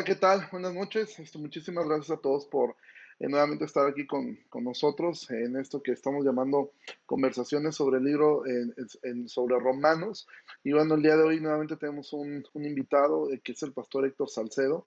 [0.00, 0.48] Hola, ¿qué tal?
[0.50, 1.18] Buenas noches.
[1.18, 2.74] Este, muchísimas gracias a todos por
[3.18, 6.72] eh, nuevamente estar aquí con, con, nosotros en esto que estamos llamando
[7.04, 10.26] conversaciones sobre el libro en, en, sobre Romanos.
[10.64, 13.74] Y bueno, el día de hoy nuevamente tenemos un, un invitado eh, que es el
[13.74, 14.86] pastor Héctor Salcedo,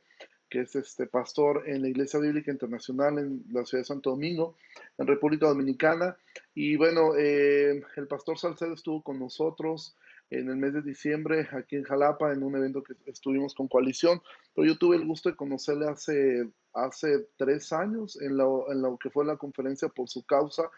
[0.49, 4.57] que es este pastor en la Iglesia Bíblica Internacional en la ciudad de Santo Domingo,
[4.97, 6.17] en República Dominicana.
[6.55, 9.95] Y bueno, eh, el pastor Salcedo estuvo con nosotros
[10.29, 14.21] en el mes de diciembre aquí en Jalapa en un evento que estuvimos con Coalición,
[14.55, 18.97] pero yo tuve el gusto de conocerle hace, hace tres años en lo, en lo
[18.97, 20.69] que fue la conferencia por su causa.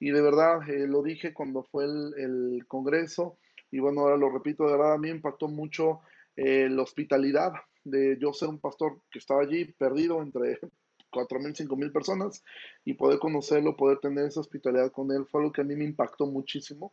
[0.00, 3.38] Y de verdad eh, lo dije cuando fue el, el, congreso.
[3.70, 6.00] Y bueno, ahora lo repito, de verdad a mí impactó mucho
[6.36, 7.52] eh, la hospitalidad
[7.84, 10.58] de yo ser un pastor que estaba allí perdido entre
[11.10, 12.44] cuatro mil, cinco mil personas
[12.84, 15.84] y poder conocerlo, poder tener esa hospitalidad con él fue algo que a mí me
[15.84, 16.92] impactó muchísimo.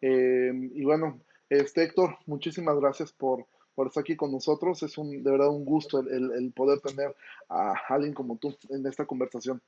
[0.00, 4.82] Eh, y bueno, este, Héctor, muchísimas gracias por, por estar aquí con nosotros.
[4.82, 7.14] Es un, de verdad un gusto el, el, poder tener
[7.48, 9.60] a alguien como tú en esta conversación.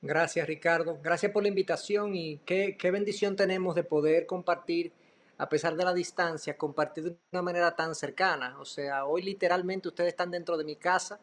[0.00, 0.98] Gracias, Ricardo.
[1.02, 4.92] Gracias por la invitación y qué, qué bendición tenemos de poder compartir,
[5.38, 8.58] a pesar de la distancia, compartir de una manera tan cercana.
[8.60, 11.18] O sea, hoy literalmente ustedes están dentro de mi casa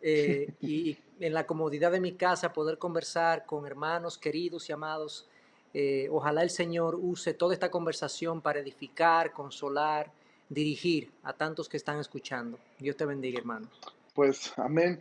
[0.00, 5.28] eh, y en la comodidad de mi casa poder conversar con hermanos queridos y amados
[5.74, 10.10] eh, ojalá el Señor use toda esta conversación para edificar, consolar,
[10.48, 12.58] dirigir a tantos que están escuchando.
[12.78, 13.68] Dios te bendiga, hermano.
[14.14, 15.00] Pues amén.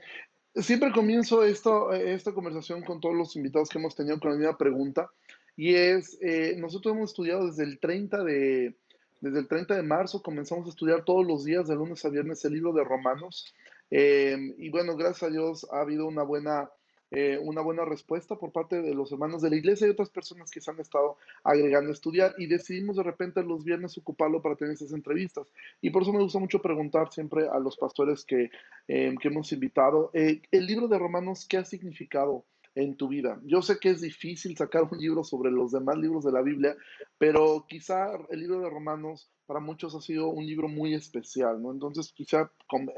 [0.55, 4.57] Siempre comienzo esto, esta conversación con todos los invitados que hemos tenido con la misma
[4.57, 5.09] pregunta
[5.57, 8.75] y es, eh, nosotros hemos estudiado desde el 30 de,
[9.22, 12.44] desde el 30 de marzo, comenzamos a estudiar todos los días, de lunes a viernes,
[12.44, 13.53] el libro de Romanos.
[13.89, 16.69] Eh, y bueno, gracias a Dios ha habido una buena
[17.11, 20.49] eh, una buena respuesta por parte de los hermanos de la iglesia y otras personas
[20.49, 24.55] que se han estado agregando a estudiar y decidimos de repente los viernes ocuparlo para
[24.55, 25.47] tener esas entrevistas.
[25.81, 28.49] Y por eso me gusta mucho preguntar siempre a los pastores que,
[28.88, 32.45] eh, que hemos invitado, eh, el libro de Romanos, ¿qué ha significado?
[32.75, 33.39] en tu vida.
[33.45, 36.75] Yo sé que es difícil sacar un libro sobre los demás libros de la Biblia,
[37.17, 41.71] pero quizá el libro de Romanos para muchos ha sido un libro muy especial, ¿no?
[41.71, 42.51] Entonces quizá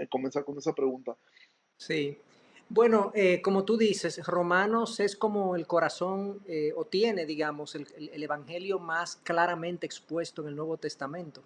[0.09, 1.15] comenzar con esa pregunta.
[1.77, 2.17] Sí,
[2.69, 7.87] bueno, eh, como tú dices, Romanos es como el corazón, eh, o tiene, digamos, el,
[8.21, 11.41] Evangelio más claramente expuesto en el Nuevo Testamento.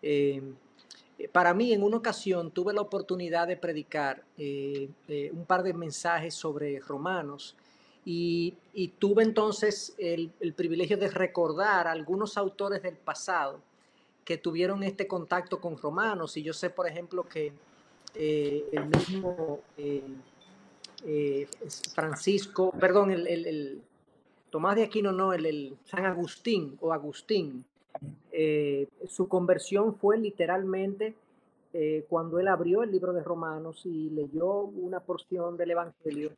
[0.00, 0.42] Eh,
[1.32, 6.80] para mí, en una ocasión, tuve la oportunidad de predicar un par de mensajes sobre
[6.80, 7.54] Romanos
[8.04, 8.54] y,
[8.98, 13.60] tuve entonces el, el, privilegio de recordar a algunos autores del pasado
[14.24, 16.36] que tuvieron este contacto con Romanos.
[16.36, 17.52] Y yo sé, por ejemplo, que
[18.14, 19.60] el mismo...
[21.06, 21.46] Eh,
[21.94, 23.82] Francisco, perdón, el,
[24.48, 27.64] Tomás de Aquino, no, el, San Agustín o Agustín,
[28.32, 31.14] eh, su conversión fue literalmente
[31.74, 36.32] eh, cuando él abrió el libro de Romanos y leyó una porción del Evangelio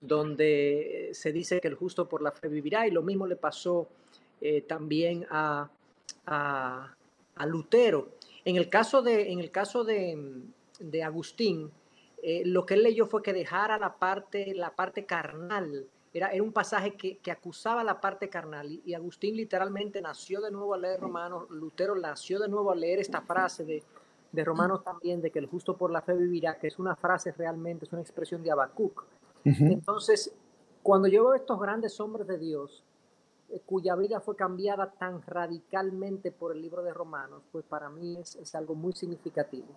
[0.00, 3.88] donde se dice que el justo por la fe vivirá y lo mismo le pasó
[4.68, 5.68] también a,
[6.26, 6.94] a,
[7.46, 8.10] Lutero.
[8.44, 10.42] En el caso de, en el caso de,
[10.78, 11.70] de Agustín,
[12.28, 15.86] eh, lo que él leyó fue que dejara la parte, la parte carnal.
[16.12, 18.80] Era, era un pasaje que, que, acusaba la parte carnal.
[18.84, 21.48] Y, Agustín literalmente nació de nuevo a leer Romanos.
[21.50, 23.84] Lutero nació de nuevo a leer esta frase de,
[24.32, 27.30] de Romanos también, de que el justo por la fe vivirá, que es una frase
[27.30, 29.04] realmente, es una expresión de Habacuc.
[29.44, 30.34] Entonces,
[30.82, 32.82] cuando yo veo estos grandes hombres de Dios,
[33.50, 38.16] eh, cuya vida fue cambiada tan radicalmente por el libro de Romanos, pues para mí
[38.18, 39.68] es, es algo muy significativo.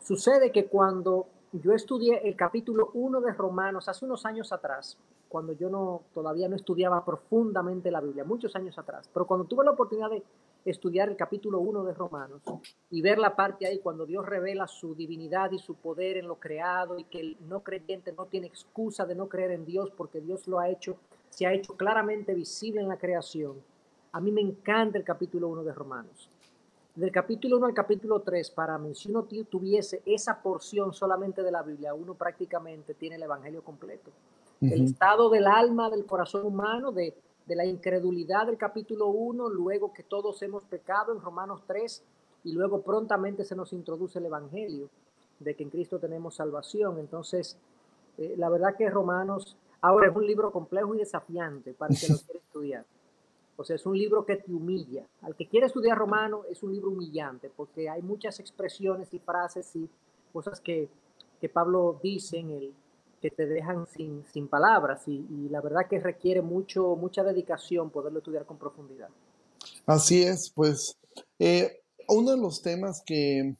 [0.00, 4.98] Sucede que cuando yo estudié el capítulo 1 de Romanos hace unos años atrás,
[5.28, 9.64] cuando yo no todavía no estudiaba profundamente la Biblia, muchos años atrás, pero cuando tuve
[9.64, 10.22] la oportunidad de
[10.66, 12.42] estudiar el capítulo 1 de Romanos
[12.90, 16.36] y ver la parte ahí cuando Dios revela su divinidad y su poder en lo
[16.36, 20.20] creado y que el no creyente no tiene excusa de no creer en Dios porque
[20.20, 20.96] Dios lo ha hecho,
[21.30, 23.54] se ha hecho claramente visible en la creación.
[24.12, 26.30] A mí me encanta el capítulo 1 de Romanos
[26.98, 31.52] del capítulo 1 al capítulo 3, para mí, si uno tuviese esa porción solamente de
[31.52, 34.10] la Biblia, uno prácticamente tiene el Evangelio completo.
[34.60, 37.14] El estado del alma, del corazón humano, de,
[37.46, 42.02] de la incredulidad del capítulo 1, luego que todos hemos pecado en Romanos 3,
[42.42, 44.90] y luego prontamente se nos introduce el Evangelio
[45.38, 46.98] de que en Cristo tenemos salvación.
[46.98, 47.56] Entonces,
[48.16, 52.08] eh, la verdad que Romanos ahora es un libro complejo y desafiante para el que
[52.08, 52.84] lo quiere estudiar.
[53.60, 55.04] O sea, es un libro que te humilla.
[55.22, 59.74] Al que quiere estudiar romano es un libro humillante porque hay muchas expresiones y frases
[59.74, 59.88] y
[60.32, 60.88] cosas que,
[61.40, 62.74] que Pablo dice en el
[63.20, 68.20] que te dejan sin, sin palabras y, la verdad que requiere mucho, mucha dedicación poderlo
[68.20, 69.08] estudiar con profundidad.
[69.86, 70.96] Así es, pues
[71.40, 73.56] eh, uno de los temas que,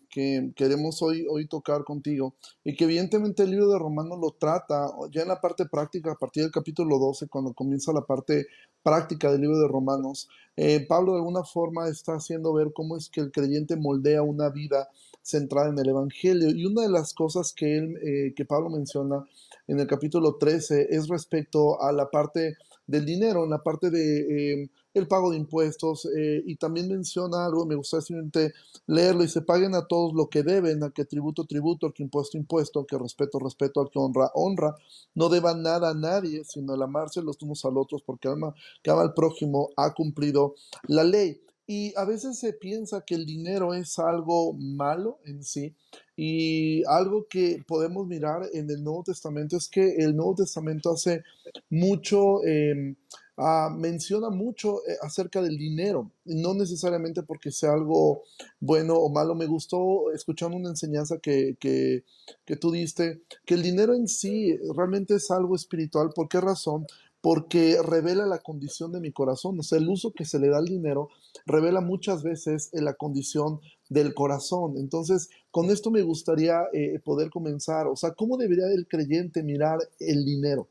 [0.55, 2.35] queremos hoy, hoy tocar contigo
[2.65, 6.17] y que evidentemente el libro de Romanos lo trata ya en la parte práctica, a
[6.19, 8.47] partir del capítulo 12, cuando comienza la parte
[8.83, 13.09] práctica del libro de Romanos, eh, Pablo de alguna forma está haciendo ver cómo es
[13.09, 14.89] que el creyente moldea una vida
[15.23, 16.51] centrada en el Evangelio.
[16.51, 19.25] Y una de las cosas que, él, eh, que Pablo menciona
[19.67, 22.57] en el capítulo 13 es respecto a la parte
[22.89, 27.45] del dinero, en la parte de eh, el pago de impuestos eh, y también menciona
[27.45, 28.55] algo, me gustaría simplemente
[28.87, 32.03] leerlo, y se paguen a todos lo que deben, a que tributo, tributo, al que
[32.03, 34.75] impuesto, impuesto, al que respeto, respeto, al que honra, honra,
[35.15, 38.55] no deban nada a nadie, sino el amarse los unos a los otros, porque alma
[38.83, 40.55] que ama al prójimo ha cumplido
[40.89, 41.41] la ley.
[41.71, 45.77] Y a veces se piensa que el dinero es algo malo en sí.
[46.17, 51.25] Y algo que podemos mirar en el Nuevo Testamento es que el Nuevo Testamento hace
[51.69, 52.97] mucho, em,
[53.37, 58.23] ah, menciona mucho eh, acerca del dinero, no necesariamente porque sea algo
[58.61, 59.35] bueno o malo.
[59.35, 62.03] Me gustó escuchando una enseñanza que, que,
[62.47, 66.13] que tú diste, que el dinero en sí realmente es algo espiritual.
[66.15, 66.87] ¿Por qué razón?
[67.21, 69.59] Porque revela la condición de mi corazón.
[69.59, 71.11] O sea, el uso que se le da al dinero
[71.47, 74.77] revela muchas veces la condición del corazón.
[74.77, 77.87] Entonces, con esto me gustaría eh, poder comenzar.
[77.87, 80.69] O sea, ¿cómo debería el creyente mirar el dinero?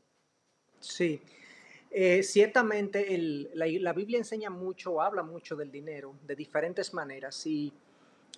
[0.80, 1.20] Sí,
[1.90, 3.06] eh, ciertamente
[3.54, 7.72] la, Biblia enseña mucho, habla mucho del dinero de diferentes maneras y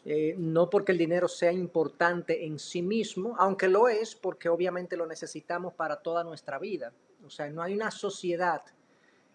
[0.05, 4.97] eh, no porque el dinero sea importante en sí mismo, aunque lo es, porque obviamente
[4.97, 6.93] lo necesitamos para toda nuestra vida.
[7.25, 8.63] O sea, no hay una sociedad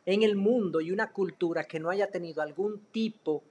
[0.05, 3.43] en el mundo y una cultura que no haya tenido algún tipo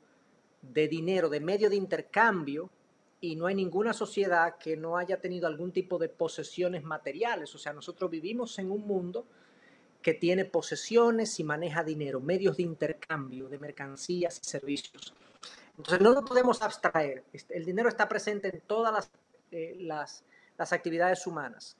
[0.62, 2.70] de dinero, de medio de intercambio,
[3.20, 7.54] y no hay ninguna sociedad que no haya tenido algún tipo de posesiones materiales.
[7.54, 9.24] O sea, nosotros vivimos en un mundo
[10.02, 15.14] que tiene posesiones y maneja dinero, medios de intercambio de mercancías y servicios.
[15.78, 17.24] Entonces no lo podemos abstraer.
[17.32, 19.10] Este, el dinero está presente en todas las,
[19.50, 20.22] eh, las,
[20.58, 21.78] actividades humanas.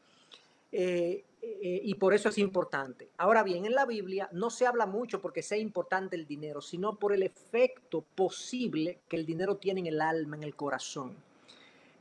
[0.76, 3.08] Eh, eh, y por eso es importante.
[3.16, 6.96] Ahora bien, en la Biblia no se habla mucho porque sea importante el dinero, sino
[6.96, 11.14] por el efecto posible que el dinero tiene en el alma, en el corazón.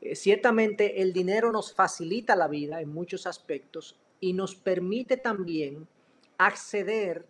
[0.01, 5.87] Eh, ciertamente el dinero nos facilita la vida en muchos aspectos y nos permite también
[6.39, 7.27] acceder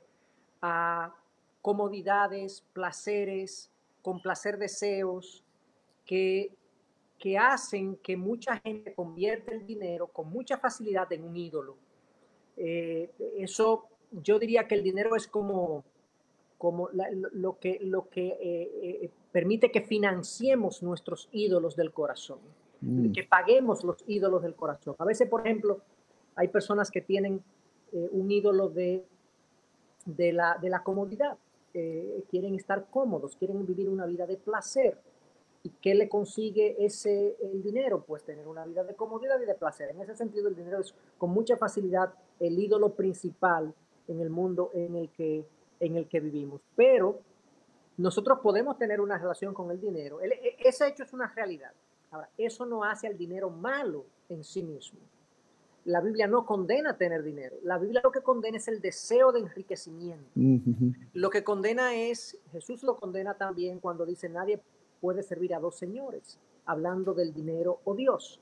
[0.62, 1.14] a
[1.62, 3.70] comodidades, placeres,
[4.02, 5.44] complacer deseos
[6.06, 6.56] que
[7.24, 11.78] que hacen que mucha gente convierta el dinero con mucha facilidad en un ídolo.
[12.58, 15.86] Eh, eso, yo diría que el dinero es como,
[16.58, 18.72] como lo que, lo que eh,
[19.04, 22.40] eh, permite que financiemos nuestros ídolos del corazón,
[22.82, 23.14] mm.
[23.14, 24.96] que paguemos los ídolos del corazón.
[24.98, 25.80] A veces, por ejemplo,
[26.36, 27.42] hay personas que tienen
[27.94, 29.06] un ídolo de,
[30.06, 31.38] de, la, de la comodidad,
[31.72, 35.00] quieren estar cómodos, quieren vivir una vida de placer.
[35.66, 38.04] ¿Y qué le consigue ese el dinero?
[38.04, 39.92] Pues tener una vida de comodidad y de placer.
[39.92, 43.74] En ese sentido, el dinero es con mucha facilidad el ídolo principal
[44.10, 45.48] en el mundo en el que,
[45.80, 46.62] en el que vivimos.
[46.76, 47.22] Pero
[47.96, 50.22] nosotros podemos tener una relación con el dinero.
[50.22, 51.72] E, ese hecho es una realidad.
[52.12, 55.00] Ahora, eso no hace al dinero malo en sí mismo.
[55.86, 57.58] La Biblia no condena tener dinero.
[57.64, 60.30] La Biblia lo que condena es el deseo de enriquecimiento.
[61.14, 64.62] Lo que condena es, Jesús lo condena también cuando dice, nadie
[65.04, 68.40] puede servir a dos señores, hablando del dinero o Dios.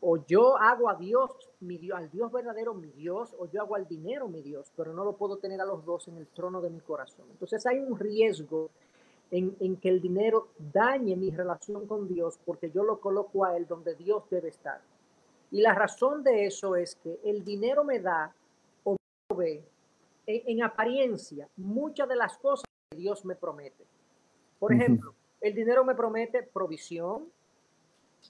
[0.00, 1.30] O yo hago a Dios,
[1.60, 4.92] mi Dios, al Dios verdadero mi Dios, o yo hago al dinero mi Dios, pero
[4.92, 7.26] no lo puedo tener a los dos en el trono de mi corazón.
[7.30, 8.70] Entonces hay un riesgo
[9.30, 13.56] en, en que el dinero dañe mi relación con Dios porque yo lo coloco a
[13.56, 14.80] Él donde Dios debe estar.
[15.52, 18.34] Y la razón de eso es que el dinero me da
[18.82, 18.96] o
[19.36, 19.62] ve
[20.26, 23.86] en, en apariencia muchas de las cosas que Dios me promete.
[24.58, 27.28] Por ejemplo, el dinero me promete provisión,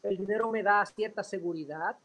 [0.03, 1.97] el dinero me da cierta seguridad,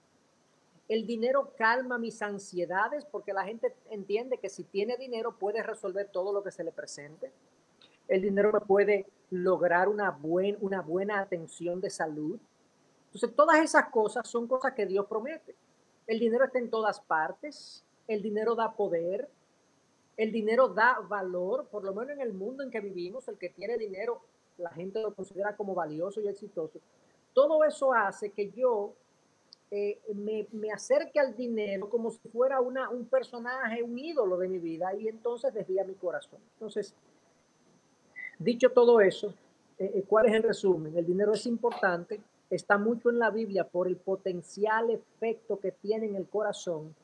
[0.90, 6.10] el dinero calma mis ansiedades porque la gente entiende que si tiene dinero puede resolver
[6.12, 7.32] todo lo que se le presente.
[8.08, 12.40] El dinero me puede lograr una, buen, una buena atención de salud.
[13.08, 15.56] Entonces, todas esas cosas son cosas que Dios promete.
[16.06, 19.30] El dinero está en todas partes, el dinero da poder,
[20.16, 23.50] el dinero da valor, por lo menos en el mundo en que vivimos, el que
[23.50, 24.22] tiene dinero
[24.58, 26.80] la gente lo considera como valioso y exitoso.
[27.34, 28.94] Todo eso hace que yo
[29.70, 34.48] eh, me, me, acerque al dinero como si fuera una, un personaje, un ídolo de
[34.48, 36.40] mi vida y entonces desvía mi corazón.
[36.54, 36.96] Entonces,
[38.40, 39.34] dicho todo eso,
[39.78, 40.98] eh, eh, ¿cuál es el resumen?
[40.98, 46.08] El dinero es importante, está mucho en la Biblia por el potencial efecto que tiene
[46.08, 46.96] en el corazón.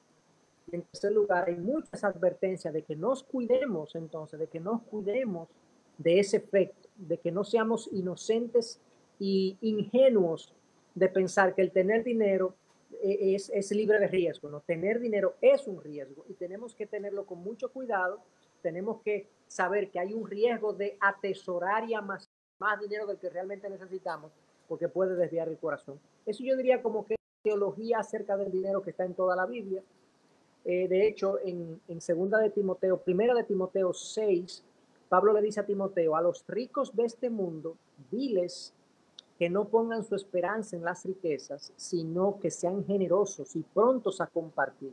[0.72, 5.50] En tercer lugar, hay muchas advertencias de que nos cuidemos entonces, de que nos cuidemos
[5.98, 8.80] de ese efecto, de que no seamos inocentes
[9.20, 10.54] y ingenuos
[10.96, 12.56] de pensar que el tener dinero
[13.02, 14.50] e, es, es, libre de riesgo.
[14.50, 14.62] ¿no?
[14.62, 18.22] Tener dinero es un riesgo y tenemos que tenerlo con mucho cuidado.
[18.62, 22.30] Tenemos que saber que hay un riesgo de atesorar y más
[22.80, 24.32] dinero del que realmente necesitamos
[24.68, 26.00] porque puede desviar el corazón.
[26.26, 29.84] Eso yo diría como que teología acerca del dinero que está en toda la Biblia.
[30.66, 34.64] Eh, de hecho, en, en segunda de Timoteo, primera de Timoteo 6,
[35.14, 37.78] Pablo le dice a Timoteo, a los ricos de este mundo,
[38.10, 38.74] diles
[39.38, 44.26] que no pongan su esperanza en las riquezas, sino que sean generosos y prontos a
[44.26, 44.92] compartir,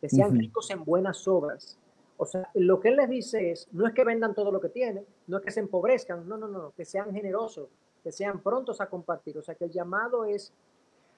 [0.00, 1.78] que sean ricos en buenas obras.
[2.16, 4.70] O sea, lo que él les dice es, no es que vendan todo lo que
[4.70, 7.68] tienen, no es que se empobrezcan, no, no, no, que sean generosos,
[8.02, 9.38] que sean prontos a compartir.
[9.38, 10.52] O sea, que el llamado es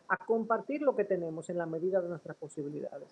[0.09, 3.09] a compartir lo que tenemos en la medida de nuestras posibilidades.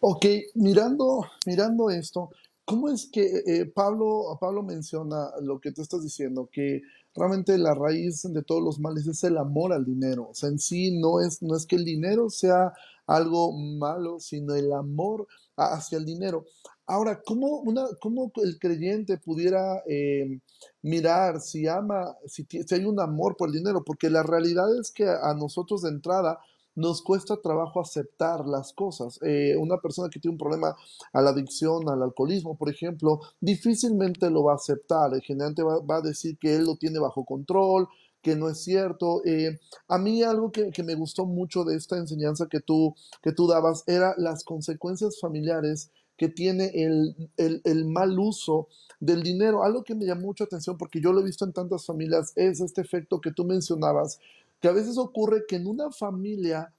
[0.00, 2.28] Ok, mirando, mirando esto,
[2.66, 6.82] ¿cómo es que eh, Pablo, Pablo menciona lo que tú estás diciendo, que
[7.14, 10.28] realmente la raíz de todos los males es el amor al dinero?
[10.30, 12.74] O sea, en sí no es, no es que el dinero sea
[13.06, 16.44] algo malo, sino el amor hacia el dinero.
[16.86, 20.40] Ahora, ¿cómo, una, cómo el creyente pudiera eh,
[20.82, 23.84] mirar si ama, si, si, hay un amor por el dinero?
[23.84, 26.38] Porque la realidad es que a nosotros de entrada
[26.76, 29.18] nos cuesta trabajo aceptar las cosas.
[29.22, 30.76] Eh, una persona que tiene un problema
[31.12, 35.10] a la adicción, al alcoholismo, por ejemplo, difícilmente lo va a aceptar.
[35.22, 37.88] Generalmente va, va a decir que él lo tiene bajo control,
[38.22, 39.22] que no es cierto.
[39.24, 43.32] Eh, a mí algo que, que, me gustó mucho de esta enseñanza que tú, que
[43.32, 48.68] tú dabas era las consecuencias familiares que tiene el, el, el, mal uso
[49.00, 49.62] del dinero.
[49.62, 52.60] Algo que me llamó mucho atención, porque yo lo he visto en tantas familias, es
[52.60, 54.18] este efecto que tú mencionabas,
[54.60, 56.72] que a veces ocurre que en una familia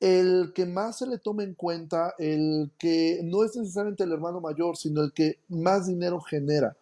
[0.00, 4.40] el que más se le toma en cuenta, el que no es necesariamente el hermano
[4.40, 6.76] mayor, sino el que más dinero genera.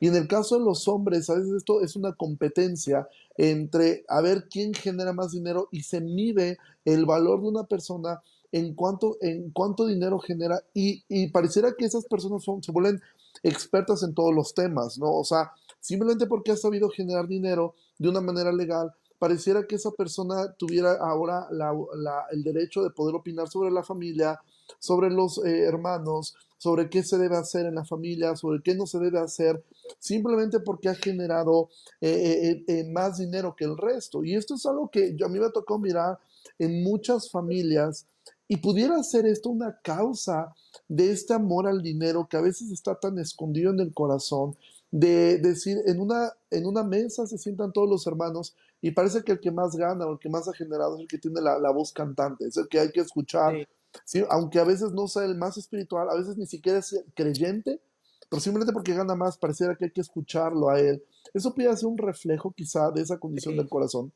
[0.00, 4.20] Y en el caso de los hombres, a veces esto es una competencia entre a
[4.20, 8.20] ver quién genera más dinero y se mide el valor de una persona
[8.50, 13.00] en cuánto, en cuánto dinero genera y, y pareciera que esas personas son, se vuelven
[13.42, 15.12] expertas en todos los temas, ¿no?
[15.12, 18.92] O sea, simplemente porque ha sabido generar dinero de una manera legal,
[19.22, 23.84] pareciera que esa persona tuviera ahora la, la, el derecho de poder opinar sobre la
[23.84, 24.40] familia,
[24.80, 28.84] sobre los eh, hermanos, sobre qué se debe hacer en la familia, sobre qué no
[28.84, 29.62] se debe hacer,
[30.00, 31.68] simplemente porque ha generado
[32.00, 34.24] eh, eh, más dinero que el resto.
[34.24, 36.18] Y esto es algo que yo, a mí me tocó mirar
[36.58, 38.08] en muchas familias
[38.48, 40.52] y pudiera ser esto una causa
[40.88, 44.56] de este amor al dinero que a veces está tan escondido en el corazón,
[44.90, 49.32] de decir, en una, en una mesa se sientan todos los hermanos y parece que
[49.32, 51.58] el que más gana o el que más ha generado es el que tiene la,
[51.58, 53.66] la voz cantante, es el que hay que escuchar, sí.
[54.04, 54.24] ¿sí?
[54.28, 57.80] aunque a veces no sea el más espiritual, a veces ni siquiera es creyente,
[58.28, 61.02] pero simplemente porque gana más, pareciera que hay que escucharlo a él.
[61.32, 63.58] Eso puede ser un reflejo quizá de esa condición sí.
[63.58, 64.12] del corazón.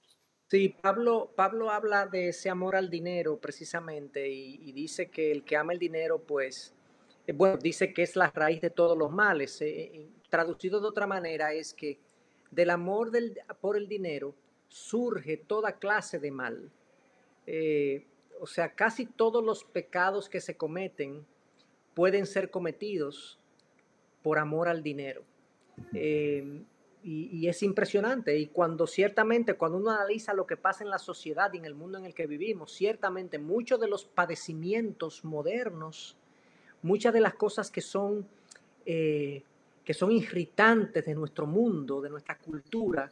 [0.49, 5.45] Sí, Pablo, Pablo habla de ese amor al dinero precisamente y, y dice que el
[5.45, 6.73] que ama el dinero, pues,
[7.27, 9.61] eh, bueno, dice que es la raíz de todos los males.
[9.61, 11.99] Eh, eh, traducido de otra manera es que
[12.51, 14.35] del amor del, por el dinero
[14.69, 16.71] surge toda clase de mal.
[17.47, 18.07] Eh,
[18.41, 21.25] o sea, casi todos los pecados que se cometen
[21.95, 23.39] pueden ser cometidos
[24.23, 25.23] por amor al dinero.
[25.93, 26.63] Eh,
[27.09, 28.37] y, es impresionante.
[28.37, 31.75] Y cuando ciertamente, cuando uno analiza lo que pasa en la sociedad y en el
[31.75, 36.17] mundo en el que vivimos, ciertamente muchos de los padecimientos modernos,
[36.83, 38.27] muchas de las cosas que son,
[38.85, 39.45] eh,
[39.85, 43.09] que son irritantes de nuestro mundo, de nuestra cultura,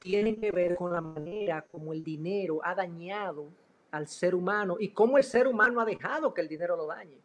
[0.00, 3.48] tienen que ver con la manera como el dinero ha dañado
[3.90, 7.18] al ser humano y cómo el ser humano ha dejado que el dinero lo dañe.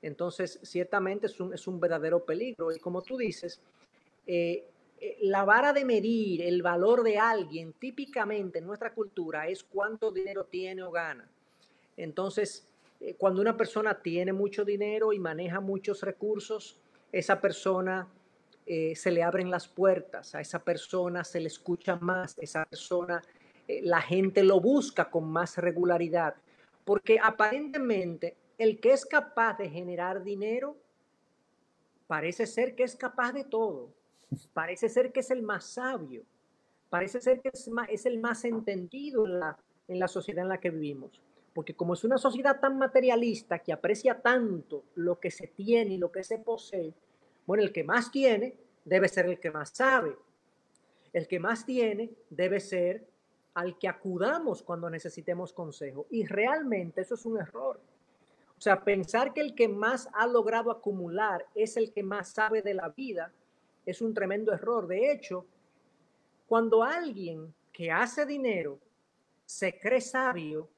[0.00, 2.72] Entonces, ciertamente es un, es un verdadero peligro.
[2.72, 3.60] Y como tú dices,
[4.26, 4.64] eh,
[5.20, 10.44] la vara de medir el valor de alguien típicamente en nuestra cultura es cuánto dinero
[10.44, 11.28] tiene o gana.
[11.96, 12.66] Entonces,
[13.00, 16.80] eh, cuando una persona tiene mucho dinero y maneja muchos recursos,
[17.12, 18.08] esa persona
[18.70, 23.22] eh, se le abren las puertas, a esa persona se le escucha más, esa persona
[23.66, 26.34] eh, la gente lo busca con más regularidad,
[26.84, 30.76] porque aparentemente el que es capaz de generar dinero
[32.06, 33.88] parece ser que es capaz de todo.
[34.52, 36.22] Parece ser que es el más sabio,
[36.90, 39.58] parece ser que es, es el más entendido en la,
[39.88, 41.22] en la sociedad en la que vivimos.
[41.54, 45.96] Porque como es una sociedad tan materialista que aprecia tanto lo que se tiene y
[45.96, 46.92] lo que se posee,
[47.48, 50.14] bueno, el que más tiene debe ser el que más sabe.
[51.14, 53.08] El que más tiene debe ser
[53.54, 56.06] al que acudamos cuando necesitemos consejo.
[56.10, 57.80] Y realmente eso es un error.
[58.58, 62.60] O sea, pensar que el que más ha logrado acumular es el que más sabe
[62.60, 63.32] de la vida,
[63.86, 64.86] es un tremendo error.
[64.86, 65.46] De hecho,
[66.46, 68.78] Cuando alguien que hace dinero
[69.46, 70.68] se cree sabio,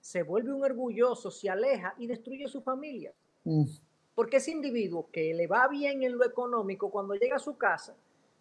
[0.00, 3.12] se vuelve un orgulloso, se aleja y destruye su familia.
[3.44, 3.66] Mm.
[4.18, 7.94] Porque ese individuo que le va bien en lo económico, cuando llega a su casa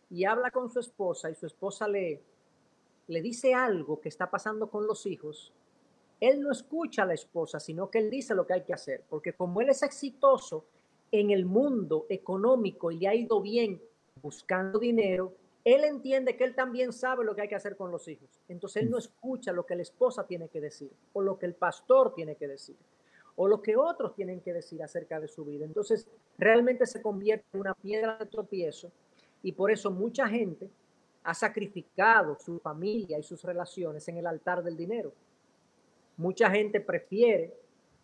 [0.10, 2.20] y habla con su esposa y su esposa le,
[3.06, 5.54] le dice algo que está pasando con los hijos,
[6.20, 9.04] él no escucha a la esposa, sino que él dice lo que hay que hacer.
[9.08, 10.66] Porque como él es exitoso
[11.12, 13.80] en el mundo económico y le ha ido bien
[14.20, 18.08] buscando dinero, él entiende que él también sabe lo que hay que hacer con los
[18.08, 18.42] hijos.
[18.50, 21.54] Entonces él no escucha lo que la esposa tiene que decir, o lo que el
[21.54, 22.76] pastor tiene que decir,
[23.38, 25.64] o lo que otros tienen que decir acerca de su vida.
[25.64, 28.92] Entonces realmente se convierte en una piedra de tropiezo
[29.42, 30.70] y por eso mucha gente
[31.24, 35.14] ha sacrificado su familia y sus relaciones en el altar del dinero.
[36.18, 37.54] Mucha gente prefiere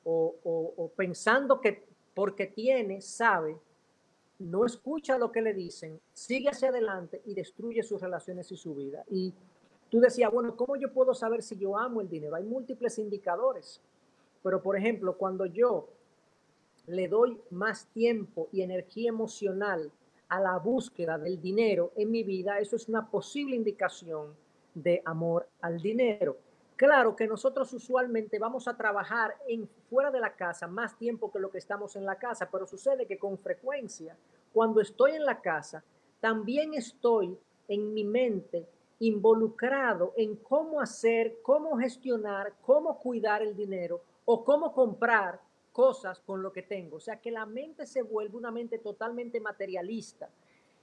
[0.04, 3.58] o, o pensando que porque tiene, sabe,
[4.40, 8.76] no escucha lo que le dicen, sigue hacia adelante y destruye sus relaciones y su
[8.76, 9.04] vida.
[9.10, 9.34] Y
[9.90, 12.36] tú decías, bueno, ¿cómo yo puedo saber si yo amo el dinero?
[12.36, 13.82] Hay múltiples indicadores.
[14.44, 15.90] Pero, por ejemplo, cuando yo
[16.88, 19.92] le doy más tiempo y energía emocional
[20.28, 24.36] a la búsqueda del dinero en mi vida, eso es una posible indicación
[24.74, 26.38] de amor al dinero.
[26.76, 31.40] Claro que nosotros usualmente vamos a trabajar en fuera de la casa más tiempo que
[31.40, 34.18] lo que estamos en la casa, pero sucede que con frecuencia
[34.52, 35.84] cuando estoy en la casa
[36.20, 38.68] también estoy en mi mente
[39.08, 45.42] involucrado en cómo hacer, cómo gestionar, cómo cuidar el dinero o cómo comprar
[45.74, 46.98] cosas con lo que tengo.
[46.98, 50.30] O sea que la mente se vuelve una mente totalmente materialista.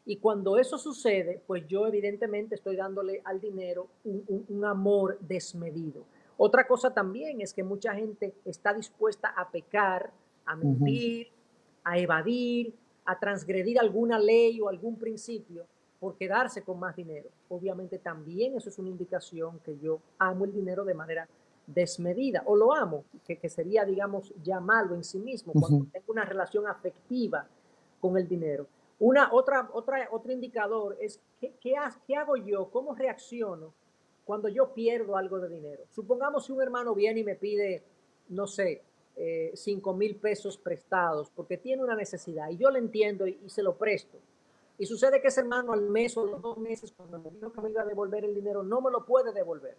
[0.04, 6.04] Y cuando eso sucede, pues yo evidentemente estoy dándole al dinero un, amor desmedido.
[6.36, 10.10] Otra cosa también es que mucha gente está dispuesta a pecar,
[10.44, 11.28] a mentir,
[11.84, 12.74] a evadir,
[13.04, 15.66] a transgredir alguna ley o algún principio
[16.00, 17.28] por quedarse con más dinero.
[17.48, 21.28] Obviamente también eso es una indicación que yo amo el dinero de manera
[21.66, 26.06] desmedida o lo amo, que, que sería, digamos, ya malo en sí mismo, cuando tengo
[26.08, 27.46] una relación afectiva
[28.00, 28.66] con el dinero.
[28.98, 31.76] Una, otra, otra, otro indicador es ¿qué, qué,
[32.16, 32.70] hago yo?
[32.70, 33.72] ¿Cómo reacciono
[34.24, 35.84] cuando yo pierdo algo de dinero?
[35.90, 37.82] Supongamos si un hermano viene y me pide,
[38.28, 38.82] no sé,
[39.16, 43.62] eh, 5 mil pesos prestados porque tiene una necesidad y yo le entiendo y, se
[43.62, 44.18] lo presto.
[44.80, 47.60] Y sucede que ese hermano al mes o los dos meses, cuando me dijo que
[47.60, 49.76] me iba a devolver el dinero, no me lo puede devolver.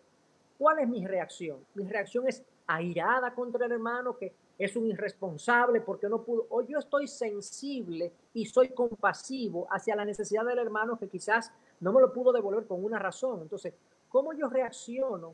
[0.59, 1.57] ¿Cuál es mi reacción?
[1.73, 6.45] Mi reacción es airada contra el hermano que es un irresponsable porque no pudo.
[6.51, 11.91] O yo estoy sensible y soy compasivo hacia la necesidad del hermano que quizás no
[11.91, 13.41] me lo pudo devolver con una razón.
[13.41, 13.73] Entonces,
[14.07, 15.33] ¿cómo yo reacciono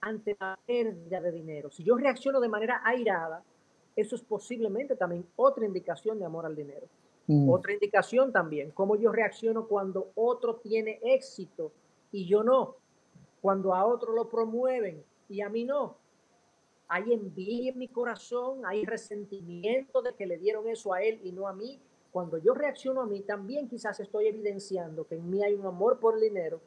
[0.00, 1.72] ante la pérdida de dinero?
[1.72, 3.42] Si yo reacciono de manera airada,
[3.96, 6.86] eso es posiblemente también otra indicación de amor al dinero.
[7.28, 7.48] Mm.
[7.48, 11.70] Otra indicación también, cómo yo reacciono cuando otro tiene éxito
[12.10, 12.74] y yo no
[13.40, 15.96] cuando a otro lo promueven y a mí no.
[16.88, 21.32] Hay envidia en mi corazón, hay resentimiento de que le dieron eso a él y
[21.32, 21.78] no a mí.
[22.10, 25.98] Cuando yo reacciono a mí, también quizás estoy evidenciando que en mí hay un amor
[25.98, 26.60] por el dinero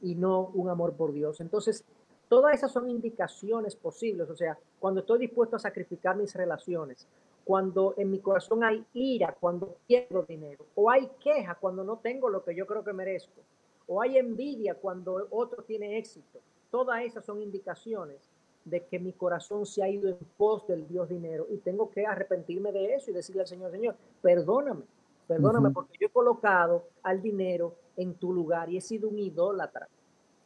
[0.00, 1.40] y no un amor por Dios.
[1.40, 1.84] Entonces,
[2.28, 4.30] todas esas son indicaciones posibles.
[4.30, 7.06] O sea, cuando estoy dispuesto a sacrificar mis relaciones,
[7.48, 12.28] cuando en mi corazón hay ira, cuando pierdo dinero, o hay queja cuando no tengo
[12.28, 13.40] lo que yo creo que merezco
[13.86, 16.40] o hay envidia cuando otro tiene éxito.
[16.70, 18.18] Todas esas son indicaciones
[18.66, 22.04] de que mi corazón se ha ido en pos del Dios dinero y tengo que
[22.04, 24.82] arrepentirme de eso y decirle al Señor, Señor, perdóname,
[25.26, 29.88] perdóname porque yo he colocado al dinero en tu lugar y he sido un idólatra.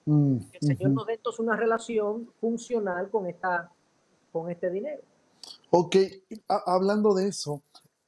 [0.04, 3.72] Mm, el Señor nos dé entonces una relación funcional con, esta,
[4.30, 5.02] con este dinero.
[5.74, 5.96] Ok,
[6.66, 7.62] hablando de eso,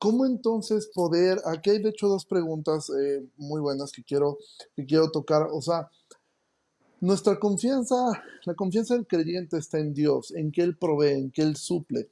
[0.04, 4.36] ¿Cómo entonces poder, aquí hay de hecho dos preguntas eh, muy buenas que quiero,
[4.76, 5.88] que quiero tocar, o sea,
[7.00, 7.96] nuestra confianza,
[8.44, 12.10] la confianza del creyente está en Dios, en que Él provee, en que Él suple.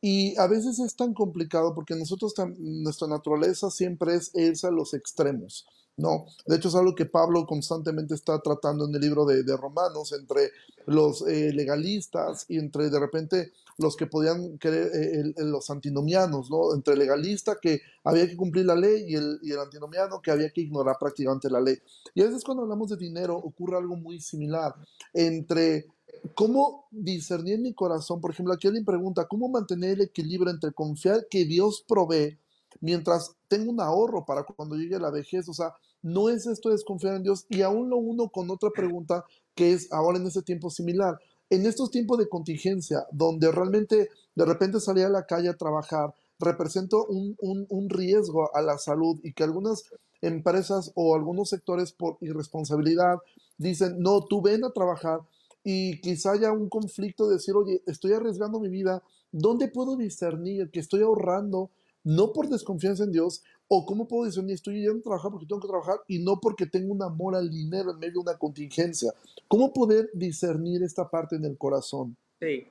[0.00, 4.94] Y a veces es tan complicado porque nosotros, nuestra naturaleza siempre es irse a los
[4.94, 5.66] extremos.
[5.96, 10.12] No, de hecho es algo que Pablo constantemente está tratando en el libro de, Romanos,
[10.12, 10.50] entre
[10.84, 16.74] los eh, legalistas y entre de repente los que podían creer, eh, los antinomianos, ¿no?
[16.74, 20.30] Entre el legalista que había que cumplir la ley y el, y el antinomiano que
[20.30, 21.78] había que ignorar prácticamente la ley.
[22.14, 24.74] Y a veces cuando hablamos de dinero ocurre algo muy similar
[25.14, 25.86] entre
[26.34, 30.72] cómo discernir en mi corazón, por ejemplo, aquí alguien pregunta, ¿cómo mantener el equilibrio entre
[30.72, 32.38] confiar que Dios provee
[32.80, 35.48] mientras tengo un ahorro para cuando llegue la vejez?
[35.48, 39.24] O sea, no es esto desconfiar en Dios y aún lo uno con otra pregunta
[39.54, 41.18] que es ahora en ese tiempo similar.
[41.48, 46.14] En estos tiempos de contingencia, donde realmente de repente salir a la calle a trabajar
[46.38, 49.84] representa un, un, riesgo a la salud y que algunas
[50.20, 53.18] empresas o algunos sectores por irresponsabilidad
[53.58, 55.20] dicen, no, tú ven a trabajar
[55.64, 60.70] y quizá haya un conflicto de decir, oye, estoy arriesgando mi vida, ¿dónde puedo discernir
[60.70, 61.70] que estoy ahorrando?
[62.04, 65.60] No por desconfianza en Dios, o cómo puedo discernir, estoy yendo a trabajar porque tengo
[65.60, 69.12] que trabajar y no porque tengo un amor al dinero en medio de una contingencia.
[69.48, 72.16] ¿Cómo poder discernir esta parte en el corazón?
[72.40, 72.68] Sí.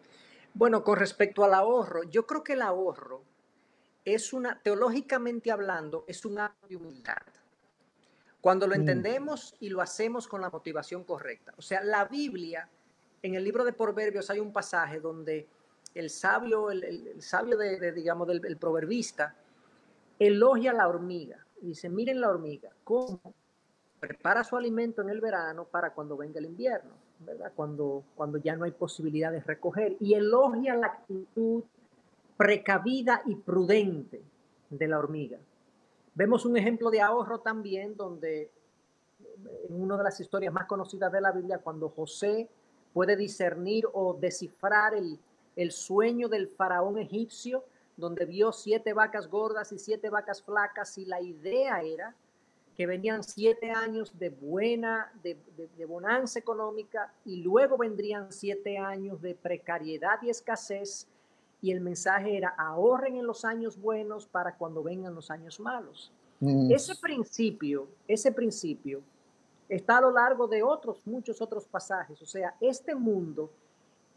[0.53, 3.23] Bueno, con respecto al ahorro, yo creo que el ahorro
[4.05, 7.17] es una, teológicamente hablando, es un acto de humildad.
[8.39, 8.79] Cuando lo mm.
[8.79, 11.53] entendemos y lo hacemos con la motivación correcta.
[11.57, 12.69] O sea, la Biblia,
[13.21, 15.47] en el libro de Proverbios hay un pasaje donde
[15.93, 19.35] el sabio, el, sabio de, digamos, del proverbista,
[20.19, 21.45] elogia a la hormiga.
[21.61, 23.19] Dice, miren la hormiga, cómo
[23.99, 27.51] prepara su alimento en el verano para cuando venga el invierno, ¿verdad?
[27.55, 29.97] Cuando, cuando ya no hay posibilidad de recoger.
[29.99, 31.63] Y elogia la actitud
[32.37, 34.21] precavida y prudente
[34.69, 35.39] de la hormiga.
[36.13, 38.51] Vemos un ejemplo de ahorro también donde
[39.69, 42.49] en una de las historias más conocidas de la Biblia, cuando José
[42.93, 45.19] puede discernir o descifrar el,
[45.55, 47.65] el sueño del faraón egipcio,
[47.97, 52.15] donde vio siete vacas gordas y siete vacas flacas y la idea era
[52.75, 55.37] que venían siete años de buena, de,
[55.77, 61.07] de, bonanza económica y luego vendrían siete años de precariedad y escasez
[61.61, 66.11] y el mensaje era ahorren en los años buenos para cuando vengan los años malos.
[66.41, 66.69] Mm.
[66.69, 69.01] Ese principio, ese principio
[69.69, 72.21] está a lo largo de otros, muchos otros pasajes.
[72.21, 73.49] O sea, este mundo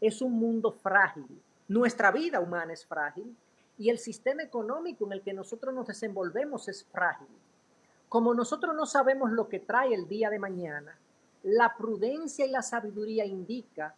[0.01, 1.41] es un mundo frágil.
[1.67, 3.35] Nuestra vida humana es frágil
[3.79, 7.27] y el sistema económico en el que nosotros nos desenvolvemos es frágil.
[8.09, 10.99] Como nosotros no sabemos lo que trae el día de mañana,
[11.43, 13.95] la prudencia y la sabiduría indica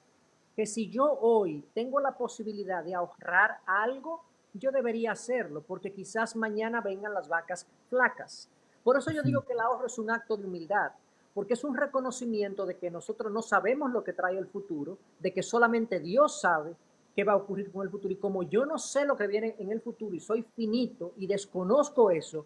[0.55, 6.35] que si yo hoy tengo la posibilidad de ahorrar algo, yo debería hacerlo, porque quizás
[6.35, 8.49] mañana vengan las vacas flacas.
[8.83, 10.91] Por eso yo digo que el ahorro es un acto de humildad,
[11.33, 15.33] porque es un reconocimiento de que nosotros no sabemos lo que trae el futuro, de
[15.33, 16.75] que solamente Dios sabe
[17.15, 18.13] qué va a ocurrir con el futuro.
[18.13, 21.27] Y como yo no sé lo que viene en el futuro y soy finito y
[21.27, 22.45] desconozco eso,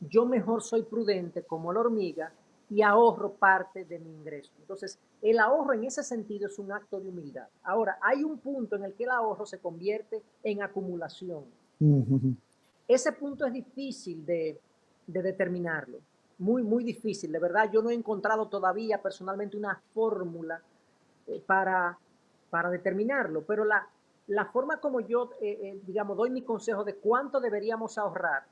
[0.00, 2.32] yo mejor soy prudente como la hormiga
[2.68, 4.52] y ahorro parte de mi ingreso.
[4.58, 7.46] Entonces, el ahorro en ese sentido es un acto de humildad.
[7.62, 11.44] Ahora, hay un punto en el que el ahorro se convierte en acumulación.
[12.88, 14.58] Ese punto es difícil de,
[15.06, 15.98] determinarlo,
[16.38, 17.30] muy, muy difícil.
[17.30, 20.60] De verdad, yo no he encontrado todavía personalmente una fórmula
[21.28, 21.98] eh, para,
[22.50, 23.88] para determinarlo, pero la,
[24.28, 28.44] la forma como yo, eh, eh, digamos, doy mi consejo de cuánto deberíamos ahorrar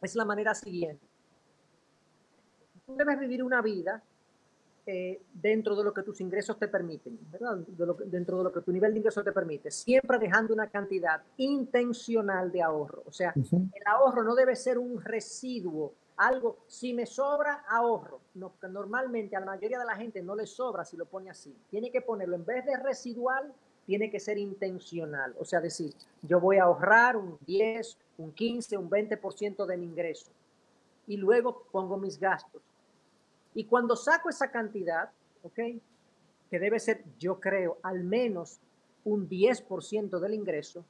[0.00, 1.04] es la manera siguiente.
[2.86, 4.02] Tú debes vivir una vida
[4.86, 7.58] eh, dentro de lo que tus ingresos te permiten, ¿verdad?
[8.06, 12.50] dentro de lo que tu nivel de ingresos te permite, siempre dejando una cantidad intencional
[12.50, 13.02] de ahorro.
[13.04, 18.20] O sea, el ahorro no debe ser un residuo, algo, si me sobra, ahorro.
[18.34, 21.54] No, normalmente a la mayoría de la gente no le sobra si lo pone así.
[21.68, 23.52] Tiene que ponerlo en vez de residual,
[23.88, 25.34] tiene que ser intencional.
[25.38, 29.86] O sea, decir, yo voy a ahorrar un 10, un 15, un 20% de mi
[29.86, 30.30] ingreso
[31.06, 32.60] y luego pongo mis gastos.
[33.54, 35.10] Y cuando saco esa cantidad,
[35.42, 35.80] ¿ok?
[36.50, 38.60] Que debe ser, yo creo, al menos
[39.06, 40.84] un 10% del ingreso,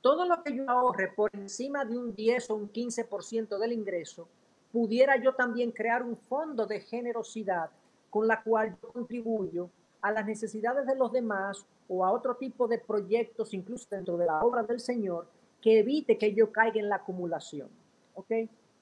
[0.00, 4.26] todo lo que yo ahorre por encima de un 10 o un 15% del ingreso,
[4.72, 7.70] pudiera yo también crear un fondo de generosidad
[8.10, 12.68] con la cual yo contribuyo a las necesidades de los demás o a otro tipo
[12.68, 15.26] de proyectos, incluso dentro de la obra del Señor,
[15.60, 17.68] que evite que yo caiga en la acumulación.
[18.14, 18.30] ¿Ok?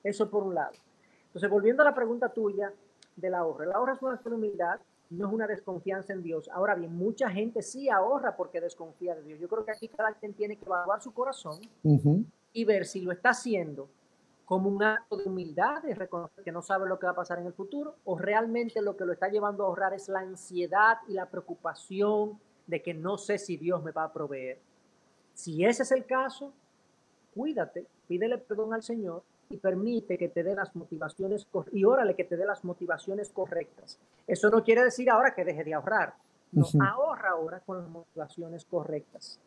[0.03, 0.73] Eso por un lado.
[1.27, 2.73] Entonces, volviendo a la pregunta tuya
[3.17, 3.65] del ahorro.
[3.65, 6.49] El ahorro es una humildad, no es una desconfianza en Dios.
[6.53, 9.41] Ahora bien, mucha gente sí ahorra porque desconfía de Dios.
[9.41, 11.61] Yo creo que aquí cada quien tiene que evaluar su corazón
[12.53, 13.89] y ver si lo está haciendo
[14.47, 17.41] como un acto de humildad, de reconocer que no sabe lo que va a pasar
[17.41, 20.99] en el futuro, o realmente lo que lo está llevando a ahorrar es la ansiedad
[21.09, 24.61] y la preocupación de que no sé si Dios me va a proveer.
[25.35, 26.53] Si ese es el caso,
[27.35, 32.25] cuídate, pídele perdón al Señor y permite que te dé las motivaciones y órale que
[32.25, 33.99] te dé las motivaciones correctas.
[34.29, 36.15] Eso no quiere decir ahora que deje de ahorrar.
[36.53, 39.41] No, ahorra ahora con las motivaciones correctas.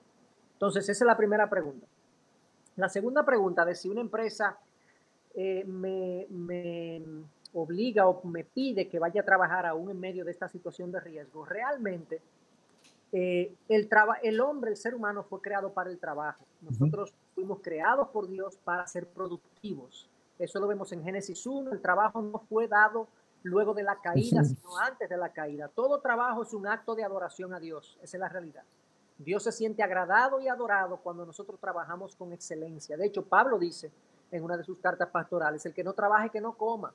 [0.54, 1.88] Entonces, esa es la primera pregunta.
[2.76, 4.60] La segunda pregunta de si una empresa
[5.42, 7.02] eh, me,
[7.54, 11.00] obliga o me pide que vaya a trabajar aún en medio de esta situación de
[11.00, 12.22] riesgo, realmente
[13.14, 13.90] eh, el,
[14.22, 16.44] el hombre, el ser humano fue creado para el trabajo.
[16.60, 20.10] Nosotros fuimos creados por Dios para ser productivos.
[20.38, 21.72] Eso lo vemos en Génesis 1.
[21.72, 23.08] El trabajo no fue dado
[23.42, 25.70] luego de la caída, sino antes de la caída.
[25.70, 27.98] Todo trabajo es un acto de adoración a Dios.
[28.04, 28.64] Esa es la realidad.
[29.18, 32.98] Dios se siente agradado y adorado cuando nosotros trabajamos con excelencia.
[32.98, 33.90] De hecho, Pablo dice
[34.32, 36.94] en una de sus cartas pastorales, el que no trabaje, que no coma.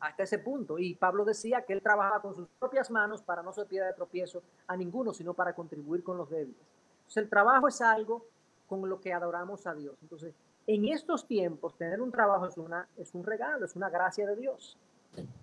[0.00, 0.78] Hasta ese punto.
[0.78, 3.94] Y Pablo decía que él trabajaba con sus propias manos para no ser piedra de
[3.94, 6.60] tropiezo a ninguno, sino para contribuir con los débiles.
[6.98, 8.24] Entonces, el trabajo es algo
[8.68, 9.96] con lo que adoramos a Dios.
[10.02, 10.34] Entonces,
[10.66, 14.36] en estos tiempos, tener un trabajo es, una, es un regalo, es una gracia de
[14.36, 14.78] Dios.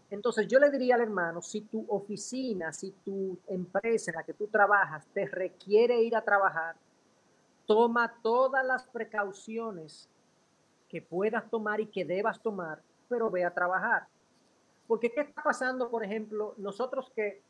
[0.09, 4.33] Entonces, yo le diría al hermano, si tu oficina, si tu empresa en la que
[4.33, 6.75] tú trabajas te requiere ir a trabajar,
[7.65, 10.09] toma todas las precauciones
[10.91, 14.07] que puedas tomar y que debas tomar, pero ve a trabajar.
[14.87, 17.41] Porque ¿qué está pasando, por ejemplo, nosotros que,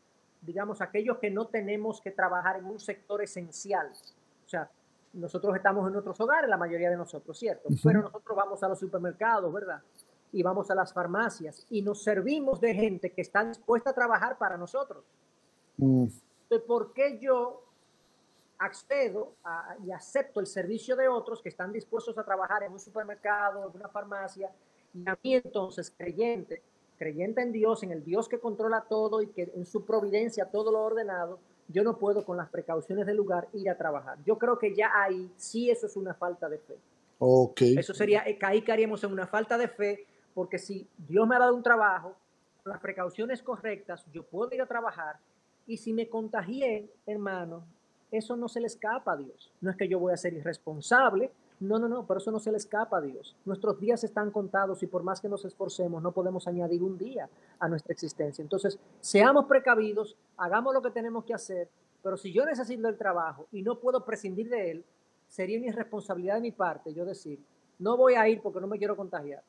[0.41, 3.89] digamos, aquellos que no tenemos que trabajar en un sector esencial?
[4.45, 4.69] O sea,
[5.13, 7.67] nosotros estamos en nuestros hogares, la mayoría de nosotros, ¿cierto?
[7.83, 9.81] Pero nosotros vamos a los supermercados, ¿verdad?
[10.31, 14.37] Y vamos a las farmacias y nos servimos de gente que está dispuesta a trabajar
[14.37, 15.03] para nosotros.
[15.77, 16.03] Mm.
[16.43, 17.63] Entonces, ¿por qué yo
[18.61, 19.33] accedo
[19.83, 23.75] y acepto el servicio de otros que están dispuestos a trabajar en un supermercado, en
[23.75, 24.51] una farmacia,
[24.93, 26.61] y a mí entonces, creyente,
[26.97, 30.71] creyente en Dios, en el Dios que controla todo y que en su providencia todo
[30.71, 34.19] lo ordenado, yo no puedo con las precauciones del lugar ir a trabajar.
[34.25, 36.77] Yo creo que ya ahí sí eso es una falta de fe.
[37.17, 37.61] Ok.
[37.61, 41.39] Eso sería, eh, ahí caeríamos en una falta de fe, porque si Dios me ha
[41.39, 42.15] dado un trabajo,
[42.63, 45.17] las precauciones correctas, yo puedo ir a trabajar,
[45.65, 47.63] y si me contagié, hermano,
[48.11, 49.51] eso no se le escapa a Dios.
[49.61, 52.51] No es que yo voy a ser irresponsable, no, no, no, pero eso no se
[52.51, 53.35] le escapa a Dios.
[53.45, 57.29] Nuestros días están contados y por más que nos esforcemos, no podemos añadir un día
[57.59, 58.41] a nuestra existencia.
[58.41, 61.69] Entonces, seamos precavidos, hagamos lo que tenemos que hacer,
[62.01, 64.85] pero si yo necesito el trabajo y no puedo prescindir de él,
[65.27, 67.39] sería mi responsabilidad de mi parte yo decir,
[67.79, 69.43] no voy a ir porque no me quiero contagiar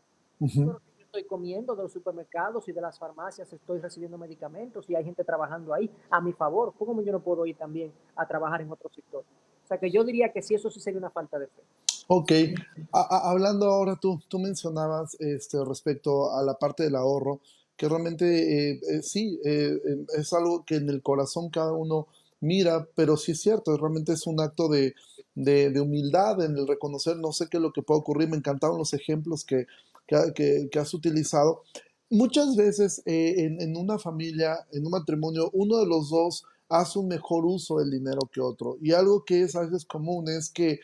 [1.13, 5.23] estoy comiendo de los supermercados y de las farmacias, estoy recibiendo medicamentos y hay gente
[5.25, 6.73] trabajando ahí a mi favor.
[6.79, 9.23] ¿Cómo yo no puedo ir también a trabajar en otro sector?
[9.63, 11.63] O sea que yo diría que sí, eso sí sería una falta de fe.
[12.07, 12.33] Ok,
[12.93, 17.41] hablando ahora tú, tú mencionabas este, respecto a la parte del ahorro,
[17.77, 19.79] que realmente eh, eh, sí, eh,
[20.17, 22.07] es algo que en el corazón cada uno
[22.41, 24.95] mira, pero sí es cierto, realmente es un acto de,
[25.35, 28.37] de, de humildad en el reconocer, no sé qué es lo que puede ocurrir, me
[28.39, 29.67] encantaron los ejemplos que,
[30.35, 31.63] que, has utilizado.
[32.11, 37.09] Muchas veces eh, en, una familia, en un matrimonio, uno de los dos hace un
[37.09, 38.77] mejor uso del dinero que otro.
[38.81, 40.81] Y algo que es a veces común es que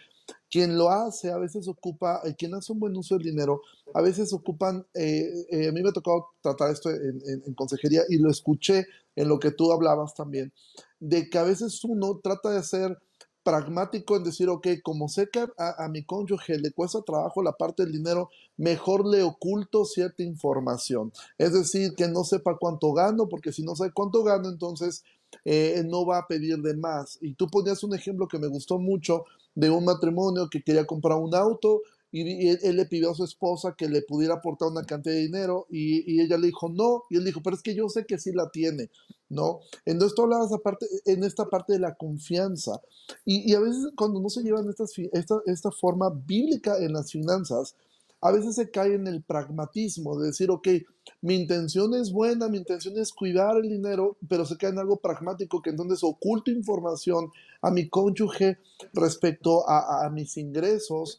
[0.50, 3.62] quien lo hace a veces ocupa, eh, quien hace un buen uso del dinero,
[3.94, 5.30] a veces ocupan, eh,
[5.68, 8.86] a mí me ha tocado tratar esto en, en, consejería y lo escuché
[9.16, 10.52] en lo que tú hablabas también,
[11.00, 12.98] de que a veces uno trata de hacer
[13.48, 17.82] pragmático en decir, ok, como sé que a, mi cónyuge le cuesta trabajo la parte
[17.82, 21.10] del dinero, mejor le oculto cierta información.
[21.38, 25.02] Es decir, que no sepa cuánto gano, porque si no sabe cuánto gano, entonces
[25.46, 27.16] eh, no va a pedir de más.
[27.22, 31.16] Y tú ponías un ejemplo que me gustó mucho de un matrimonio que quería comprar
[31.16, 35.14] un auto y, él, le pidió a su esposa que le pudiera aportar una cantidad
[35.14, 38.06] de dinero y, ella le dijo no, y él dijo, pero es que yo sé
[38.06, 38.90] que sí la tiene,
[39.28, 39.60] ¿no?
[39.84, 42.80] Entonces tú hablabas aparte, en esta parte de la confianza
[43.24, 47.74] y, a veces cuando no se llevan estas, esta, esta forma bíblica en las finanzas,
[48.20, 50.66] a veces se cae en el pragmatismo de decir, ok,
[51.20, 54.96] mi intención es buena, mi intención es cuidar el dinero, pero se cae en algo
[54.96, 57.30] pragmático que entonces oculto información
[57.62, 58.58] a mi cónyuge
[58.92, 61.18] respecto a mis ingresos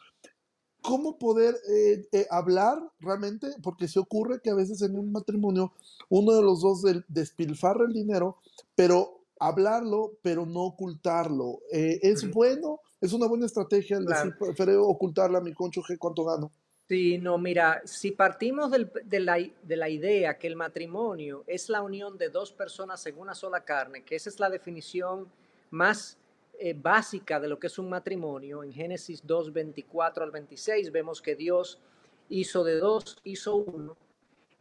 [0.90, 5.72] cómo poder eh, eh, hablar realmente, porque se ocurre que a veces en un matrimonio
[6.10, 8.38] uno de los dos despilfarra el dinero,
[8.76, 11.60] pero hablarlo, pero no ocultarlo.
[11.72, 12.82] Eh, ¿Es bueno?
[13.00, 16.52] ¿Es una buena estrategia el decir, prefiero ocultarle a mi cónyuge cuánto gano?
[16.88, 21.84] Sí, no, mira, si partimos de, la, de la idea que el matrimonio es la
[21.84, 25.28] unión de dos personas en una sola carne, que esa es la definición
[25.70, 26.18] más
[26.62, 31.22] eh, básica de lo que es un matrimonio, en Génesis 2, 24 al 26, vemos
[31.22, 31.80] que Dios
[32.28, 33.96] hizo de dos, hizo uno.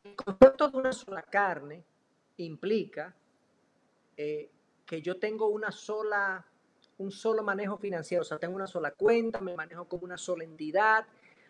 [0.05, 1.83] El concepto de una sola carne
[2.37, 3.13] implica
[4.17, 4.49] eh,
[4.87, 6.47] que yo tengo una sola,
[6.99, 10.45] un solo manejo financiero, o sea, tengo una sola cuenta, me manejo como una sola
[10.45, 11.05] entidad,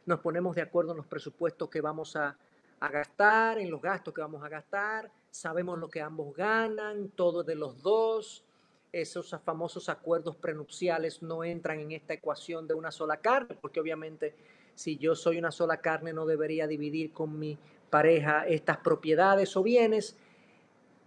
[0.06, 2.38] nos ponemos de acuerdo en los presupuestos que vamos a,
[2.80, 7.44] a gastar, en los gastos que vamos a gastar, sabemos lo que ambos ganan, todo
[7.44, 8.46] de los dos,
[8.92, 14.34] esos famosos acuerdos prenupciales no entran en esta ecuación de una sola carne, porque obviamente
[14.74, 17.58] si yo soy una sola carne no debería dividir con mi
[17.90, 20.16] pareja estas propiedades o bienes.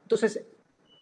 [0.04, 0.44] Entonces,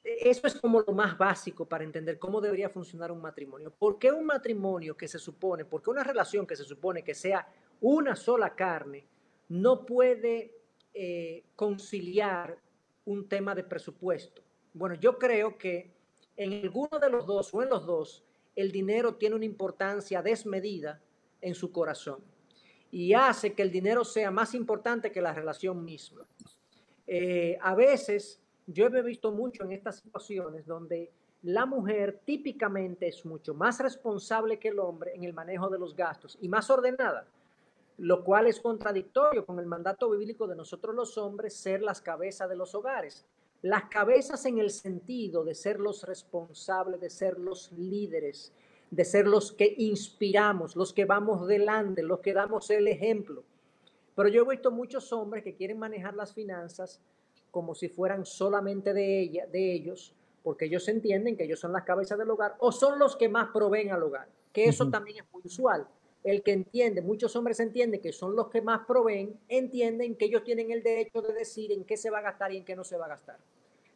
[0.04, 3.72] eso es como lo más básico para entender cómo debería funcionar un matrimonio.
[3.72, 7.14] ¿Por qué un matrimonio que se supone, por qué una relación que se supone que
[7.14, 7.48] sea
[7.82, 9.06] una sola carne,
[9.50, 10.54] no puede
[10.94, 12.58] eh, conciliar
[13.06, 14.42] un tema de presupuesto?
[14.74, 15.92] Bueno, yo creo que
[16.40, 18.24] en alguno de los dos o en los dos,
[18.56, 21.02] el dinero tiene una importancia desmedida
[21.42, 22.24] en su corazón.
[22.92, 26.26] y hace que el dinero sea más importante que la relación misma.
[27.06, 31.12] Eh, a veces yo he visto mucho en estas situaciones donde
[31.44, 35.96] la mujer típicamente es mucho más responsable que el hombre en el manejo de los
[35.96, 37.28] gastos y más ordenada,
[37.98, 42.50] lo cual es contradictorio con el mandato bíblico de nosotros los hombres ser las cabezas
[42.50, 43.24] de los hogares.
[43.62, 48.54] Las cabezas en el sentido de ser los responsables, de ser los líderes,
[48.90, 53.44] de ser los que inspiramos, los que vamos delante, los que damos el ejemplo.
[54.16, 57.02] Pero yo he visto muchos hombres que quieren manejar las finanzas
[57.52, 61.84] como si fueran solamente de, ella, de ellos, porque ellos entienden que ellos son las
[61.84, 65.34] cabezas del hogar o son los que más proveen al hogar, que eso también es
[65.34, 65.88] muy usual.
[66.24, 70.44] El que entiende, muchos hombres entienden que son los que más proveen, entienden que ellos
[70.44, 72.84] tienen el derecho de decir en qué se va a gastar y en qué no
[72.84, 73.38] se va a gastar.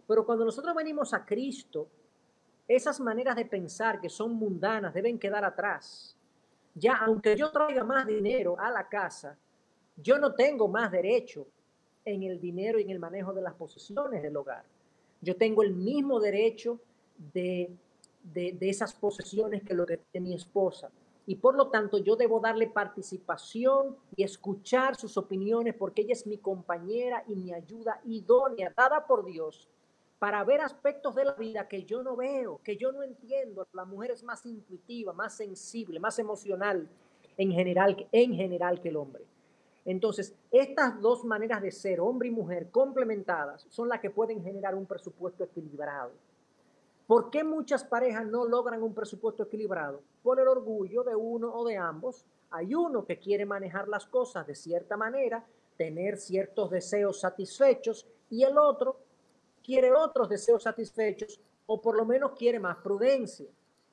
[0.08, 1.88] Pero cuando nosotros venimos a Cristo,
[2.68, 6.18] esas maneras de pensar que son mundanas deben quedar atrás.
[6.76, 9.38] Ya, aunque yo traiga más dinero a la casa,
[9.98, 11.46] yo no tengo más derecho
[12.06, 14.64] en el dinero y en el manejo de las posesiones del hogar.
[15.22, 16.80] Yo tengo el mismo derecho
[17.34, 17.72] de,
[18.24, 20.90] de, esas posesiones que lo que tiene mi esposa.
[21.26, 26.28] Y por lo tanto yo debo darle participación y escuchar sus opiniones porque ella es
[26.28, 29.70] mi compañera y mi ayuda idónea, dada por Dios,
[30.20, 33.68] para ver aspectos de la vida que yo no veo, que yo no entiendo.
[33.74, 36.90] La mujer es más intuitiva, más sensible, más emocional
[37.38, 39.24] en general, en general que el hombre.
[39.86, 44.76] Entonces, estas dos maneras de ser, hombre y mujer, complementadas, son las que pueden generar
[44.76, 46.12] un presupuesto equilibrado.
[47.08, 50.02] ¿Por qué muchas parejas no logran un presupuesto equilibrado?
[50.22, 52.26] Por el orgullo de uno o de ambos.
[52.52, 55.46] Hay uno que quiere manejar las cosas de cierta manera,
[55.78, 58.98] tener ciertos deseos satisfechos, y el otro
[59.64, 63.48] quiere otros deseos satisfechos, o por lo menos quiere más prudencia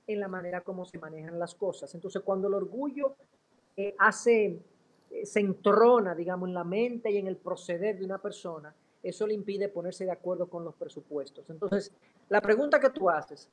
[0.07, 1.95] en la manera como se manejan las cosas.
[1.95, 3.15] Entonces, cuando el orgullo
[3.77, 4.61] eh, hace
[5.11, 9.27] eh, se entrona, digamos, en la mente y en el proceder de una persona, eso
[9.27, 11.49] le impide ponerse de acuerdo con los presupuestos.
[11.51, 11.93] Entonces,
[12.31, 13.51] la pregunta que tú haces,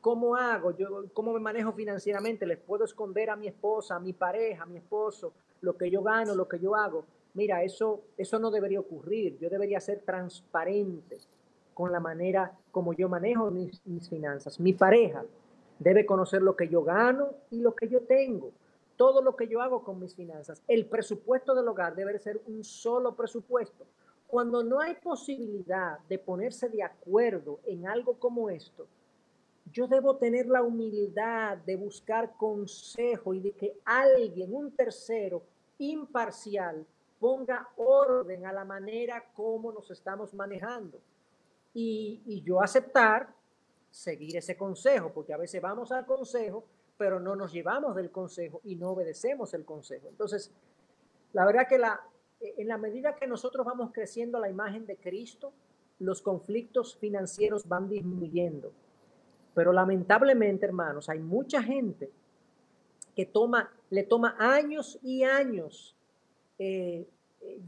[0.00, 0.76] ¿cómo hago?
[0.76, 2.46] Yo, ¿Cómo me manejo financieramente?
[2.46, 6.02] ¿Les puedo esconder a mi esposa, a mi pareja, a mi esposo, lo que yo
[6.02, 7.04] gano, lo que yo hago?
[7.34, 9.38] Mira, eso, eso no debería ocurrir.
[9.38, 11.18] Yo debería ser transparente
[11.72, 14.58] con la manera como yo manejo mis, mis finanzas.
[14.58, 15.24] Mi pareja
[15.78, 18.52] debe conocer lo que yo gano y lo que yo tengo
[18.96, 20.62] todo lo que yo hago con mis finanzas.
[20.68, 23.84] El presupuesto del hogar debe ser un solo presupuesto.
[24.34, 28.84] Cuando no hay posibilidad de ponerse de acuerdo en algo como esto,
[29.72, 35.40] yo debo tener la humildad de buscar consejo y de que alguien, un tercero
[35.78, 36.84] imparcial,
[37.20, 40.98] ponga orden a la manera como nos estamos manejando.
[41.72, 43.32] Y, y yo aceptar
[43.92, 46.64] seguir ese consejo, porque a veces vamos al consejo
[46.96, 50.08] pero no nos llevamos del consejo y no obedecemos el consejo.
[50.08, 50.50] Entonces,
[51.32, 52.00] la verdad que la,
[52.56, 55.52] en la medida que nosotros vamos creciendo la imagen de Cristo,
[55.98, 58.72] los conflictos financieros van disminuyendo.
[59.54, 62.10] Pero lamentablemente, hermanos, hay mucha gente
[63.14, 65.94] que toma, le toma años y años
[66.58, 67.06] eh,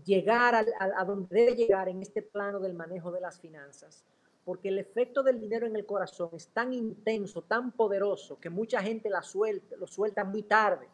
[0.04, 4.04] llegar a, donde debe llegar en este plano del manejo de las finanzas
[4.44, 8.80] porque el efecto del dinero en el corazón es tan intenso, tan poderoso, que mucha
[8.80, 10.86] gente lo suelta muy tarde.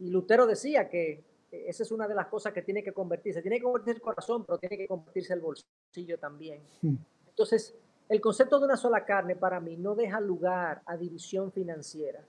[0.00, 3.42] Y Lutero decía que esa es una de las cosas que tiene que convertirse.
[3.42, 6.62] Tiene que convertirse el corazón, pero tiene que convertirse el bolsillo también.
[6.80, 6.96] Hmm.
[7.28, 7.74] Entonces,
[8.08, 12.24] el concepto de una sola carne para mí no deja lugar a división financiera.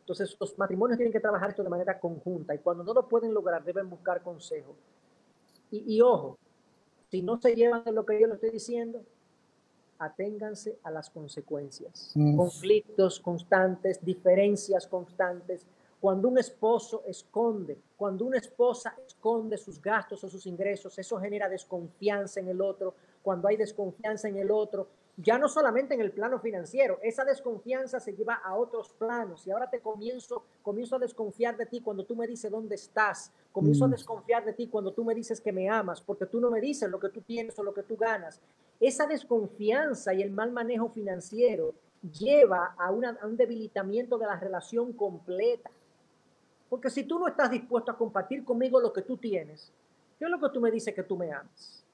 [0.00, 3.34] Entonces, los matrimonios tienen que trabajar esto de manera conjunta y cuando no lo pueden
[3.34, 4.74] lograr, deben buscar consejo.
[5.70, 6.38] Y, y ojo,
[7.10, 9.02] si no se llevan de lo que yo le estoy diciendo,
[9.98, 12.12] aténganse a las consecuencias.
[12.14, 12.36] Mm.
[12.36, 15.66] Conflictos constantes, diferencias constantes.
[16.00, 21.48] Cuando un esposo esconde, cuando una esposa esconde sus gastos o sus ingresos, eso genera
[21.48, 22.94] desconfianza en el otro.
[23.22, 24.86] Cuando hay desconfianza en el otro,
[25.20, 29.50] ya no solamente en el plano financiero, esa desconfianza se lleva a otros planos y
[29.50, 33.86] ahora te comienzo, comienzo a desconfiar de ti cuando tú me dices dónde estás, comienzo
[33.86, 33.90] a mm.
[33.90, 36.88] desconfiar de ti cuando tú me dices que me amas, porque tú no me dices
[36.88, 38.40] lo que tú tienes o lo que tú ganas.
[38.78, 41.74] Esa desconfianza y el mal manejo financiero
[42.16, 45.68] lleva a, a un debilitamiento de la relación completa.
[46.68, 49.72] Porque si tú no estás dispuesto a compartir conmigo lo que tú tienes,
[50.18, 51.84] ¿qué es lo que tú me dices que tú me amas?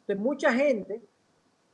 [0.00, 1.02] Entonces, mucha gente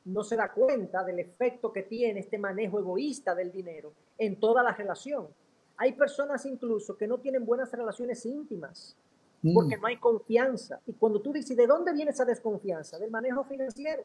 [0.04, 4.62] no se da cuenta del efecto que tiene este manejo egoísta del dinero en toda
[4.62, 5.28] la relación.
[5.76, 8.96] Hay personas incluso que no tienen buenas relaciones íntimas
[9.42, 9.54] mm.
[9.54, 10.80] porque no hay confianza.
[10.86, 12.98] Y cuando tú dices, ¿de dónde viene esa desconfianza?
[12.98, 14.02] Del manejo financiero.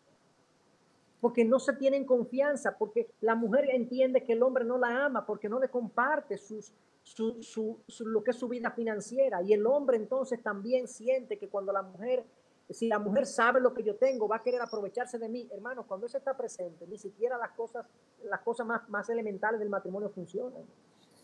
[1.24, 5.26] Porque no se tienen confianza, porque la mujer entiende que el hombre no la ama,
[5.26, 9.41] porque no le comparte sus, su, lo que es su vida financiera.
[9.41, 12.26] Y el hombre entonces también siente que cuando la mujer,
[12.69, 15.47] si la mujer sabe lo que yo tengo, va a querer aprovecharse de mí.
[15.49, 17.86] Hermanos, cuando eso está presente, ni siquiera las cosas,
[18.26, 20.63] las cosas más, más elementales del matrimonio funcionan.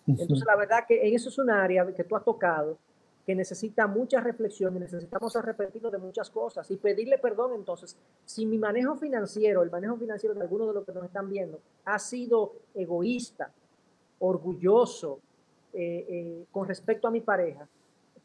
[0.08, 2.78] Entonces, la verdad que eso es un área que tú has tocado
[3.30, 7.96] que necesita mucha reflexión y necesitamos arrepentirnos de muchas cosas y pedirle perdón entonces.
[8.26, 11.60] Si mi manejo financiero, el manejo financiero de algunos de los que nos están viendo,
[11.86, 13.52] ha sido egoísta,
[14.18, 15.20] orgulloso
[15.74, 17.68] eh, eh, con respecto a mi pareja,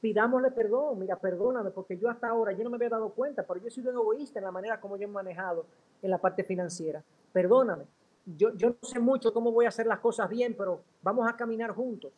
[0.01, 3.61] pidámosle perdón, mira, perdóname, porque yo hasta ahora, yo no me había dado cuenta, pero
[3.61, 5.67] yo he sido egoísta en la manera como yo he manejado
[6.01, 7.05] en la parte financiera.
[7.31, 7.85] Perdóname,
[8.25, 11.37] yo, yo no sé mucho cómo voy a hacer las cosas bien, pero vamos a
[11.37, 12.11] caminar juntos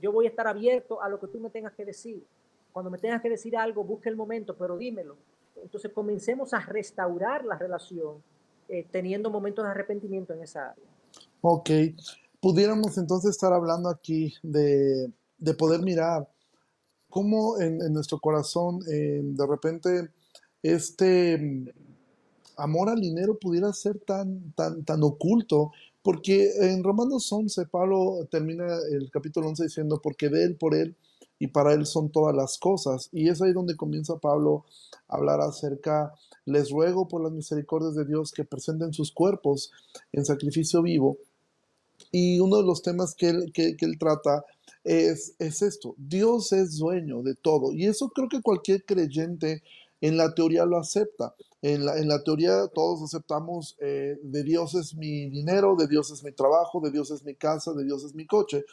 [0.00, 2.24] yo voy a estar abierto a lo que tú me tengas que decir.
[2.72, 5.16] Cuando me tengas que decir algo, busque el momento, pero dímelo.
[5.62, 8.22] Entonces comencemos a restaurar la relación
[8.68, 10.84] eh, teniendo momentos de arrepentimiento en esa área.
[11.40, 11.70] Ok,
[12.40, 16.28] pudiéramos entonces estar hablando aquí de, de poder mirar
[17.08, 20.10] cómo en, nuestro corazón eh, de repente
[20.62, 21.68] este mm,
[22.56, 25.72] amor al dinero pudiera ser tan, tan, tan oculto
[26.06, 30.94] porque en Romanos 11, Pablo termina el capítulo 11 diciendo, porque de Él, por Él
[31.40, 33.08] y para Él son todas las cosas.
[33.10, 34.66] Y es ahí donde comienza Pablo
[35.08, 39.72] a hablar acerca, les ruego por las misericordias de Dios que presenten sus cuerpos
[40.12, 41.18] en sacrificio vivo.
[42.12, 44.44] Y uno de los temas que él, que, él trata
[44.84, 47.72] es, es esto, Dios es dueño de todo.
[47.72, 49.64] Y eso creo que cualquier creyente
[50.00, 51.34] en la teoría lo acepta.
[51.62, 56.10] En la, en la teoría todos aceptamos eh, de Dios es mi dinero, de Dios
[56.10, 58.64] es mi trabajo, de Dios es mi casa, de Dios es mi coche.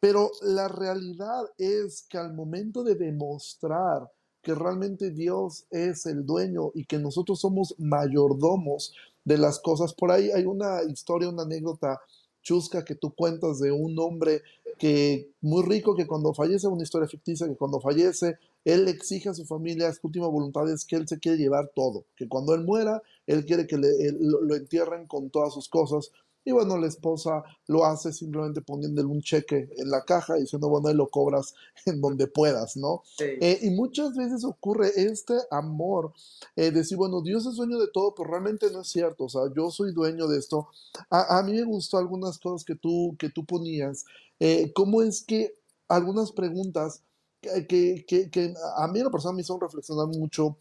[0.00, 4.10] Pero la realidad es que al momento de demostrar
[4.42, 8.94] que realmente Dios es el dueño y que nosotros somos mayordomos
[9.24, 12.00] de las cosas, por ahí hay una historia, una anécdota
[12.42, 14.42] chusca que tú cuentas de un hombre
[14.78, 19.34] que muy rico que cuando fallece, una historia ficticia, que cuando fallece él exige a
[19.34, 22.64] su familia, su última voluntad es que él se quiere llevar todo, que cuando él
[22.64, 26.10] muera, él quiere que lo, entierren con todas sus cosas.
[26.44, 30.68] Y bueno, la esposa lo hace simplemente poniéndole un cheque en la caja y diciendo,
[30.68, 31.54] bueno, ahí lo cobras
[31.86, 33.04] en donde puedas, ¿no?
[33.20, 36.12] Eh, y muchas veces ocurre este amor,
[36.56, 39.42] eh, decir, bueno, Dios es dueño de todo, pero realmente no es cierto, o sea,
[39.54, 40.70] yo soy dueño de esto.
[41.08, 44.04] A, mí me gustó algunas cosas que tú, que tú ponías.
[44.40, 45.54] Eh, ¿Cómo es que
[45.86, 47.04] algunas preguntas
[47.40, 50.58] que, que, a mí la persona me hizo reflexionar mucho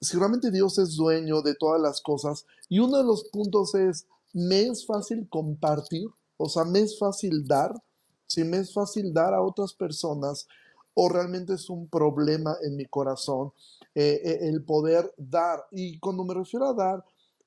[0.00, 2.44] si realmente Dios es dueño de todas las cosas.
[2.68, 6.08] Y uno de los puntos es, ¿me es fácil compartir?
[6.36, 7.72] O sea, ¿me es fácil dar?
[8.26, 10.48] Si me es fácil dar a otras personas
[10.94, 13.52] o realmente es un problema en mi corazón
[13.94, 15.64] eh, eh, el poder dar.
[15.70, 17.04] Y cuando me refiero a dar,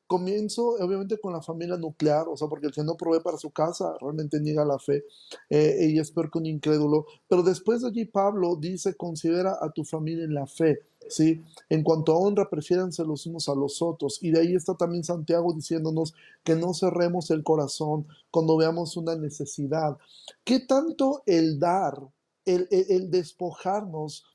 [0.08, 3.50] Comienzo, obviamente, con la familia nuclear, o sea, porque el que no provee para su
[3.52, 5.04] casa realmente niega la fe
[5.50, 7.06] eh, y es peor que un incrédulo.
[7.28, 10.80] Pero después de allí, Pablo dice: considera a tu familia en la fe.
[11.10, 11.44] ¿sí?
[11.70, 14.20] En cuanto a honra, prefiéranse los unos a los otros.
[14.22, 19.16] Y de ahí está también Santiago diciéndonos que no cerremos el corazón cuando veamos una
[19.16, 19.98] necesidad.
[20.44, 22.00] ¿Qué tanto el dar,
[22.46, 24.26] el, el, despojarnos,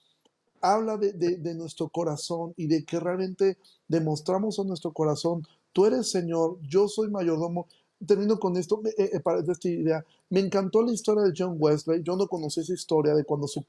[0.60, 3.56] habla de, de, de, nuestro corazón y de que realmente
[3.88, 7.66] demostramos a nuestro corazón tú eres Señor, yo soy mayordomo.
[8.06, 10.04] Termino con esto, eh, eh, esta idea.
[10.30, 12.02] Me encantó la historia de John Wesley.
[12.02, 13.60] Yo no conocí esa historia de cuando su,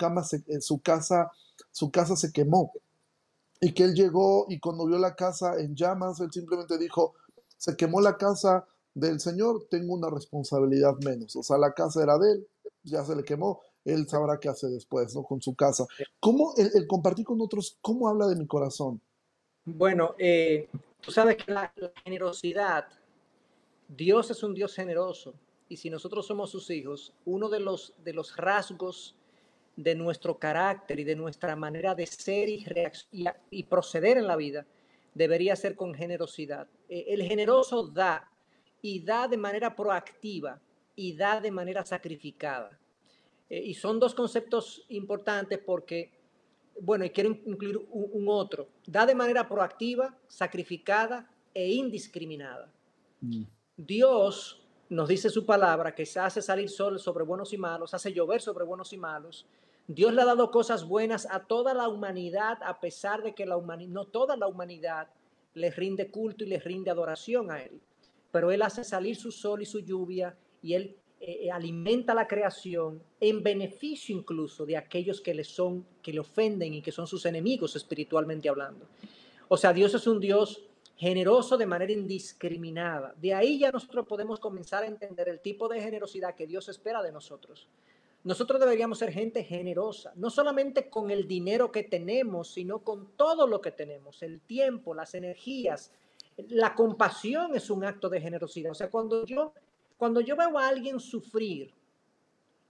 [0.48, 1.32] eh, su, casa,
[1.72, 2.72] su casa se quemó.
[3.60, 7.14] Y que él llegó y cuando vio la casa en llamas, él simplemente dijo,
[7.58, 11.36] se quemó la casa del Señor, tengo una responsabilidad menos.
[11.36, 12.48] O sea, la casa era de él,
[12.84, 15.24] ya se le quemó, él sabrá qué hace después, ¿no?
[15.24, 15.86] Con su casa.
[16.20, 19.02] ¿Cómo el, compartir con otros, cómo habla de mi corazón?
[19.66, 20.68] Bueno, eh,
[21.02, 21.74] Tú sabes que la,
[22.04, 22.88] generosidad,
[23.88, 25.34] Dios es un Dios generoso
[25.68, 29.16] y si nosotros somos sus hijos, uno de los, de los rasgos
[29.76, 34.66] de nuestro carácter y de nuestra manera de ser y, proceder en la vida
[35.14, 36.68] debería ser con generosidad.
[36.88, 38.30] E, el generoso da
[38.82, 40.62] y da de manera proactiva
[40.96, 42.78] y da de manera sacrificada.
[43.50, 46.12] E, y son dos conceptos importantes porque
[46.82, 52.72] bueno, y quiero incluir un, otro, da de manera proactiva, sacrificada e indiscriminada.
[53.22, 53.44] Mm.
[53.78, 58.12] Dios nos dice su palabra que se hace salir sol sobre buenos y malos, hace
[58.12, 59.46] llover sobre buenos y malos.
[59.88, 63.58] Dios le ha dado cosas buenas a toda la humanidad, a pesar de que la
[63.58, 65.08] humanidad, no toda la humanidad
[65.54, 67.80] le rinde culto y le rinde adoración a Él.
[68.32, 72.28] Pero Él hace salir su sol y su lluvia y Él eh, eh, alimenta la
[72.28, 77.06] creación en beneficio incluso de aquellos que le son, que le ofenden y que son
[77.06, 78.88] sus enemigos espiritualmente hablando.
[79.48, 80.64] O sea, Dios es un Dios
[80.98, 83.14] generoso de manera indiscriminada.
[83.22, 87.04] De ahí ya nosotros podemos comenzar a entender el tipo de generosidad que Dios espera
[87.04, 87.68] de nosotros.
[88.24, 93.46] Nosotros deberíamos ser gente generosa, no solamente con el dinero que tenemos, sino con todo
[93.46, 95.92] lo que tenemos, el tiempo, las energías.
[96.50, 98.72] La compasión es un acto de generosidad.
[98.72, 99.54] O sea, cuando yo,
[100.02, 101.72] cuando yo veo a alguien sufrir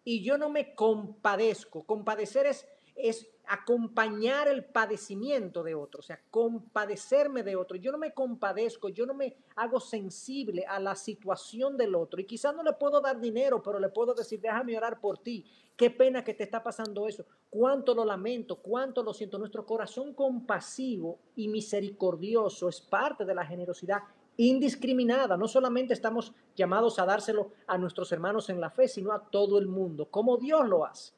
[0.04, 6.20] y yo no me compadezco, compadecer es, es acompañar el padecimiento de otro, o sea,
[6.30, 7.78] compadecerme de otro.
[7.78, 12.20] Yo no me compadezco, yo no me hago sensible a la situación del otro.
[12.20, 15.46] Y quizás no le puedo dar dinero, pero le puedo decir, déjame orar por ti.
[15.78, 17.26] Qué pena que te está pasando eso.
[17.50, 19.40] Cuánto lo lamento, cuánto lo siento.
[19.40, 24.02] Nuestro corazón compasivo y misericordioso es parte de la generosidad
[24.38, 25.38] indiscriminada.
[25.38, 29.60] No solamente estamos llamados a dárselo a nuestros hermanos en la fe, sino a todo
[29.60, 31.14] el mundo, como Dios lo hace.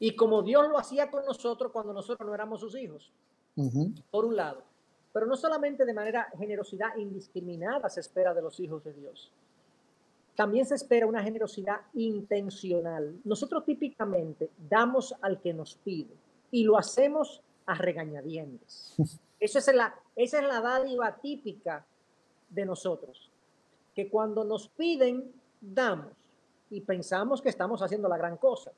[0.00, 3.12] Y como Dios lo hacía con nosotros cuando nosotros no éramos sus hijos,
[4.10, 4.62] por un lado.
[5.12, 9.32] Pero no solamente de manera generosidad indiscriminada se espera de los hijos de Dios.
[10.34, 13.20] También se espera una generosidad intencional.
[13.24, 16.16] Nosotros típicamente damos al que nos pide
[16.50, 18.94] y lo hacemos a regañadientes.
[19.40, 21.84] Eso es la, esa es la dádiva típica
[22.54, 23.30] de nosotros,
[23.94, 26.12] que cuando nos piden, damos
[26.70, 28.72] y pensamos que estamos haciendo la gran cosa.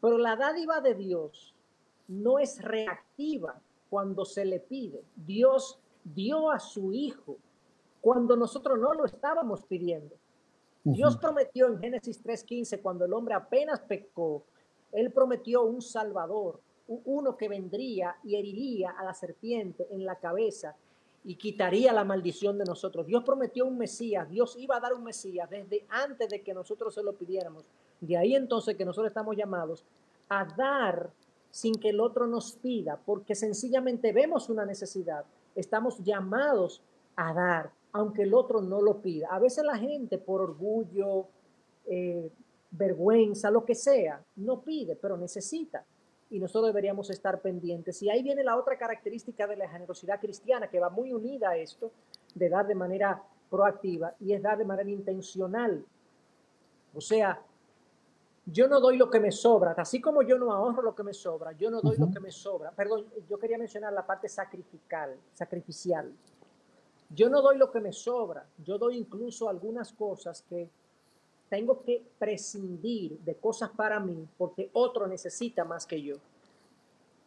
[0.00, 1.54] Pero la dádiva de Dios
[2.08, 5.02] no es reactiva cuando se le pide.
[5.14, 7.36] Dios dio a su Hijo
[8.00, 10.14] cuando nosotros no lo estábamos pidiendo.
[10.82, 14.44] Dios prometió en Génesis 3.15, cuando el hombre apenas pecó,
[14.92, 20.76] Él prometió un Salvador, uno que vendría y heriría a la serpiente en la cabeza
[21.24, 23.06] y quitaría la maldición de nosotros.
[23.06, 26.94] Dios prometió un Mesías, Dios iba a dar un Mesías desde antes de que nosotros
[26.94, 27.64] se lo pidiéramos.
[28.00, 29.84] De ahí entonces que nosotros estamos llamados
[30.28, 31.10] a dar
[31.50, 35.24] sin que el otro nos pida, porque sencillamente vemos una necesidad.
[35.54, 36.82] Estamos llamados
[37.16, 39.28] a dar, aunque el otro no lo pida.
[39.30, 41.28] A veces la gente por orgullo,
[41.86, 42.30] eh,
[42.72, 45.84] vergüenza, lo que sea, no pide, pero necesita.
[46.30, 48.02] Y nosotros deberíamos estar pendientes.
[48.02, 51.56] Y ahí viene la otra característica de la generosidad cristiana, que va muy unida a
[51.56, 51.92] esto,
[52.34, 55.84] de dar de manera proactiva, y es dar de manera intencional.
[56.94, 57.40] O sea,
[58.46, 61.14] yo no doy lo que me sobra, así como yo no ahorro lo que me
[61.14, 62.70] sobra, yo no doy lo que me sobra.
[62.72, 66.12] Perdón, yo quería mencionar la parte sacrificial, sacrificial.
[67.08, 70.68] Yo no doy lo que me sobra, yo doy incluso algunas cosas que
[71.54, 76.16] tengo que prescindir de cosas para mí porque otro necesita más que yo.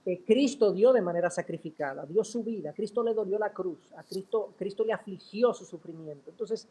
[0.04, 4.04] Que Cristo dio de manera sacrificada, dio su vida, Cristo le dolió la cruz, a
[4.04, 6.30] Cristo, Cristo le afligió su sufrimiento.
[6.30, 6.68] Entonces,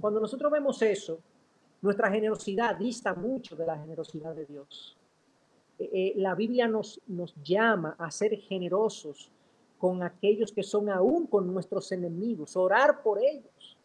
[0.00, 1.20] cuando nosotros vemos eso,
[1.80, 4.96] nuestra generosidad dista mucho de la generosidad de Dios.
[5.78, 9.30] Eh, eh, la Biblia nos, nos llama a ser generosos
[9.78, 13.76] con aquellos que son aún con nuestros enemigos, orar por ellos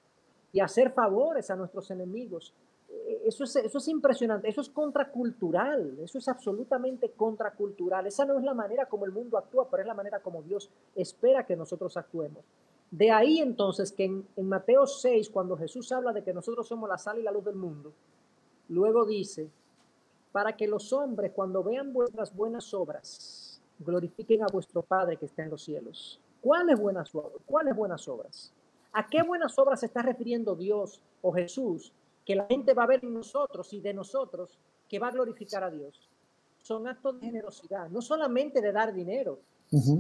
[0.52, 2.56] y hacer favores a nuestros enemigos.
[3.26, 8.08] Eso es, impresionante, eso es contracultural, eso es absolutamente contracultural.
[8.08, 10.70] Esa no es la manera como el mundo actúa, pero es la manera como Dios
[10.96, 12.44] espera que nosotros actuemos.
[12.90, 16.98] De ahí entonces que en, Mateo 6, cuando Jesús habla de que nosotros somos la
[16.98, 17.94] sal y la luz del mundo,
[18.70, 19.50] luego dice,
[20.32, 25.44] para que los hombres cuando vean vuestras buenas obras, glorifiquen a vuestro Padre que está
[25.44, 26.20] en los cielos.
[26.42, 27.12] ¿Cuáles buenas?
[27.46, 28.54] ¿Cuáles buenas obras?
[28.94, 31.94] ¿A qué buenas obras se está refiriendo Dios o Jesús
[32.26, 35.64] que la gente va a ver en nosotros y de nosotros que va a glorificar
[35.64, 36.10] a Dios?
[36.62, 39.40] Son actos de generosidad, no solamente de dar dinero,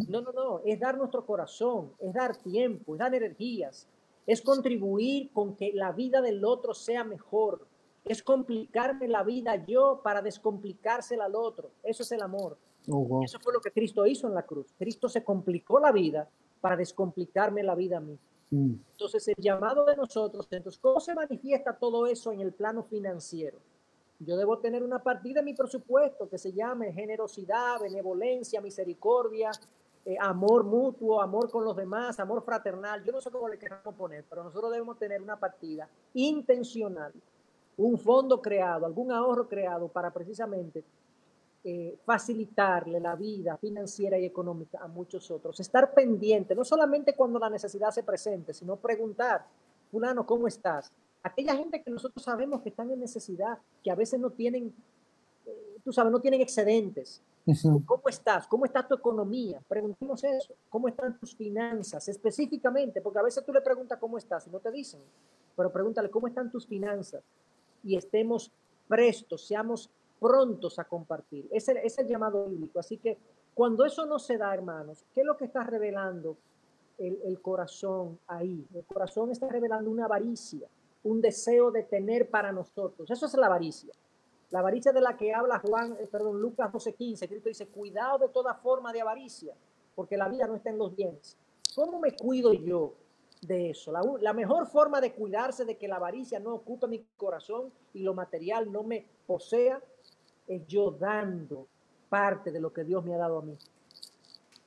[0.09, 3.87] no, no, no, es dar nuestro corazón, es dar tiempo, es dar energías,
[4.27, 7.65] es contribuir con que la vida del otro sea mejor,
[8.03, 11.71] es complicarme la vida yo para descomplicársela al otro.
[11.83, 12.57] Eso es el amor.
[12.89, 14.73] Oh, Eso fue lo que Cristo hizo en la cruz.
[14.77, 16.27] Cristo se complicó la vida
[16.59, 18.17] para descomplicarme la vida a mí.
[18.51, 18.73] Mm.
[18.91, 23.57] Entonces, el llamado de nosotros, entonces, ¿cómo se manifiesta todo eso en el plano financiero?
[24.19, 29.49] Yo debo tener una partida en mi presupuesto que se llame generosidad, benevolencia, misericordia,
[30.05, 33.03] eh, amor mutuo, amor con los demás, amor fraternal.
[33.03, 37.13] Yo no sé cómo le queramos poner, pero nosotros debemos tener una partida intencional,
[37.77, 40.83] un fondo creado, algún ahorro creado para precisamente
[41.63, 45.59] eh, facilitarle la vida financiera y económica a muchos otros.
[45.59, 49.45] Estar pendiente, no solamente cuando la necesidad se presente, sino preguntar,
[49.91, 50.91] fulano, ¿cómo estás?
[51.23, 54.73] aquella gente que nosotros sabemos que están en necesidad, que a veces no tienen,
[55.45, 57.21] eh, tú sabes, no tienen excedentes.
[57.85, 58.47] ¿Cómo estás?
[58.47, 59.61] ¿Cómo está tu economía?
[59.67, 60.53] Preguntemos eso.
[60.69, 63.01] ¿Cómo están tus finanzas específicamente?
[63.01, 65.01] Porque a veces tú le preguntas cómo estás y no te dicen,
[65.55, 67.23] pero pregúntale cómo están tus finanzas
[67.83, 68.51] y estemos
[68.87, 69.89] prestos, seamos
[70.21, 71.49] prontos a compartir.
[71.51, 72.79] Ese es el llamado bíblico.
[72.79, 73.17] Así que
[73.53, 76.37] cuando eso no se da, hermanos, ¿qué es lo que está revelando
[77.07, 78.65] el, corazón ahí.
[78.73, 80.67] El corazón está revelando una avaricia,
[81.03, 83.09] un deseo de tener para nosotros.
[83.09, 83.91] Eso es la avaricia.
[84.51, 88.29] La avaricia de la que habla Juan, eh, perdón, Lucas 12:15, Cristo dice, cuidado de
[88.29, 89.55] toda forma de avaricia,
[89.95, 91.37] porque la vida no está en los bienes.
[91.73, 92.93] ¿Cómo me cuido yo
[93.41, 93.91] de eso?
[93.91, 98.03] La, la, mejor forma de cuidarse de que la avaricia no ocupe mi corazón y
[98.03, 99.81] lo material no me posea
[100.55, 101.67] es yo dando
[102.09, 103.57] parte de lo que Dios me ha dado a mí.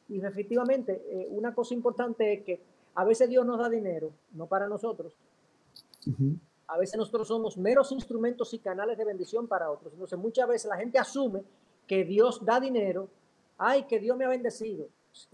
[0.09, 2.61] Y efectivamente, eh, una cosa importante es que
[2.95, 5.13] a veces Dios nos da dinero, no para nosotros.
[6.67, 9.93] A veces nosotros somos meros instrumentos y canales de bendición para otros.
[9.93, 11.43] Entonces muchas veces la gente asume
[11.87, 13.09] que Dios da dinero,
[13.59, 14.89] ay, que Dios me ha bendecido.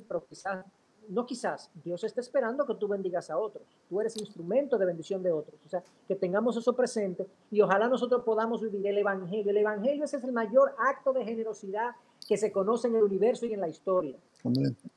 [0.08, 0.64] pero quizás
[1.08, 3.64] no quizás, Dios está esperando que tú bendigas a otros.
[3.88, 5.60] Tú eres instrumento de bendición de otros.
[5.66, 9.50] O sea, que tengamos eso presente y ojalá nosotros podamos vivir el Evangelio.
[9.50, 11.90] El Evangelio ese es el mayor acto de generosidad
[12.26, 14.16] que se conoce en el universo y en la historia.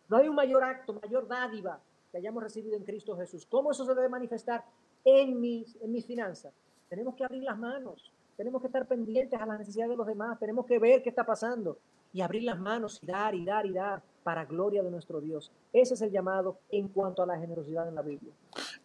[0.08, 1.80] No hay un mayor acto, mayor dádiva
[2.12, 3.48] que hayamos recibido en Cristo Jesús.
[3.50, 4.64] ¿Cómo eso se debe manifestar
[5.04, 6.54] en mis, en mis finanzas?
[6.90, 10.38] Tenemos que abrir las manos, tenemos que estar pendientes a las necesidades de los demás,
[10.38, 11.78] tenemos que ver qué está pasando
[12.14, 15.52] y abrir las manos y dar y dar y dar para gloria de nuestro Dios.
[15.72, 18.34] Ese es el llamado en cuanto a la generosidad en la Biblia.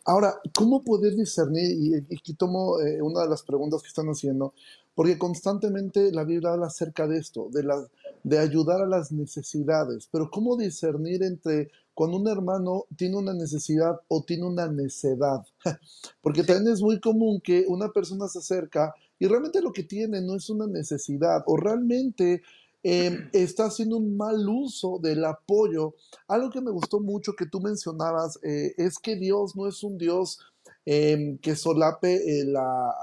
[0.05, 1.70] Ahora, ¿cómo poder discernir?
[1.70, 4.55] Y, aquí tomo eh, una de las preguntas que están haciendo,
[4.95, 7.86] porque constantemente la Biblia habla acerca de esto, de, la,
[8.24, 14.01] de ayudar a las necesidades, pero ¿cómo discernir entre cuando un hermano tiene una necesidad
[14.09, 15.45] o tiene una necedad?
[16.22, 20.20] Porque también es muy común que una persona se acerca y realmente lo que tiene
[20.20, 22.43] no es una necesidad o realmente
[22.91, 25.95] Em, está haciendo un mal uso del apoyo.
[26.26, 29.99] Algo que me gustó mucho que tú mencionabas eh, es que Dios no es un
[29.99, 30.39] Dios
[30.86, 32.95] em, que solape eh, la,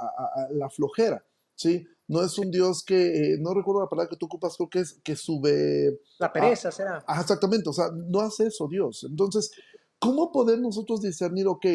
[0.53, 1.23] la, flojera,
[1.53, 1.85] ¿sí?
[2.07, 4.79] No es un Dios que, eh, no recuerdo la palabra que tú ocupas, creo que
[4.79, 6.01] es que sube...
[6.17, 7.05] La pereza será.
[7.19, 9.05] exactamente, o sea, no hace eso Dios.
[9.07, 9.51] Entonces,
[9.99, 11.65] ¿cómo poder nosotros discernir, ok,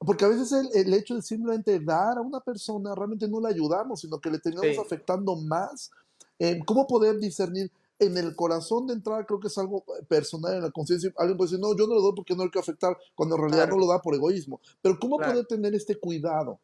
[0.00, 3.48] porque a veces el, el, hecho de simplemente dar a una persona realmente no le
[3.48, 5.90] ayudamos, sino que le terminamos afectando más
[6.66, 9.24] ¿Cómo poder discernir en el corazón de entrada?
[9.24, 11.12] Creo que es algo personal en la conciencia.
[11.16, 13.42] Alguien puede decir, no, yo no lo doy porque no hay que afectar, cuando en
[13.42, 14.60] realidad no lo da por egoísmo.
[14.80, 16.58] Pero ¿cómo poder tener este cuidado?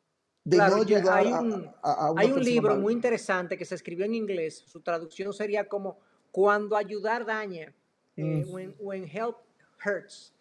[0.44, 4.14] De no ayudar hay un, a, Hay un libro muy interesante que se escribió en
[4.14, 4.64] inglés.
[4.66, 5.98] Su traducción sería como
[6.30, 7.74] Cuando ayudar daña.
[8.16, 8.72] Eh, mm.
[8.80, 9.36] when, help
[9.84, 10.32] hurts.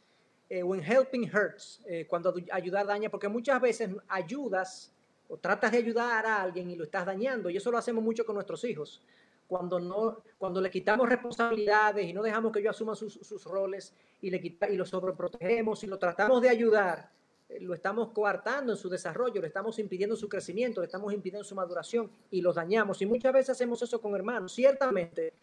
[0.50, 1.82] Eh, when helping hurts.
[1.88, 3.10] Eh, cuando ayudar daña.
[3.10, 4.94] Porque muchas veces ayudas
[5.30, 7.50] o tratas de ayudar a alguien y lo estás dañando.
[7.50, 9.02] Y eso lo hacemos mucho con nuestros hijos
[9.48, 14.30] cuando, no, cuando le quitamos responsabilidades y no dejamos que ellos asuman sus, roles y,
[14.30, 17.10] le quita, y lo sobreprotegemos y lo tratamos de ayudar,
[17.48, 21.46] eh, lo estamos coartando en su desarrollo, le estamos impidiendo su crecimiento, le estamos impidiendo
[21.46, 23.02] su maduración y los dañamos.
[23.02, 24.54] Y muchas veces hacemos eso con hermanos.
[24.54, 25.34] Ciertamente,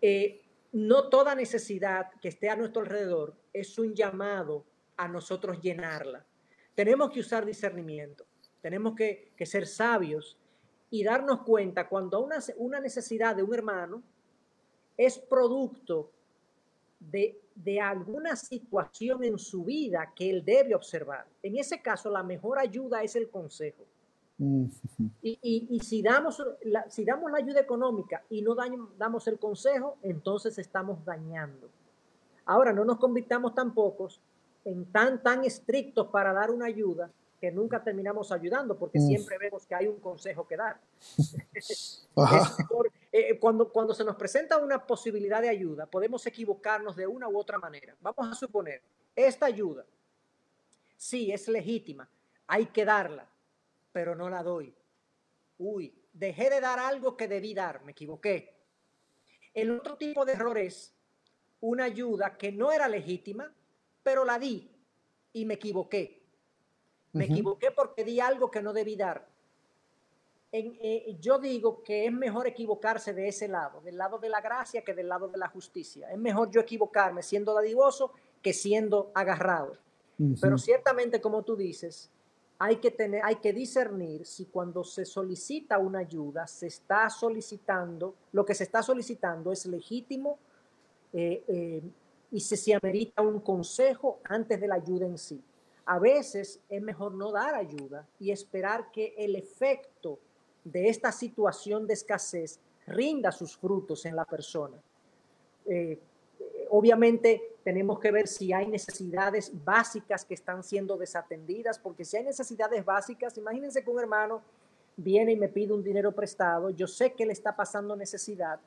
[0.00, 4.64] eh, no toda necesidad que esté a nuestro alrededor es un llamado
[4.96, 6.24] a nosotros llenarla.
[6.74, 8.24] Tenemos que usar discernimiento,
[8.60, 10.36] tenemos que, que ser sabios
[10.90, 14.02] y darnos cuenta cuando una, una necesidad de un hermano
[14.96, 16.10] es producto
[16.98, 21.26] de, de, alguna situación en su vida que él debe observar.
[21.42, 23.84] En ese caso, la mejor ayuda es el consejo.
[24.36, 24.66] Mm.
[25.22, 28.54] Y, y, y si, damos la, si damos la ayuda económica y no
[28.98, 31.70] damos el consejo, entonces estamos dañando.
[32.44, 34.08] Ahora, no nos convirtamos tampoco
[34.64, 37.10] en tan, tan estrictos para dar una ayuda
[37.40, 40.80] que nunca terminamos ayudando porque siempre vemos que hay un consejo que dar.
[43.12, 47.36] Eh, cuando, cuando se nos presenta una posibilidad de ayuda, podemos equivocarnos de una u
[47.36, 47.96] otra manera.
[48.00, 48.82] Vamos a suponer,
[49.16, 49.84] esta ayuda,
[50.96, 52.08] sí, es legítima,
[52.46, 53.26] hay que darla,
[53.90, 54.72] pero no la doy.
[55.58, 58.54] Uy, dejé de dar algo que debí dar, me equivoqué.
[59.54, 60.94] El otro tipo de error es
[61.60, 63.52] una ayuda que no era legítima,
[64.04, 64.70] pero la di
[65.32, 66.19] y me equivoqué
[67.12, 69.26] me equivoqué porque di algo que no debí dar.
[70.52, 74.82] Eh, yo digo que es mejor equivocarse de ese lado, del lado de la gracia
[74.82, 76.10] que del lado de la justicia.
[76.10, 79.76] Es mejor yo equivocarme siendo dadivoso que siendo agarrado.
[80.40, 82.10] Pero ciertamente, como tú dices,
[82.58, 88.14] hay que, tener, hay que discernir si cuando se solicita una ayuda, se está solicitando,
[88.32, 90.38] lo que se está solicitando es legítimo
[91.14, 91.82] eh, eh,
[92.32, 95.42] y se, se amerita un consejo antes de la ayuda en sí
[95.90, 100.20] a veces es mejor no dar ayuda y esperar que el efecto
[100.62, 104.76] de esta situación de escasez rinda sus frutos en la persona.
[105.66, 105.98] Eh,
[106.68, 112.22] obviamente tenemos que ver si hay necesidades básicas que están siendo desatendidas, porque si hay
[112.22, 114.42] necesidades básicas, imagínense que un hermano
[114.96, 118.60] viene y me pide un dinero prestado, yo sé que le está pasando necesidad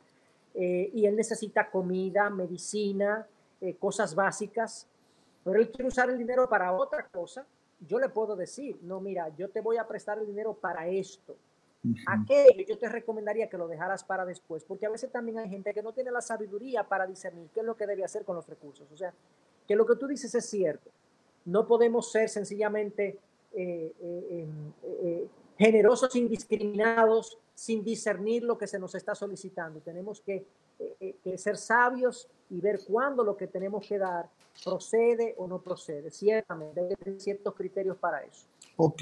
[0.55, 3.25] eh, y él necesita comida, medicina,
[3.61, 4.89] eh, cosas básicas,
[5.43, 7.45] pero él quiere usar el dinero para otra cosa,
[7.87, 11.35] yo le puedo decir, no, mira, yo te voy a prestar el dinero para esto.
[12.07, 15.73] Aquello yo te recomendaría que lo dejaras para después, porque a veces también hay gente
[15.73, 18.47] que no tiene la sabiduría para discernir qué es lo que debe hacer con los
[18.47, 18.89] recursos.
[18.93, 19.13] O sea,
[19.67, 20.89] que lo que tú dices es cierto.
[21.43, 23.19] No podemos ser sencillamente
[23.53, 25.27] eh, eh, em, eh,
[25.57, 29.81] generosos indiscriminados sin discernir lo que se nos está solicitando.
[29.81, 30.45] Tenemos que,
[30.99, 34.29] que ser sabios y ver cuándo lo que tenemos que dar
[34.63, 36.11] procede o no procede.
[36.11, 38.45] Ciertamente, hay ciertos criterios para eso.
[38.75, 39.01] Ok,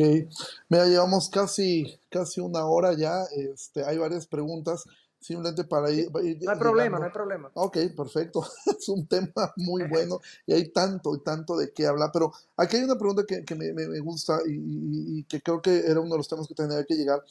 [0.69, 4.83] mira, llevamos casi, casi una hora ya, este, hay varias preguntas,
[5.19, 6.11] simplemente para ir...
[6.11, 7.51] no hay problema, no hay problema.
[7.53, 12.09] Ok, perfecto, es un tema muy bueno y hay tanto y tanto de qué hablar,
[12.11, 15.79] pero aquí hay una pregunta que, que me, me, gusta y, y, que creo que
[15.79, 17.23] era uno de los temas que tendría que llegar.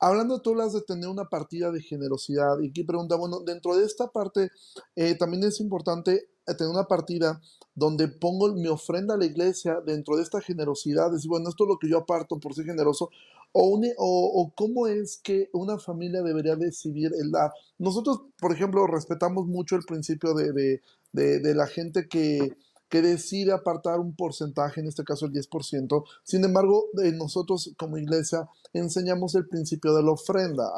[0.00, 3.84] Hablando tú hablas de tener una partida de generosidad y aquí pregunta, bueno, dentro de
[3.84, 4.50] esta parte
[4.94, 7.40] eh, también es importante tener una partida
[7.74, 11.68] donde pongo mi ofrenda a la iglesia dentro de esta generosidad, decir, bueno, esto es
[11.68, 13.10] lo que yo aparto por ser generoso,
[13.52, 17.50] o, o, cómo es que una familia debería decidir el dar.
[17.78, 20.80] Nosotros, por ejemplo, respetamos mucho el principio de,
[21.12, 22.56] de, de, la gente que,
[22.88, 26.04] que decide apartar un porcentaje, en este caso el 10%.
[26.24, 30.70] Sin embargo, nosotros como iglesia enseñamos el principio de la ofrenda.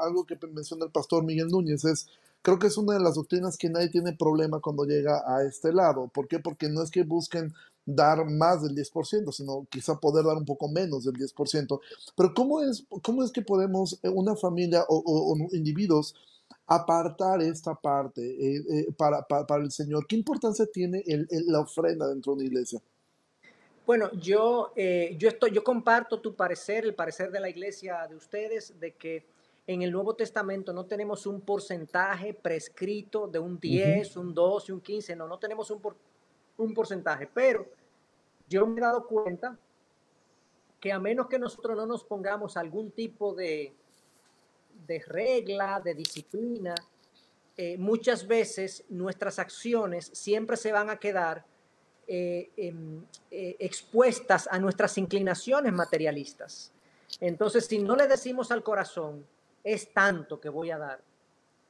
[0.00, 2.08] Algo que menciona el pastor Miguel Núñez es
[2.42, 5.72] Creo que es una de las doctrinas que nadie tiene problema cuando llega a este
[5.72, 6.08] lado.
[6.08, 6.38] ¿Por qué?
[6.38, 7.52] Porque no es que busquen
[7.88, 11.80] dar más del 10%, sino quizá poder dar un poco menos del 10%.
[12.16, 16.14] Pero ¿cómo es, cómo es que podemos, eh, una familia o, individuos,
[16.66, 20.06] apartar esta parte eh, eh, para, para, el Señor?
[20.06, 21.02] ¿Qué importancia tiene
[21.46, 22.80] la ofrenda dentro de una iglesia?
[23.86, 28.78] Bueno, yo, yo, estoy, yo comparto tu parecer, el parecer de la iglesia de ustedes,
[28.78, 29.24] de que
[29.68, 34.80] en el Nuevo Testamento no tenemos un porcentaje prescrito de un 10, un 12, un
[34.80, 35.82] 15, no, no tenemos un,
[36.56, 37.68] un porcentaje, pero
[38.48, 39.58] yo me he dado cuenta
[40.80, 43.74] que a menos que nosotros no nos pongamos algún tipo de,
[44.86, 46.74] de regla, de disciplina,
[47.54, 51.44] eh, muchas veces nuestras acciones siempre se van a quedar
[52.06, 56.72] eh, em, eh, expuestas a nuestras inclinaciones materialistas.
[57.20, 59.26] Entonces, si no le decimos al corazón,
[59.72, 61.00] es tanto que voy a dar.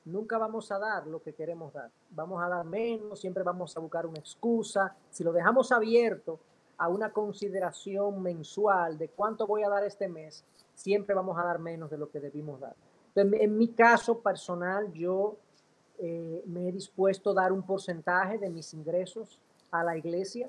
[0.04, 1.90] Nunca vamos a dar lo que queremos dar.
[2.10, 4.96] Vamos a dar menos, siempre vamos a buscar una excusa.
[5.10, 6.38] Si lo dejamos abierto
[6.78, 10.44] a una consideración mensual de cuánto voy a dar este mes,
[10.74, 12.76] siempre vamos a dar menos de lo que debimos dar.
[13.16, 15.36] En mi caso personal, yo
[15.98, 19.40] eh, me he dispuesto a dar un porcentaje de mis ingresos
[19.72, 20.48] a la iglesia.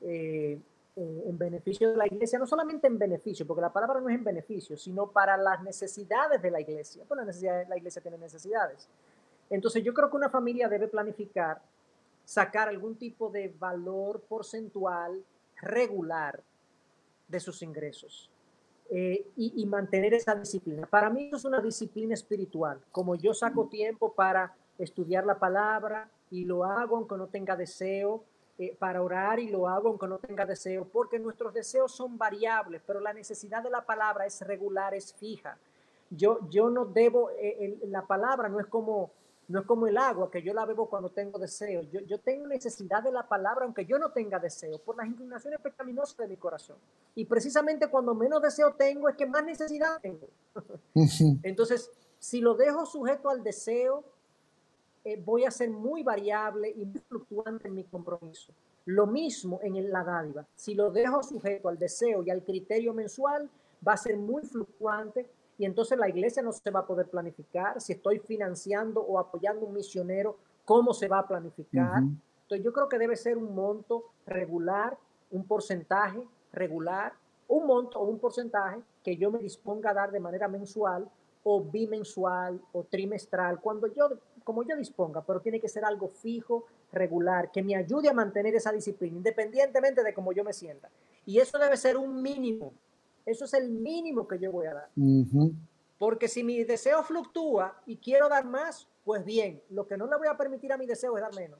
[0.00, 0.60] Eh,
[0.96, 4.24] en beneficio de la iglesia, no solamente en beneficio, porque la palabra no es en
[4.24, 7.04] beneficio, sino para las necesidades de la iglesia.
[7.06, 8.88] Pues la, necesidad, la iglesia tiene necesidades.
[9.50, 11.60] Entonces yo creo que una familia debe planificar
[12.24, 15.22] sacar algún tipo de valor porcentual
[15.60, 16.42] regular
[17.28, 18.30] de sus ingresos
[18.90, 20.86] eh, y, y, mantener esa disciplina.
[20.86, 22.80] Para mí eso es una disciplina espiritual.
[22.92, 28.24] Como yo saco tiempo para estudiar la palabra y lo hago aunque no tenga deseo,
[28.58, 32.82] eh, para orar y lo hago aunque no tenga deseo, porque nuestros deseos son variables,
[32.86, 35.58] pero la necesidad de la palabra es regular, es fija.
[36.10, 39.10] Yo, yo no debo, eh, la palabra no es como
[39.48, 41.82] no es como el agua, que yo la bebo cuando tengo deseo.
[41.82, 45.60] Yo, yo, tengo necesidad de la palabra, aunque yo no tenga deseo, por las inclinaciones
[45.60, 46.76] pecaminosas de mi corazón.
[47.14, 50.28] Y precisamente cuando menos deseo tengo, es que más necesidad tengo.
[51.42, 54.04] Entonces, si lo dejo sujeto al deseo,
[55.04, 58.52] eh, voy a ser muy variable y muy fluctuante en mi compromiso.
[58.86, 60.46] Lo mismo en la dádiva.
[60.54, 63.50] Si lo dejo sujeto al deseo y al criterio mensual,
[63.86, 65.28] va a ser muy fluctuante
[65.58, 67.80] y entonces la iglesia no se va a poder planificar.
[67.80, 72.02] Si estoy financiando o apoyando un misionero, ¿cómo se va a planificar?
[72.42, 74.98] Entonces yo creo que debe ser un monto regular,
[75.30, 77.12] un porcentaje regular,
[77.48, 81.08] un monto o un porcentaje que yo me disponga a dar de manera mensual
[81.42, 84.08] o bimensual o trimestral, cuando yo
[84.44, 88.54] como yo disponga, pero tiene que ser algo fijo, regular, que me ayude a mantener
[88.54, 90.90] esa disciplina, independientemente de cómo yo me sienta.
[91.26, 92.72] Y eso debe ser un mínimo.
[93.26, 94.88] Eso es el mínimo que yo voy a dar.
[95.98, 100.16] Porque si mi deseo fluctúa y quiero dar más, pues bien, lo que no le
[100.16, 101.58] voy a permitir a mi deseo es dar menos.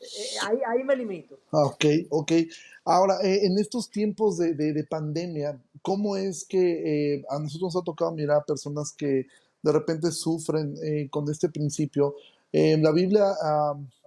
[0.00, 1.38] Eh, ahí, ahí, me limito.
[1.50, 2.32] Ok, ok.
[2.84, 7.82] Ahora, eh, en estos tiempos de, de, pandemia, ¿cómo es que eh, a nosotros nos
[7.82, 9.26] ha tocado mirar personas que
[9.62, 12.14] de repente sufren eh, con este principio.
[12.52, 13.32] En la Biblia,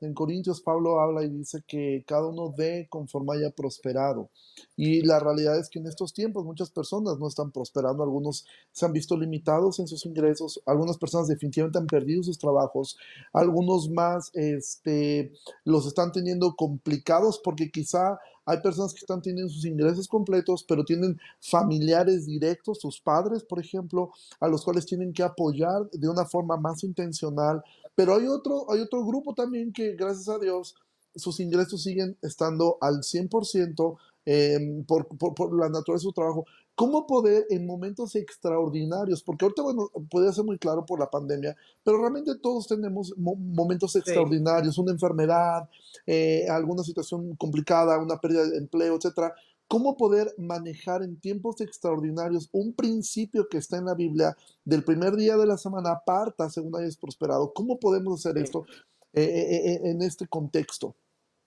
[0.01, 4.29] en Corintios, Pablo habla y dice que cada uno dé conforme haya prosperado.
[4.75, 8.85] Y la realidad es que en estos tiempos muchas personas no están prosperando, algunos se
[8.85, 12.97] han visto limitados en sus ingresos, algunas personas definitivamente han perdido sus trabajos,
[13.31, 15.31] algunos más este,
[15.63, 20.83] los están teniendo complicados porque quizá hay personas que están teniendo sus ingresos completos, pero
[20.83, 26.25] tienen familiares directos, sus padres, por ejemplo, a los cuales tienen que apoyar de una
[26.25, 27.63] forma más intencional.
[27.95, 30.75] Pero hay otro, hay otro grupo también que, gracias a Dios,
[31.15, 36.45] sus ingresos siguen estando al 100% eh, por, por, la naturaleza de su trabajo.
[36.75, 39.21] ¿Cómo poder en momentos extraordinarios?
[39.21, 43.95] Porque ahorita, bueno, puede ser muy claro por la pandemia, pero realmente todos tenemos momentos
[43.95, 45.69] extraordinarios, una enfermedad,
[46.07, 49.35] eh, alguna situación complicada, una pérdida de empleo, etcétera.
[49.67, 55.15] ¿Cómo poder manejar en tiempos extraordinarios un principio que está en la Biblia del primer
[55.15, 57.53] día de la semana aparta según hayas prosperado?
[57.53, 58.65] ¿Cómo podemos hacer esto
[59.13, 60.95] eh, en este contexto?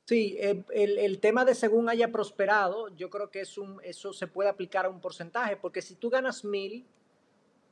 [0.07, 4.29] Sí, el, el, tema de según haya prosperado, yo creo que es un, eso se
[4.29, 6.87] puede aplicar a un porcentaje, porque si tú ganas mil,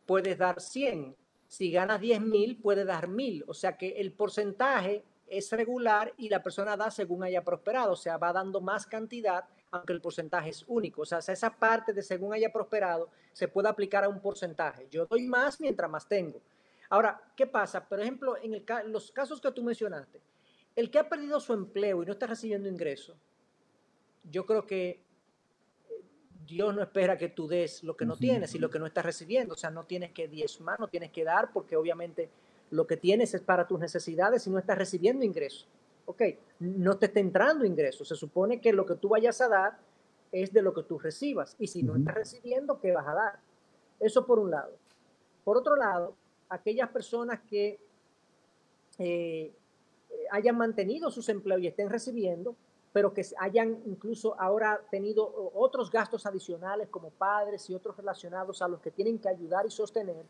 [0.05, 1.14] puedes dar 100.
[1.47, 3.45] Si ganas 10 mil, puedes dar mil.
[3.47, 7.93] O sea que el porcentaje es regular y la persona da según haya prosperado.
[7.93, 11.03] O sea, va dando más cantidad, aunque el porcentaje es único.
[11.03, 14.89] O sea, esa parte de según haya prosperado se puede aplicar a un porcentaje.
[14.91, 16.41] Yo doy más mientras más tengo.
[16.91, 17.89] Ahora, ¿qué pasa?
[17.89, 18.61] Por ejemplo, en
[18.91, 20.20] los casos que tú mencionaste,
[20.77, 23.16] el que ha perdido su empleo y no está recibiendo ingresos,
[24.31, 25.01] yo creo que eh,
[26.47, 29.05] Dios no espera que tú des lo que no tienes y lo que no estás
[29.05, 29.55] recibiendo.
[29.55, 32.31] O sea, no tienes que diezmar, no tienes que dar, porque obviamente
[32.70, 35.68] lo que tienes es para tus necesidades y no estás recibiendo ingresos.
[36.07, 36.22] Ok,
[36.59, 38.09] no te está entrando ingresos.
[38.09, 39.79] Se supone que lo que tú vayas a dar
[40.33, 41.57] es de lo que tú recibas.
[41.59, 43.39] Y si no estás recibiendo, ¿qué vas a dar?
[44.01, 44.72] Eso por un lado.
[45.45, 46.16] Por otro lado,
[46.49, 47.79] aquellas personas que
[48.99, 49.53] eh,
[50.35, 52.57] hayan mantenido sus empleos y estén recibiendo,
[52.93, 58.68] pero que hayan incluso ahora tenido otros gastos adicionales como padres y otros relacionados a
[58.68, 60.24] los que tienen que ayudar y sostener,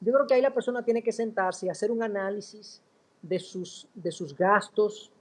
[0.00, 2.82] yo creo que ahí la persona tiene que sentarse y hacer un análisis
[3.20, 5.12] de sus, de sus gastos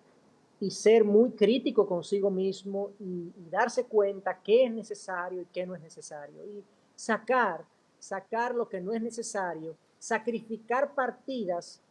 [0.60, 5.76] y ser muy crítico consigo mismo y, darse cuenta qué es necesario y qué no
[5.76, 6.46] es necesario.
[6.46, 6.64] Y
[6.96, 7.66] sacar,
[8.00, 11.82] sacar lo que no es necesario, sacrificar partidas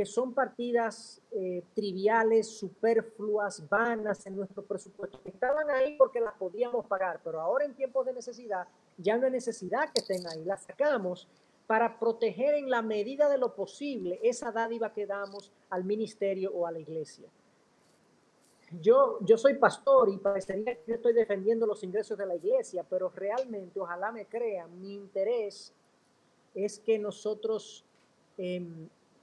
[0.00, 6.86] que son partidas eh, triviales, superfluas, vanas en nuestro presupuesto, estaban ahí porque las podíamos
[6.86, 10.62] pagar, pero ahora en tiempos de necesidad ya no hay necesidad que estén ahí, las
[10.62, 11.28] sacamos
[11.66, 16.66] para proteger en la medida de lo posible esa dádiva que damos al ministerio o
[16.66, 17.28] a la iglesia.
[18.80, 22.86] Yo, yo soy pastor y parecería que yo estoy defendiendo los ingresos de la iglesia,
[22.88, 25.74] pero realmente, ojalá me crean, mi interés
[26.54, 27.84] es que nosotros
[28.38, 28.66] eh,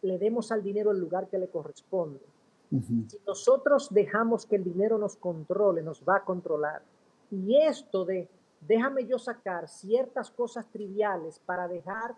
[0.02, 2.22] le demos al dinero el lugar que le corresponde.
[2.70, 6.82] Si nosotros dejamos que el dinero nos controle, nos va a controlar.
[7.32, 8.28] Y esto de
[8.62, 12.16] déjame yo sacar ciertas cosas triviales para dejar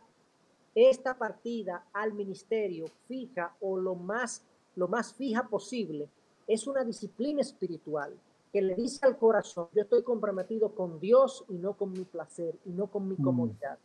[0.75, 6.09] esta partida al ministerio fija o lo más, lo más fija posible,
[6.47, 8.13] es una disciplina espiritual
[8.51, 12.55] que le dice al corazón, yo estoy comprometido con Dios y no con mi placer
[12.65, 13.23] y no con mi mm.
[13.23, 13.77] comodidad.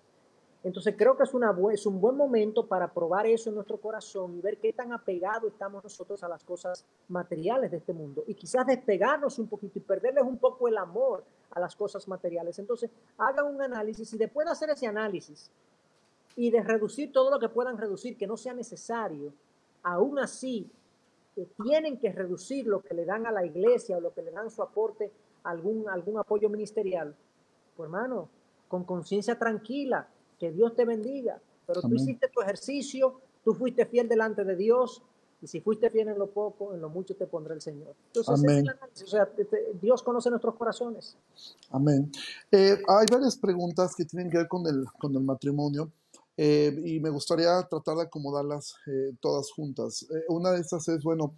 [0.64, 4.38] Entonces creo que es, una, es un buen momento para probar eso en nuestro corazón
[4.38, 8.34] y ver qué tan apegados estamos nosotros a las cosas materiales de este mundo y
[8.34, 12.58] quizás despegarnos un poquito y perderles un poco el amor a las cosas materiales.
[12.58, 15.50] Entonces hagan un análisis y después de hacer ese análisis
[16.34, 19.34] y de reducir todo lo que puedan reducir, que no sea necesario,
[19.82, 20.70] aún así
[21.36, 24.30] eh, tienen que reducir lo que le dan a la iglesia o lo que le
[24.30, 25.12] dan su aporte,
[25.42, 27.14] algún, algún apoyo ministerial.
[27.76, 28.30] Pues hermano,
[28.66, 30.08] con conciencia tranquila,
[30.38, 31.40] que Dios te bendiga.
[31.66, 35.02] Pero tú hiciste tu ejercicio, tú fuiste fiel delante de Dios,
[35.44, 37.94] y si fuiste fiel en lo poco, en lo mucho te pondrá el Señor.
[38.06, 38.66] Entonces, Amén.
[38.66, 39.28] o sea,
[39.80, 41.18] Dios conoce nuestros corazones.
[41.70, 42.10] Amén.
[42.50, 45.90] Eh, hay varias preguntas que tienen que ver con el, con el matrimonio.
[46.36, 50.06] Eh, y me gustaría tratar de acomodarlas eh, todas juntas.
[50.28, 51.34] una de estas es, bueno,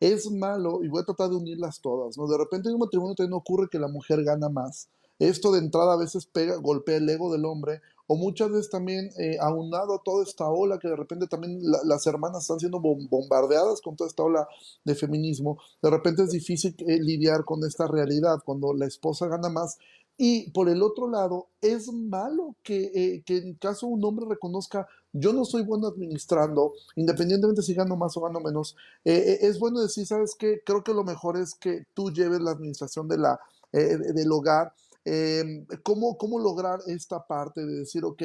[0.00, 2.26] es malo, y voy a tratar de unirlas todas, ¿no?
[2.26, 4.88] De repente en un matrimonio también ocurre que la mujer gana más.
[5.18, 9.10] Esto de entrada a veces pega, golpea el ego del hombre o muchas veces también
[9.18, 13.80] eh, aunado a toda esta ola que de repente también las hermanas están siendo bombardeadas
[13.80, 14.46] con toda esta ola
[14.84, 19.48] de feminismo, de repente es difícil eh, lidiar con esta realidad cuando la esposa gana
[19.48, 19.78] más.
[20.16, 24.86] Y por el otro lado, es malo que, eh, que en caso un hombre reconozca,
[25.12, 30.06] yo no soy bueno administrando, independientemente si gano más o gano menos, es bueno decir,
[30.06, 30.60] ¿sabes qué?
[30.64, 33.40] Creo que lo mejor es que tú lleves la administración de la,
[33.72, 34.72] del hogar
[35.04, 38.22] Em, ¿cómo, ¿Cómo lograr esta parte de decir, ok,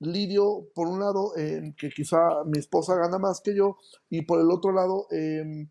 [0.00, 3.76] lidio, por un lado, em, que quizá mi esposa gana más que yo,
[4.08, 5.68] y por el otro lado, em,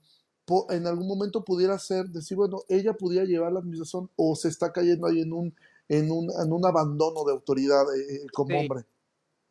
[0.70, 4.72] en algún momento pudiera ser, decir, bueno, ella pudiera llevar la administración o se está
[4.72, 5.56] cayendo ahí en un,
[5.88, 8.86] en un, en un abandono de autoridad eh, eh, como hombre.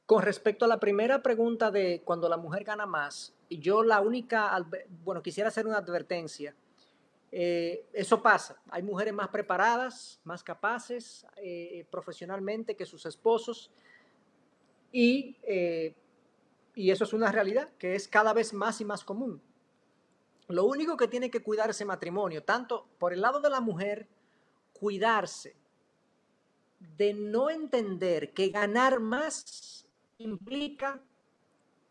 [0.06, 4.50] Con respecto a la primera pregunta de cuando la mujer gana más, yo la única,
[5.04, 6.54] bueno, quisiera hacer una advertencia.
[7.30, 8.60] Eh, eso pasa.
[8.70, 11.26] Hay mujeres más preparadas, más capaces
[11.90, 13.70] profesionalmente que sus esposos
[14.90, 15.36] y,
[16.74, 19.42] y eso es una realidad que es cada vez más y más común.
[20.48, 24.08] Lo único que tiene que cuidar ese matrimonio, tanto por el lado de la mujer,
[24.72, 25.54] cuidarse
[26.96, 29.86] de no entender que ganar más
[30.18, 31.02] implica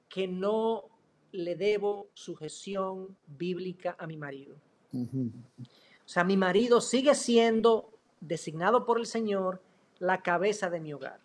[0.10, 0.90] que no
[1.32, 4.56] le debo sujeción bíblica a mi marido.
[4.94, 7.90] O sea, mi marido sigue siendo
[8.22, 9.62] designado por el Señor
[10.00, 11.20] la cabeza de mi hogar.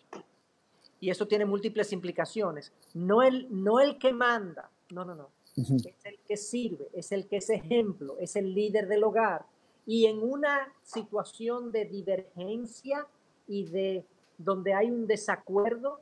[0.99, 2.71] Y eso tiene múltiples implicaciones.
[2.93, 7.27] No el, no el que manda, no, no, no es el que sirve, es el
[7.27, 9.45] que es ejemplo, es el líder del hogar.
[9.85, 13.05] Y en una situación de divergencia
[13.47, 14.05] y de
[14.37, 15.99] donde hay un desacuerdo,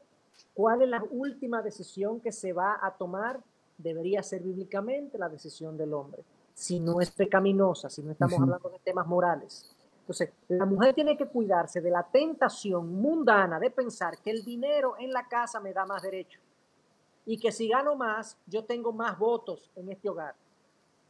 [0.53, 3.41] ¿cuál es la última decisión que se va a tomar?
[3.77, 6.23] Debería ser bíblicamente la decisión del hombre,
[6.61, 9.75] si no es pecaminosa, si no estamos hablando de temas morales.
[10.01, 14.93] Entonces, la mujer tiene que cuidarse de la tentación mundana de pensar que el dinero
[14.99, 16.39] en la casa me da más derecho
[17.25, 20.35] y que si gano más, yo tengo más votos en este hogar.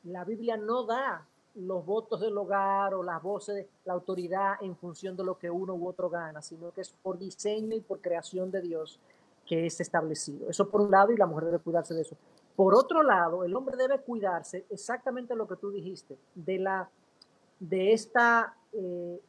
[0.05, 4.77] La Biblia no da los votos del hogar o las voces, de la autoridad en
[4.77, 7.99] función de lo que uno u otro gana, sino que es por diseño y por
[7.99, 9.01] creación de Dios
[9.45, 10.49] que es establecido.
[10.49, 12.15] Eso por un lado y la mujer debe cuidarse de eso.
[12.55, 16.89] Por otro lado, el hombre debe cuidarse exactamente lo que tú dijiste, de, la,
[17.59, 19.19] de esta eh,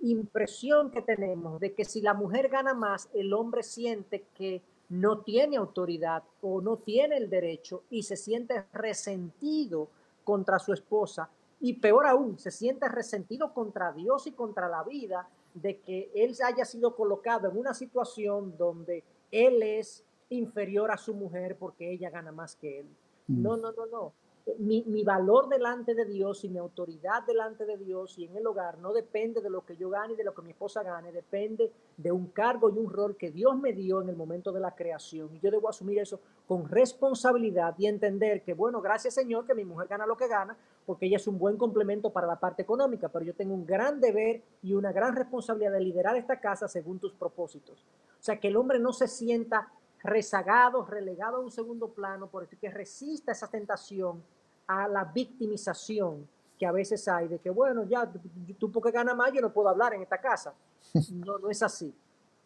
[0.00, 5.20] impresión que tenemos de que si la mujer gana más, el hombre siente que no
[5.20, 9.88] tiene autoridad o no tiene el derecho y se siente resentido
[10.22, 11.30] contra su esposa
[11.60, 16.36] y peor aún, se siente resentido contra Dios y contra la vida de que él
[16.44, 20.04] haya sido colocado en una situación donde él es
[20.34, 22.86] inferior a su mujer porque ella gana más que él.
[23.28, 23.60] No, mm.
[23.60, 24.12] no, no, no
[24.58, 28.78] mi, valor delante de Dios y mi autoridad delante de Dios y en el hogar
[28.78, 31.70] no depende de lo que yo gane y de lo que mi esposa gane, depende
[31.96, 34.74] de un cargo y un rol que Dios me dio en el momento de la
[34.74, 35.34] creación.
[35.34, 39.64] Y yo debo asumir eso con responsabilidad y entender que, bueno, gracias Señor que mi
[39.64, 40.56] mujer gana lo que gana,
[40.86, 44.00] porque ella es un buen complemento para la parte económica, pero yo tengo un gran
[44.00, 47.84] deber y una gran responsabilidad de liderar esta casa según tus propósitos.
[48.20, 49.68] O sea, que el hombre no se sienta
[50.02, 54.22] rezagado, relegado a un segundo plano, por eso que resista esa tentación
[54.66, 56.26] a la victimización
[56.58, 58.10] que a veces hay de que, bueno, ya
[58.58, 60.54] tú porque ganas más, yo no puedo hablar en esta casa.
[61.12, 61.94] No, no es así.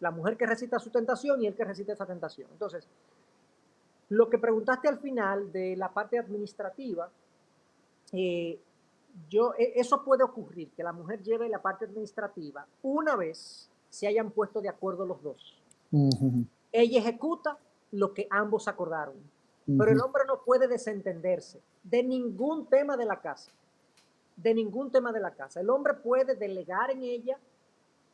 [0.00, 2.48] La mujer que resista su tentación y el que resiste esa tentación.
[2.52, 2.86] Entonces,
[4.10, 7.10] lo que preguntaste al final de la parte administrativa,
[8.12, 8.60] eh,
[9.28, 14.06] yo, e, eso puede ocurrir, que la mujer lleve la parte administrativa una vez se
[14.06, 15.62] hayan puesto de acuerdo los dos.
[16.78, 17.58] Ella ejecuta
[17.90, 19.14] lo que ambos acordaron,
[19.78, 23.50] pero el hombre no puede desentenderse de ningún tema de la casa,
[24.36, 25.60] de ningún tema de la casa.
[25.60, 27.38] El hombre puede delegar en ella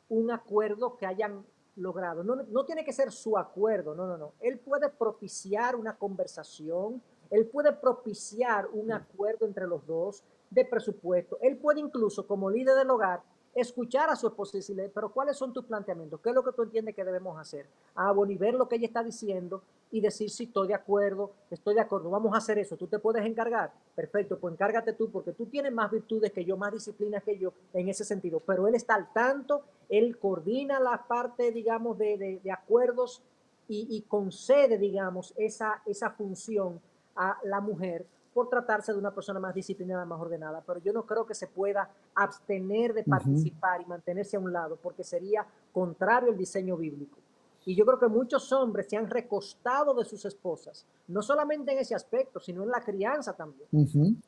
[0.07, 1.45] un acuerdo que hayan
[1.75, 2.23] logrado.
[2.23, 4.31] No, no tiene que ser su acuerdo, no, no, no.
[4.39, 7.01] Él puede propiciar una conversación,
[7.31, 11.37] él puede propiciar un acuerdo entre los dos de presupuesto.
[11.41, 13.23] Él puede incluso, como líder del hogar,
[13.55, 16.19] escuchar a su esposa y decirle, pero ¿cuáles son tus planteamientos?
[16.21, 17.67] ¿Qué es lo que tú entiendes que debemos hacer?
[17.95, 21.31] Ah, bueno, y ver lo que ella está diciendo y decir si estoy de acuerdo,
[21.51, 23.71] estoy de acuerdo, vamos a hacer eso, tú te puedes encargar.
[23.95, 27.53] Perfecto, pues encárgate tú porque tú tienes más virtudes que yo, más disciplinas que yo
[27.73, 33.21] en ese sentido, pero él está al tanto, él coordina la parte, digamos, de, acuerdos
[33.67, 36.81] y, y concede, digamos, esa, esa función
[37.15, 41.05] a la mujer por tratarse de una persona más disciplinada, más ordenada, pero yo no
[41.05, 46.31] creo que se pueda abstener de participar y mantenerse a un lado, porque sería contrario
[46.31, 47.17] al diseño bíblico.
[47.65, 51.79] Y yo creo que muchos hombres se han recostado de sus esposas, no solamente en
[51.79, 53.69] ese aspecto, sino en la crianza también.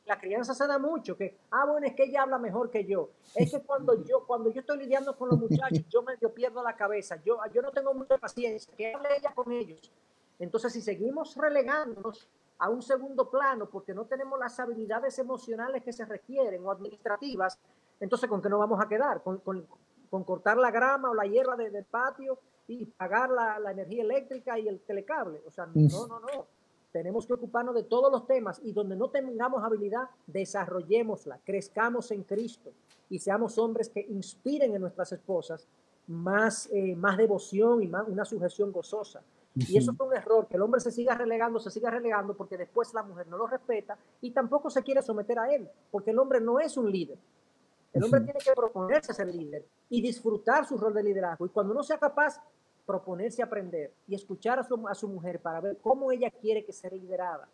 [0.06, 3.10] La crianza se da mucho, que, ah, bueno, es que ella habla mejor que yo.
[3.34, 6.62] Es que cuando yo, cuando yo estoy lidiando con los muchachos, yo me yo pierdo
[6.62, 9.92] la cabeza, yo, yo no tengo mucha paciencia, que hable ella con ellos.
[10.38, 12.28] Entonces, si seguimos relegándonos
[12.58, 17.58] a un segundo plano porque no tenemos las habilidades emocionales que se requieren o administrativas,
[18.00, 19.22] entonces ¿con qué nos vamos a quedar?
[19.22, 19.66] ¿Con,
[20.24, 24.68] cortar la grama o la hierba del patio y pagar la, la, energía eléctrica y
[24.68, 25.42] el telecable?
[25.46, 26.46] O sea, no, no, no.
[26.90, 32.22] Tenemos que ocuparnos de todos los temas y donde no tengamos habilidad, desarrollémosla, crezcamos en
[32.22, 32.72] Cristo
[33.10, 35.68] y seamos hombres que inspiren en nuestras esposas
[36.06, 39.22] más, eh, más devoción y más una sujeción gozosa.
[39.56, 42.58] Y eso es un error, que el hombre se siga relegando, se siga relegando, porque
[42.58, 46.18] después la mujer no lo respeta y tampoco se quiere someter a él, porque el
[46.18, 47.18] hombre no es un líder.
[47.94, 51.46] El hombre tiene que proponerse ser líder y disfrutar su rol de liderazgo.
[51.46, 52.38] Y cuando no sea capaz,
[52.84, 56.74] proponerse aprender y escuchar a su, a su mujer para ver cómo ella quiere que
[56.74, 57.48] sea liderada.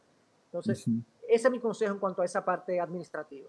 [0.47, 0.85] Entonces,
[1.29, 3.49] ese es mi consejo en cuanto a esa parte administrativa.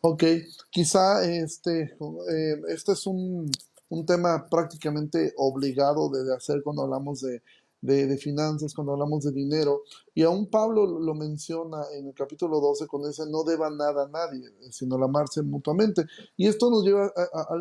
[0.00, 0.24] Ok,
[0.70, 3.50] quizá este, eh, este es un,
[3.90, 7.42] un, tema prácticamente obligado de hacer cuando hablamos de
[7.80, 9.82] de, finanzas, cuando hablamos de dinero.
[10.14, 14.08] Y aún Pablo lo menciona en el capítulo 12 cuando dice no deba nada a
[14.08, 16.04] nadie, sino amarse mutuamente.
[16.36, 17.12] Y esto nos lleva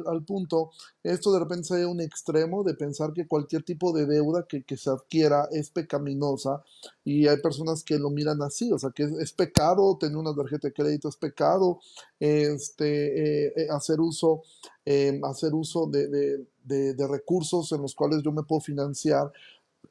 [0.07, 0.71] al punto,
[1.03, 4.77] esto de repente se un extremo de pensar que cualquier tipo de deuda que, que,
[4.77, 6.63] se adquiera es pecaminosa
[7.03, 10.67] y hay personas que lo miran así, o sea, que es, pecado tener una tarjeta
[10.67, 11.79] de crédito, es pecado
[12.19, 14.41] este, eh, eh, hacer uso,
[14.85, 16.07] eh, hacer uso de,
[16.63, 19.31] de, de recursos en los cuales yo me puedo financiar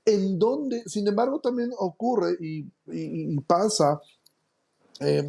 [0.07, 2.63] en donde, sin embargo, también ocurre y,
[3.41, 4.01] pasa,
[5.01, 5.29] eh,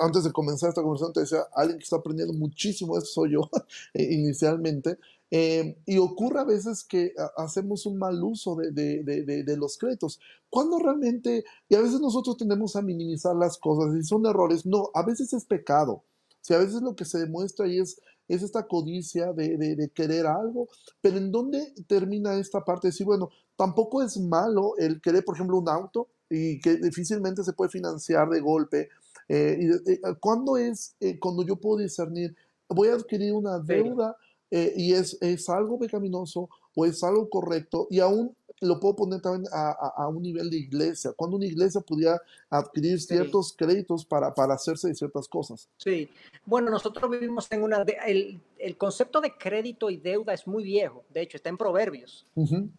[0.00, 3.50] antes de comenzar esta conversación te decía, alguien que está aprendiendo muchísimo, eso soy yo
[3.94, 4.98] inicialmente,
[5.30, 10.20] eh, y ocurre a veces que hacemos un mal uso de, de, los créditos.
[10.48, 14.90] Cuando realmente, y a veces nosotros tendemos a minimizar las cosas y son errores, no,
[14.94, 16.04] a veces es pecado.
[16.40, 20.68] Si a veces lo que se demuestra ahí es, es esta codicia de, querer algo,
[21.00, 25.34] pero ¿en dónde termina esta parte de decir, bueno, tampoco es malo el querer, por
[25.34, 28.88] ejemplo, un auto y que difícilmente se puede financiar de golpe?
[29.28, 32.36] Eh, y, eh, ¿Cuándo es eh, cuando yo puedo discernir,
[32.68, 34.16] voy a adquirir una deuda
[34.50, 39.50] y es, es algo pecaminoso o es algo correcto y aún lo puedo poner también
[39.52, 44.88] a, un nivel de iglesia, cuando una iglesia pudiera adquirir ciertos créditos para, para hacerse
[44.88, 45.68] de ciertas cosas.
[45.76, 46.08] Sí,
[46.46, 47.82] bueno, nosotros vivimos en una...
[48.06, 52.26] el, el, concepto de crédito y deuda es muy viejo, de hecho está en Proverbios,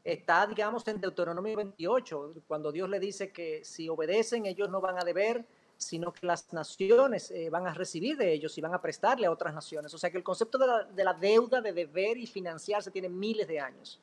[0.03, 4.97] está, digamos, en Deuteronomio 28, cuando Dios le dice que si obedecen ellos no van
[4.99, 5.45] a deber,
[5.77, 9.31] sino que las naciones eh, van a recibir de ellos y van a prestarle a
[9.31, 9.93] otras naciones.
[9.93, 13.59] O sea que el concepto de la, deuda, de deber y financiarse tiene miles de
[13.59, 13.99] años.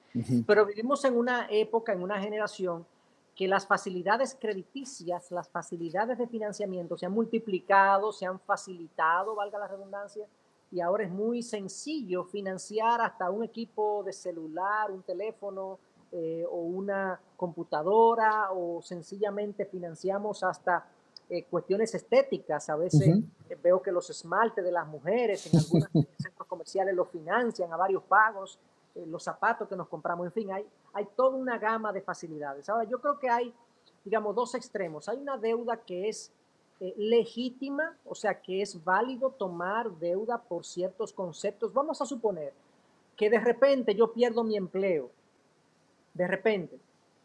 [0.47, 2.87] Pero vivimos en una época, en una generación
[3.35, 9.59] que las facilidades crediticias, las facilidades de financiamiento se han multiplicado, se han facilitado, valga
[9.59, 10.27] la redundancia,
[10.71, 15.79] y ahora es muy sencillo financiar hasta un equipo de celular, un teléfono
[16.11, 20.87] eh, o una computadora, o sencillamente financiamos hasta
[21.29, 22.69] eh, cuestiones estéticas.
[22.69, 27.09] A veces eh, veo que los esmaltes de las mujeres en algunos centros comerciales los
[27.09, 28.59] financian a varios pagos,
[28.95, 32.69] eh, los zapatos que nos compramos, en fin, hay, hay toda una gama de facilidades.
[32.69, 33.55] Ahora, yo creo que hay,
[34.05, 35.09] digamos, dos extremos.
[35.09, 36.33] Hay una deuda que es
[36.97, 41.73] legítima, o sea, que es válido tomar deuda por ciertos conceptos.
[41.73, 42.53] Vamos a suponer
[43.17, 45.11] que de repente yo pierdo mi empleo,
[46.13, 46.79] de repente,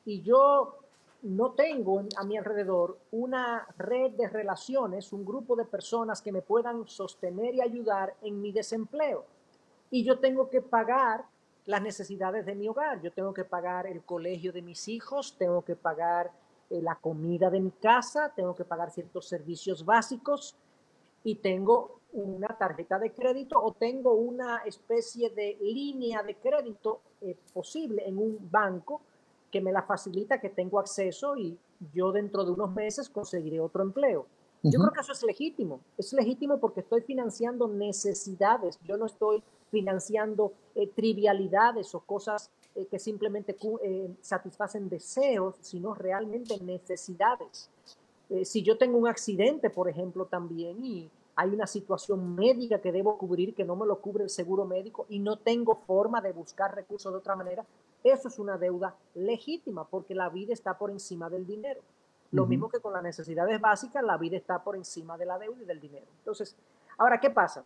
[0.05, 0.77] y yo
[1.23, 6.41] no tengo a mi alrededor una red de relaciones, un grupo de personas que me
[6.41, 9.25] puedan sostener y ayudar en mi desempleo.
[9.89, 11.25] Y yo tengo que pagar
[11.65, 13.01] las necesidades de mi hogar.
[13.01, 16.31] Yo tengo que pagar el colegio de mis hijos, tengo que pagar
[16.69, 20.55] eh, la comida de mi casa, tengo que pagar ciertos servicios básicos
[21.23, 27.35] y tengo una tarjeta de crédito o tengo una especie de línea de crédito eh,
[27.53, 29.01] posible en un banco
[29.51, 31.57] que me la facilita, que tengo acceso y
[31.93, 34.25] yo dentro de unos meses conseguiré otro empleo.
[34.63, 35.79] Yo creo que eso es legítimo.
[35.97, 38.79] Es legítimo porque estoy financiando necesidades.
[38.83, 45.93] Yo no estoy financiando eh, trivialidades o cosas eh, que simplemente eh, satisfacen deseos, sino
[45.93, 47.69] realmente necesidades.
[48.43, 53.17] si yo tengo un accidente, por ejemplo, también, y hay una situación médica que debo
[53.17, 56.75] cubrir que no me lo cubre el seguro médico y no tengo forma de buscar
[56.75, 57.65] recursos de otra manera,
[58.03, 61.81] eso es una deuda legítima porque la vida está por encima del dinero.
[62.31, 65.61] Lo mismo que con las necesidades básicas, la vida está por encima de la deuda
[65.61, 66.05] y del dinero.
[66.19, 66.55] Entonces,
[66.97, 67.63] ahora, ¿qué pasa?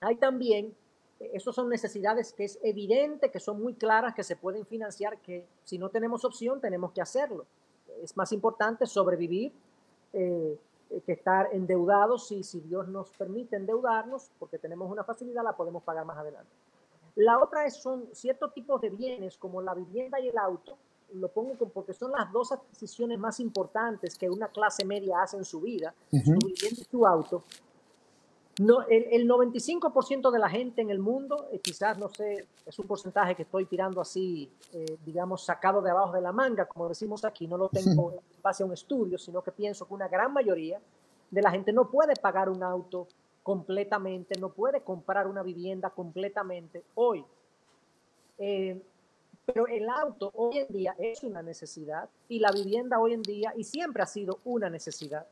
[0.00, 0.74] Hay también,
[1.20, 5.18] eh, esas son necesidades que es evidente, que son muy claras, que se pueden financiar,
[5.18, 7.46] que si no tenemos opción, tenemos que hacerlo.
[8.02, 9.52] Es más importante sobrevivir
[10.12, 10.58] eh,
[11.06, 15.82] que estar endeudados y si Dios nos permite endeudarnos, porque tenemos una facilidad, la podemos
[15.82, 16.50] pagar más adelante.
[17.16, 20.78] La otra es, son ciertos tipos de bienes como la vivienda y el auto,
[21.14, 25.44] lo pongo porque son las dos adquisiciones más importantes que una clase media hace en
[25.44, 27.44] su vida, su vivienda y su auto.
[28.60, 32.78] No, el, el 95% de la gente en el mundo, eh, quizás no sé, es
[32.78, 36.88] un porcentaje que estoy tirando así, eh, digamos, sacado de abajo de la manga, como
[36.88, 40.06] decimos aquí, no lo tengo en base a un estudio, sino que pienso que una
[40.06, 40.78] gran mayoría
[41.30, 43.08] de la gente no puede pagar un auto
[43.42, 47.24] completamente, no puede comprar una vivienda completamente hoy.
[48.38, 48.80] Eh,
[49.44, 53.52] Pero el auto hoy en día es una necesidad y la vivienda hoy en día
[53.56, 55.26] y siempre ha sido una necesidad.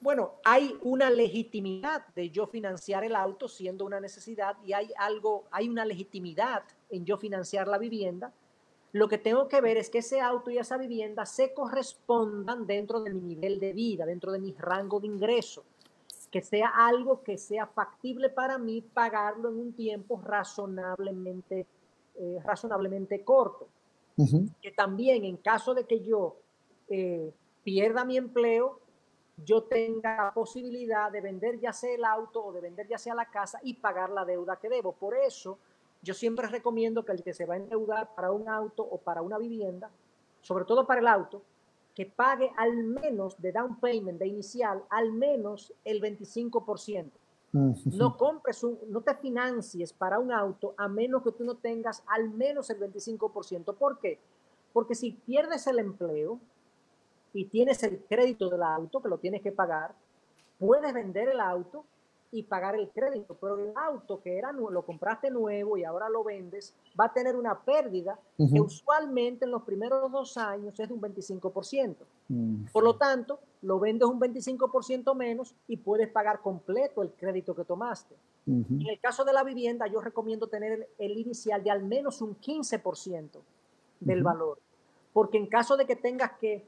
[0.00, 5.44] Bueno, hay una legitimidad de yo financiar el auto siendo una necesidad y hay algo,
[5.50, 8.32] hay una legitimidad en yo financiar la vivienda.
[8.92, 13.00] Lo que tengo que ver es que ese auto y esa vivienda se correspondan dentro
[13.02, 15.64] de mi nivel de vida, dentro de mi rango de ingreso,
[16.30, 21.66] que sea algo que sea factible para mí pagarlo en un tiempo razonablemente,
[22.16, 23.68] eh, razonablemente corto.
[24.60, 26.36] Que también en caso de que yo
[26.88, 27.32] eh,
[27.64, 28.78] pierda mi empleo,
[29.42, 33.14] yo tenga la posibilidad de vender ya sea el auto o de vender ya sea
[33.14, 34.92] la casa y pagar la deuda que debo.
[34.92, 35.58] Por eso
[36.02, 39.22] yo siempre recomiendo que el que se va a endeudar para un auto o para
[39.22, 39.90] una vivienda,
[40.42, 41.42] sobre todo para el auto,
[42.00, 47.10] que pague al menos de down payment, de inicial, al menos el 25%.
[47.52, 52.02] No compres un, no te financies para un auto a menos que tú no tengas
[52.06, 53.74] al menos el 25%.
[53.74, 54.18] ¿Por qué?
[54.72, 56.40] Porque si pierdes el empleo,
[57.34, 59.94] y tienes el crédito del auto que lo tienes que pagar,
[60.58, 61.84] puedes vender el auto
[62.32, 66.22] y pagar el crédito, pero el auto que era lo compraste nuevo y ahora lo
[66.22, 70.94] vendes, va a tener una pérdida que usualmente en los primeros dos años es de
[70.94, 71.96] un 25%.
[72.72, 77.64] Por lo tanto, lo vendes un 25% menos y puedes pagar completo el crédito que
[77.64, 78.14] tomaste.
[78.46, 82.36] En el caso de la vivienda, yo recomiendo tener el, inicial de al menos un
[82.36, 83.38] 15%
[84.00, 84.58] del valor,
[85.12, 86.66] porque en caso de que tengas que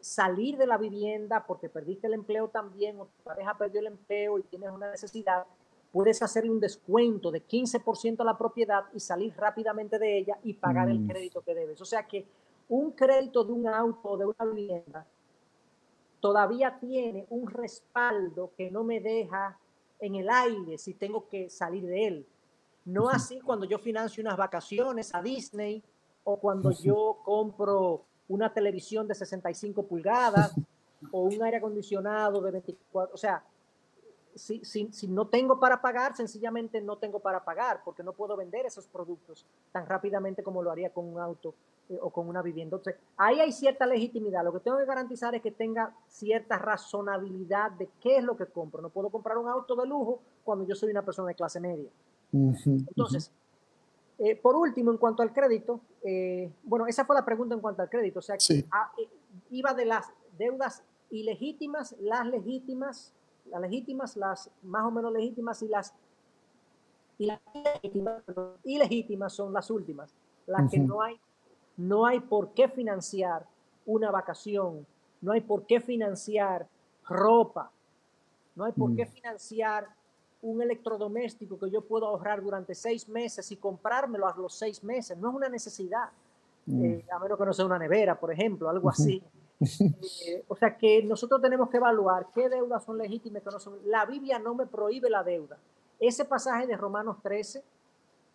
[0.00, 4.38] salir de la vivienda porque perdiste el empleo también o tu pareja perdió el empleo
[4.38, 5.46] y tienes una necesidad,
[5.92, 10.54] puedes hacerle un descuento de 15% a la propiedad y salir rápidamente de ella y
[10.54, 11.08] pagar el mm.
[11.08, 11.80] crédito que debes.
[11.80, 12.26] O sea que
[12.68, 15.06] un crédito de un auto o de una vivienda
[16.20, 19.58] todavía tiene un respaldo que no me deja
[20.00, 22.26] en el aire si tengo que salir de él.
[22.84, 25.82] No así cuando yo financio unas vacaciones a Disney
[26.24, 30.54] o cuando yo compro una televisión de 65 pulgadas
[31.12, 33.42] o un aire acondicionado de 24, o sea,
[34.34, 38.36] si, si, si, no tengo para pagar, sencillamente no tengo para pagar, porque no puedo
[38.36, 41.54] vender esos productos tan rápidamente como lo haría con un auto
[41.88, 42.76] eh, o con una vivienda.
[42.76, 44.44] Entonces, ahí hay cierta legitimidad.
[44.44, 48.46] Lo que tengo que garantizar es que tenga cierta razonabilidad de qué es lo que
[48.46, 48.82] compro.
[48.82, 51.90] No puedo comprar un auto de lujo cuando yo soy una persona de clase media.
[52.32, 53.32] Entonces,
[54.18, 57.82] eh, por último, en cuanto al crédito, eh, bueno, esa fue la pregunta en cuanto
[57.82, 58.36] al crédito, o sea,
[58.72, 59.08] ah, eh,
[59.50, 63.14] iba de las deudas ilegítimas, las legítimas,
[63.46, 65.94] las legítimas, las más o menos legítimas y las,
[67.16, 67.40] y las
[68.64, 70.12] ilegítimas, son las últimas,
[70.46, 71.20] las que no hay,
[71.76, 73.46] no hay por qué financiar
[73.86, 74.84] una vacación,
[75.20, 76.66] no hay por qué financiar
[77.08, 77.70] ropa,
[78.56, 79.08] no hay por qué mm.
[79.08, 79.97] financiar
[80.42, 85.16] un electrodoméstico que yo puedo ahorrar durante seis meses y comprármelo a los seis meses.
[85.18, 86.10] No es una necesidad,
[86.66, 86.84] mm.
[86.84, 89.22] eh, a menos que no sea una nevera, por ejemplo, algo así.
[89.60, 93.58] Eh, o sea que nosotros tenemos que evaluar qué deudas son legítimas y qué no
[93.58, 93.76] son.
[93.86, 95.58] La Biblia no me prohíbe la deuda.
[95.98, 97.64] Ese pasaje de Romanos 13,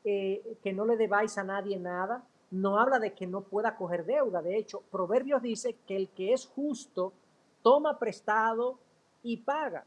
[0.03, 4.05] eh, que no le debáis a nadie nada, no habla de que no pueda coger
[4.05, 4.41] deuda.
[4.41, 7.13] De hecho, Proverbios dice que el que es justo
[7.61, 8.77] toma prestado
[9.23, 9.85] y paga.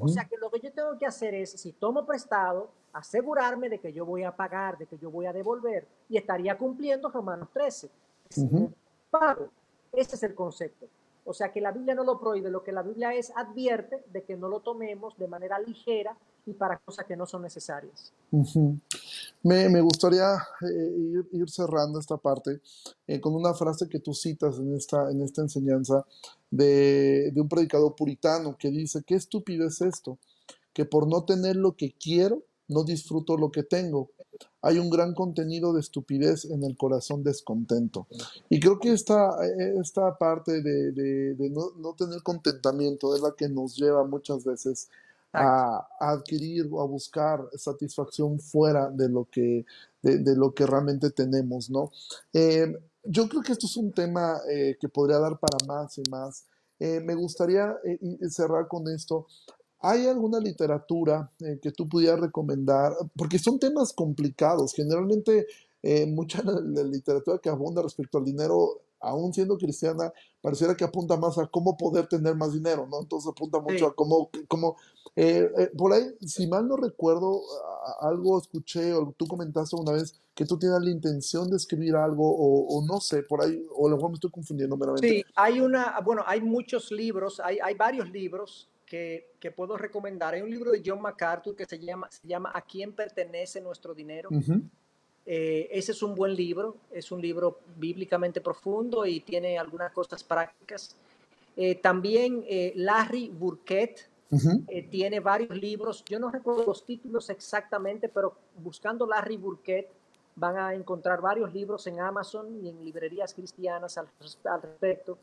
[0.00, 3.78] O sea que lo que yo tengo que hacer es, si tomo prestado, asegurarme de
[3.78, 7.48] que yo voy a pagar, de que yo voy a devolver y estaría cumpliendo Romanos
[7.52, 7.90] 13.
[9.10, 9.50] Pago.
[9.92, 10.86] Ese es el concepto.
[11.24, 14.22] O sea que la Biblia no lo prohíbe, lo que la Biblia es advierte de
[14.22, 16.16] que no lo tomemos de manera ligera
[16.48, 18.12] y para cosas que no son necesarias.
[19.42, 22.60] me, me, gustaría eh, ir, cerrando esta parte
[23.06, 26.06] eh, con una frase que tú citas en esta, en esta enseñanza
[26.50, 30.18] de, de un predicador puritano que dice, qué estúpido es esto,
[30.72, 34.10] que por no tener lo que quiero, no disfruto lo que tengo.
[34.62, 38.06] Hay un gran contenido de estupidez en el corazón descontento.
[38.48, 39.30] Y creo que esta,
[39.80, 44.88] esta parte de, de, no, no, tener contentamiento es la que nos lleva muchas veces
[45.32, 49.64] a, adquirir o a buscar satisfacción fuera de lo que,
[50.02, 51.90] de, lo que realmente tenemos, ¿no?
[52.32, 52.72] Eh,
[53.04, 56.44] yo creo que esto es un tema eh, que podría dar para más y más.
[56.78, 57.74] Eh, me gustaría
[58.28, 59.26] cerrar con esto.
[59.80, 62.94] ¿Hay alguna literatura eh, que tú pudieras recomendar?
[63.16, 64.72] Porque son temas complicados.
[64.74, 65.46] Generalmente,
[65.82, 71.16] eh, mucha la, literatura que abunda respecto al dinero, aún siendo cristiana, pareciera que apunta
[71.16, 73.00] más a cómo poder tener más dinero, ¿no?
[73.00, 74.76] Entonces apunta mucho a cómo, cómo
[75.20, 77.42] eh, por ahí, si mal no recuerdo,
[78.00, 82.24] algo escuché o tú comentaste una vez que tú tienes la intención de escribir algo
[82.24, 85.08] o, no sé, por ahí, o a lo mejor me estoy confundiendo meramente.
[85.08, 90.34] Sí, hay una, bueno, hay muchos libros, hay, hay varios libros que, puedo recomendar.
[90.34, 93.94] Hay un libro de John MacArthur que se llama, se llama ¿A quién pertenece nuestro
[93.94, 94.28] dinero?
[95.26, 100.22] Eh, ese es un buen libro, es un libro bíblicamente profundo y tiene algunas cosas
[100.22, 100.96] prácticas.
[101.56, 104.08] Eh, también eh, Larry Burkett
[104.90, 109.88] tiene varios libros, yo no recuerdo los títulos exactamente, pero buscando Larry Burkett
[110.36, 114.08] van a encontrar varios libros en Amazon y en librerías cristianas al,
[114.44, 115.18] al respecto.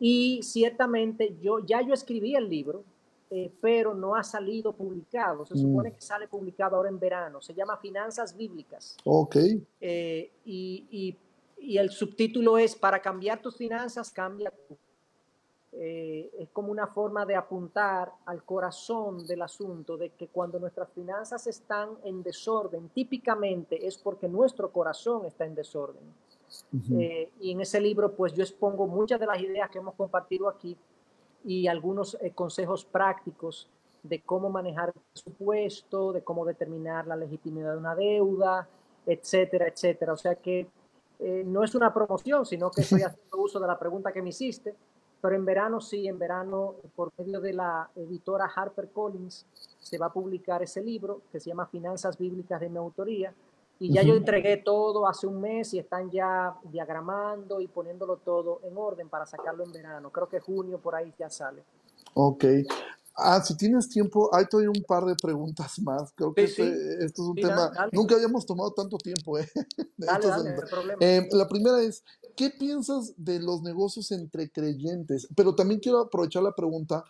[0.00, 2.84] Y ciertamente yo ya yo escribí el libro,
[3.30, 5.44] eh, pero no ha salido publicado.
[5.44, 5.94] Se supone mm.
[5.94, 7.40] que sale publicado ahora en verano.
[7.40, 8.96] Se llama Finanzas Bíblicas.
[9.04, 9.36] Ok.
[9.80, 11.16] Eh, y, y,
[11.58, 14.76] y, el subtítulo es Para cambiar tus finanzas, cambia tú.
[15.80, 20.88] Eh, es como una forma de apuntar al corazón del asunto, de que cuando nuestras
[20.90, 26.02] finanzas están en desorden, típicamente es porque nuestro corazón está en desorden.
[27.40, 30.76] y en ese libro, pues yo expongo muchas de las ideas que hemos compartido aquí
[31.44, 33.68] y algunos eh, consejos prácticos
[34.02, 38.68] de cómo manejar el presupuesto, de cómo determinar la legitimidad de una deuda,
[39.06, 40.12] etcétera, etcétera.
[40.12, 40.66] O sea que
[41.20, 44.30] eh, no es una promoción, sino que estoy haciendo uso de la pregunta que me
[44.30, 44.74] hiciste,
[45.20, 49.46] pero en verano sí, en verano, por medio de la editora HarperCollins,
[49.80, 53.34] se va a publicar ese libro que se llama Finanzas Bíblicas de mi autoría,
[53.80, 58.60] y ya yo entregué todo hace un mes y están ya diagramando y poniéndolo todo
[58.64, 60.10] en orden para sacarlo en verano.
[60.10, 61.62] Creo que junio por ahí ya sale.
[62.14, 62.44] Ok.
[63.20, 66.12] Ah, si tienes tiempo, hay todavía un par de preguntas más.
[66.14, 67.72] Creo que este, esto es un tema.
[67.92, 69.38] Nunca habíamos tomado tanto tiempo.
[69.38, 69.48] ¿eh?
[69.96, 70.54] Dale, dale,
[71.00, 72.04] eh, la primera es:
[72.36, 75.26] ¿qué piensas de los negocios entre creyentes?
[75.34, 77.04] Pero también quiero aprovechar la pregunta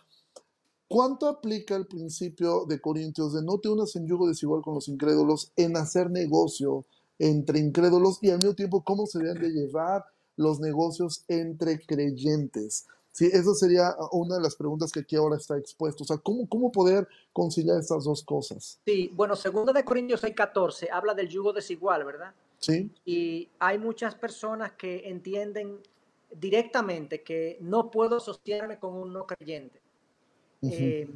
[0.89, 4.87] ¿Cuánto aplica el principio de Corintios de no te unas en yugo desigual con los
[4.87, 6.83] incrédulos en hacer negocio
[7.19, 10.03] entre incrédulos y al mismo tiempo cómo se deben de llevar
[10.35, 12.87] los negocios entre creyentes?
[13.11, 16.03] Sí, esa sería una de las preguntas que aquí ahora está expuesto.
[16.03, 18.79] O sea, ¿cómo, cómo poder conciliar estas dos cosas?
[18.85, 22.33] Sí, bueno, segunda de Corintios 6.14 habla del yugo desigual, ¿verdad?
[22.59, 22.91] Sí.
[23.05, 25.79] Y hay muchas personas que entienden
[26.31, 29.81] directamente que no puedo asociarme con un no creyente.
[30.61, 31.09] Eh,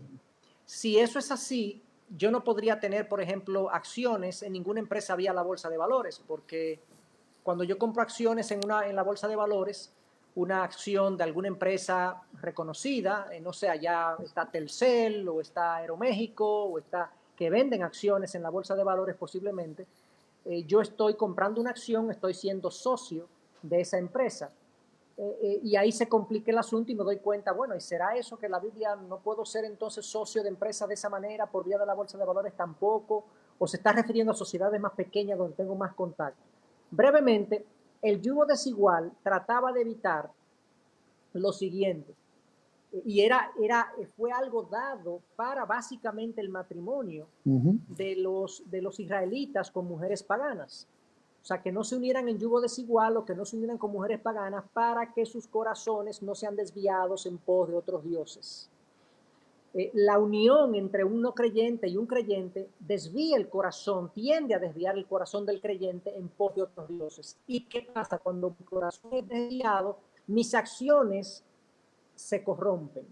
[0.65, 5.33] si eso es así, yo no podría tener, por ejemplo, acciones en ninguna empresa vía
[5.33, 6.79] la bolsa de valores, porque
[7.43, 9.91] cuando yo compro acciones en, una, en la bolsa de valores,
[10.35, 16.65] una acción de alguna empresa reconocida, eh, no sé, allá está Telcel o está Aeroméxico
[16.65, 19.85] o está que venden acciones en la bolsa de valores posiblemente,
[20.45, 23.27] eh, yo estoy comprando una acción, estoy siendo socio
[23.61, 24.51] de esa empresa.
[25.15, 28.37] Eh, y ahí se complica el asunto y me doy cuenta, bueno, ¿y será eso
[28.37, 31.77] que la Biblia no puedo ser entonces socio de empresa de esa manera por vía
[31.77, 33.23] de la bolsa de valores tampoco?
[33.59, 36.41] ¿O se está refiriendo a sociedades más pequeñas donde tengo más contacto?
[36.89, 37.63] Brevemente,
[38.03, 40.29] el yugo desigual trataba de evitar
[41.33, 42.13] lo siguiente,
[43.05, 49.71] y era, era, fue algo dado para básicamente el matrimonio de, los, de los israelitas
[49.71, 50.87] con mujeres paganas.
[51.41, 53.91] O sea, que no se unieran en yugo desigual o que no se unieran con
[53.91, 58.69] mujeres paganas para que sus corazones no sean desviados en pos de otros dioses.
[59.75, 64.59] Eh, la unión entre un no creyente y un creyente desvía el corazón, tiende a
[64.59, 67.37] desviar el corazón del creyente en pos de otros dioses.
[67.47, 69.97] ¿Y qué pasa cuando mi corazón es desviado?
[70.27, 71.43] Mis acciones
[72.15, 73.05] se corrompen.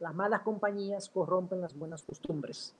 [0.00, 2.74] Las malas compañías corrompen las buenas costumbres.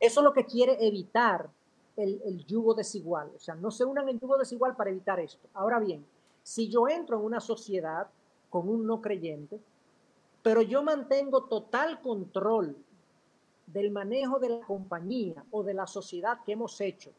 [0.00, 1.50] Eso es lo que quiere evitar
[1.96, 3.30] el, yugo desigual.
[3.36, 5.46] O sea, no se unan en yugo desigual para evitar esto.
[5.54, 6.04] Ahora bien,
[6.42, 8.08] si yo entro en una sociedad
[8.50, 9.60] con un no creyente,
[10.44, 12.76] pero yo mantengo total control
[13.66, 17.12] del manejo de la compañía o de la sociedad que hemos hecho.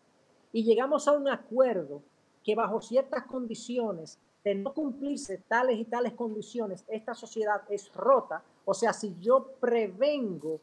[0.53, 2.03] Y llegamos a un acuerdo
[2.43, 8.43] que bajo ciertas condiciones, de no cumplirse tales y tales condiciones, esta sociedad es rota,
[8.63, 10.59] o sea, si yo prevengo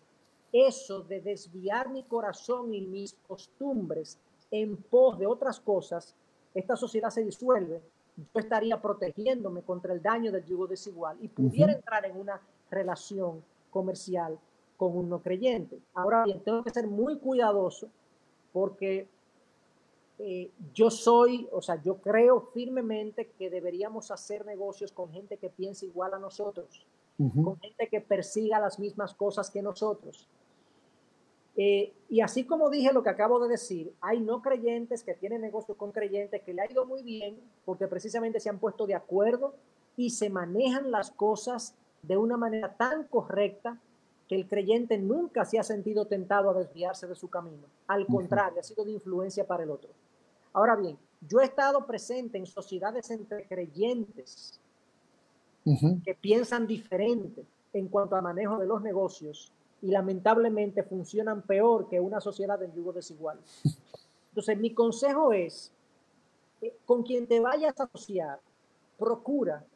[0.52, 4.20] eso de desviar mi corazón y mis costumbres
[4.52, 6.14] en pos de otras cosas,
[6.54, 7.82] esta sociedad se disuelve,
[8.16, 12.40] yo estaría protegiéndome contra el daño del yugo desigual y pudiera entrar en una
[12.70, 14.38] relación comercial
[14.76, 15.78] con un no creyente.
[15.94, 17.88] Ahora bien, tengo que ser muy cuidadoso
[18.52, 19.08] porque
[20.18, 25.48] eh, yo soy, o sea, yo creo firmemente que deberíamos hacer negocios con gente que
[25.48, 26.86] piensa igual a nosotros,
[27.16, 30.28] con gente que persiga las mismas cosas que nosotros.
[31.56, 35.42] Eh, y así como dije lo que acabo de decir, hay no creyentes que tienen
[35.42, 38.94] negocios con creyentes que le ha ido muy bien porque precisamente se han puesto de
[38.94, 39.54] acuerdo
[39.96, 43.78] y se manejan las cosas de una manera tan correcta
[44.28, 47.66] que el creyente nunca se ha sentido tentado a desviarse de su camino.
[47.86, 49.90] Al contrario, ha sido de influencia para el otro.
[50.54, 50.96] Ahora bien,
[51.28, 54.58] yo he estado presente en sociedades entre creyentes
[55.64, 59.52] que piensan diferente en cuanto al manejo de los negocios
[59.82, 63.38] y lamentablemente funcionan peor que una sociedad del yugo desigual.
[64.30, 65.72] Entonces, mi consejo es
[66.62, 68.40] eh, con quien te vayas a asociar,
[68.96, 69.66] procura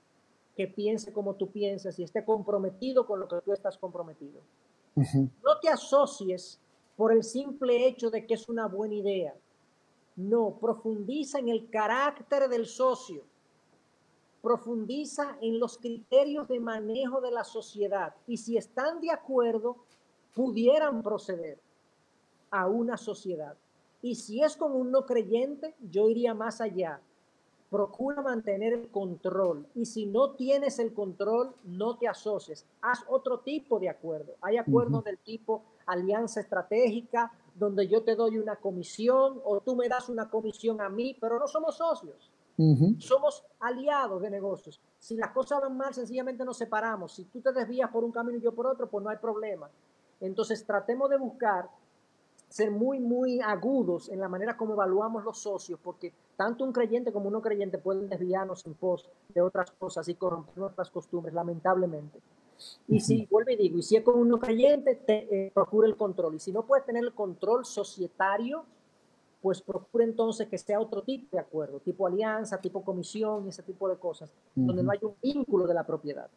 [0.57, 4.41] que piense como tú piensas y esté comprometido con lo que tú estás comprometido.
[4.95, 6.59] No te asocies
[6.97, 9.35] por el simple hecho de que es una buena idea.
[10.17, 13.23] No, profundiza en el carácter del socio.
[14.41, 18.15] Profundiza en los criterios de manejo de la sociedad.
[18.27, 19.77] Y si están de acuerdo,
[20.37, 21.59] pudieran proceder
[22.53, 23.57] a una sociedad.
[24.03, 27.01] Y si es con un no creyente, yo iría más allá
[27.71, 32.65] procura mantener el control y si no tienes el control, no te asocies.
[32.81, 34.35] Haz otro tipo de acuerdo.
[34.41, 39.89] Hay acuerdos del tipo alianza estratégica, donde yo te doy una comisión o tú me
[39.89, 42.31] das una comisión a mí, pero no somos socios.
[42.99, 44.81] Somos aliados de negocios.
[44.99, 47.13] Si las cosas van mal, sencillamente nos separamos.
[47.13, 49.69] Si tú te desvías por un camino y yo por otro, pues no hay problema.
[50.21, 51.69] Entonces tratemos de buscar
[52.49, 57.13] ser muy, muy agudos en la manera como evaluamos los socios, porque tanto un creyente
[57.13, 61.35] como un no creyente pueden desviarnos en pos de otras cosas y corromper nuestras costumbres,
[61.35, 62.21] lamentablemente.
[62.89, 65.87] Y si, vuelvo y digo, y si es con un no creyente, te, eh, procura
[65.87, 66.37] el control.
[66.37, 68.65] Y si no puedes tener el control societario,
[69.43, 73.89] pues procura entonces que sea otro tipo de acuerdo, tipo alianza, tipo comisión, ese tipo
[73.89, 76.29] de cosas, donde no hay un vínculo de la propiedad.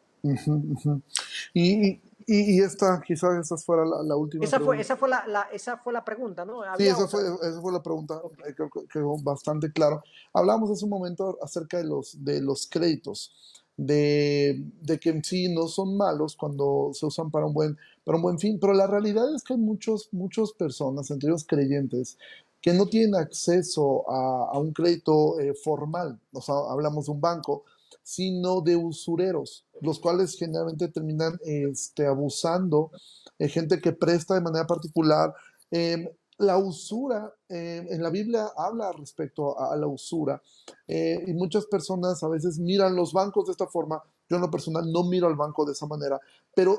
[1.54, 5.92] y, y, esta, quizás esa fuera la, última esa Fue, esa, fue la, esa fue
[5.92, 6.62] la pregunta, ¿no?
[6.76, 10.02] sí, esa fue, esa fue, la pregunta, eh, creo que quedó bastante claro.
[10.32, 13.32] Hablamos hace un momento acerca de los, de los créditos,
[13.76, 18.16] de, de, que en sí no son malos cuando se usan para un buen, para
[18.16, 22.18] un buen fin, pero la realidad es que hay muchos, muchas personas, entre ellos creyentes,
[22.60, 27.20] que no tienen acceso a, a un crédito eh, formal, o sea, hablamos de un
[27.20, 27.64] banco,
[28.02, 32.90] sino de usureros, los cuales generalmente terminan este, abusando,
[33.38, 35.34] de gente que presta de manera particular.
[35.70, 36.08] Em,
[36.38, 40.40] la usura, em, en la Biblia habla respecto a, la usura
[40.88, 44.02] eh, y muchas personas a veces miran los bancos de esta forma.
[44.28, 46.18] Yo en lo personal no miro al banco de esa manera,
[46.54, 46.78] pero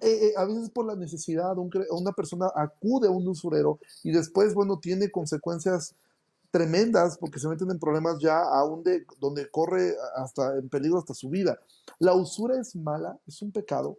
[0.00, 1.56] eh, eh, a veces por la necesidad,
[1.90, 5.94] una persona acude a un usurero y después, bueno, tiene consecuencias
[6.50, 11.14] tremendas porque se meten en problemas ya aún de donde corre hasta en peligro hasta
[11.14, 11.58] su vida.
[11.98, 13.18] ¿La usura es mala?
[13.26, 13.98] ¿Es un pecado?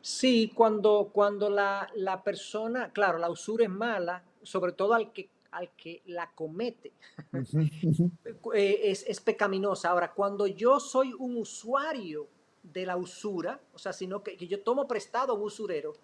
[0.00, 5.30] Sí, cuando, cuando la, la persona, claro, la usura es mala, sobre todo al que,
[5.50, 6.92] al que la comete,
[8.54, 9.90] eh, es, es pecaminosa.
[9.90, 12.28] Ahora, cuando yo soy un usuario
[12.62, 15.94] de la usura, o sea, sino que, que yo tomo prestado a un usurero,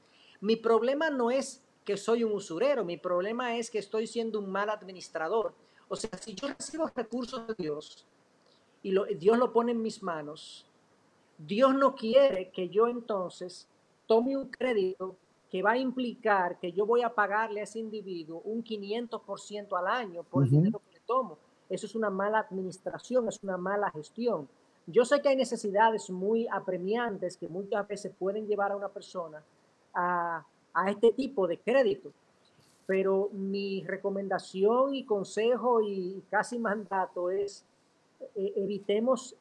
[0.40, 4.51] mi problema no es que soy un usurero, mi problema es que estoy siendo un
[4.51, 5.55] mal administrador.
[5.89, 8.07] O sea, si yo recibo recursos de Dios
[8.82, 10.66] y Dios lo pone en mis manos,
[11.36, 13.66] Dios no quiere que yo entonces
[14.07, 15.16] tome un crédito
[15.51, 19.86] que va a implicar que yo voy a pagarle a ese individuo un 500% al
[19.89, 21.39] año por el dinero que le tomo.
[21.69, 24.48] Eso es una mala administración, es una mala gestión.
[24.86, 29.43] Yo sé que hay necesidades muy apremiantes que muchas veces pueden llevar a una persona
[29.94, 30.44] a
[30.74, 32.12] a este tipo de crédito.
[32.86, 37.64] Pero mi recomendación y consejo y casi mandato es
[38.34, 39.36] eh, evitemos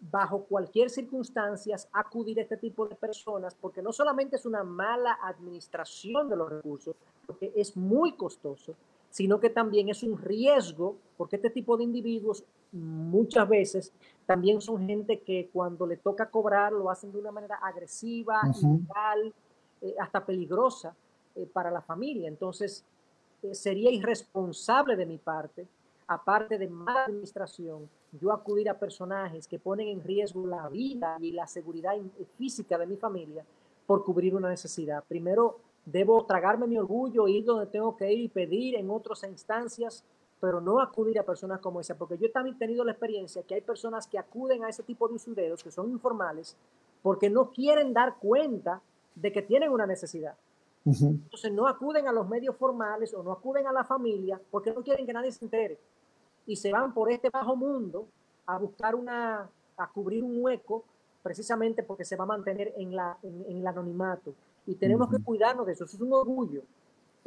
[0.00, 5.18] bajo cualquier circunstancia acudir a este tipo de personas porque no solamente es una mala
[5.22, 6.94] administración de los recursos,
[7.26, 8.74] porque es muy costoso,
[9.10, 13.92] sino que también es un riesgo porque este tipo de individuos muchas veces
[14.26, 19.32] también son gente que cuando le toca cobrar lo hacen de una manera agresiva, ilegal,
[19.80, 20.94] eh, hasta peligrosa
[21.34, 22.28] eh, para la familia.
[22.28, 22.84] Entonces,
[23.42, 25.66] eh, sería irresponsable de mi parte,
[26.06, 31.32] aparte de mala administración, yo acudir a personajes que ponen en riesgo la vida y
[31.32, 31.94] la seguridad
[32.38, 33.44] física de mi familia
[33.86, 35.04] por cubrir una necesidad.
[35.06, 40.04] Primero, debo tragarme mi orgullo, ir donde tengo que ir y pedir en otras instancias,
[40.40, 43.54] pero no acudir a personas como esa, porque yo también he tenido la experiencia que
[43.54, 46.56] hay personas que acuden a ese tipo de usureros que son informales
[47.02, 48.82] porque no quieren dar cuenta
[49.16, 50.34] de que tienen una necesidad.
[50.84, 54.84] Entonces no acuden a los medios formales o no acuden a la familia porque no
[54.84, 55.78] quieren que nadie se entere.
[56.46, 58.06] Y se van por este bajo mundo
[58.46, 60.84] a buscar una, a cubrir un hueco
[61.24, 64.32] precisamente porque se va a mantener en, la, en, el anonimato.
[64.64, 65.84] Y tenemos que cuidarnos de eso.
[65.84, 66.62] Eso es un orgullo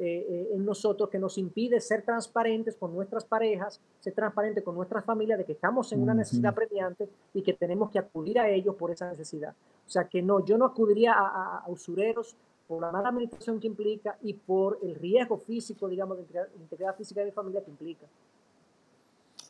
[0.01, 4.73] eh, eh, en nosotros que nos impide ser transparentes con nuestras parejas, ser transparentes con
[4.73, 8.49] nuestras familias de que estamos en una necesidad premiante y que tenemos que acudir a
[8.49, 9.53] ellos por esa necesidad.
[9.85, 14.17] O sea que no, yo no acudiría a, usureros por la mala administración que implica
[14.21, 16.23] y por el riesgo físico, digamos, de
[16.61, 18.07] integridad, física de mi familia que implica.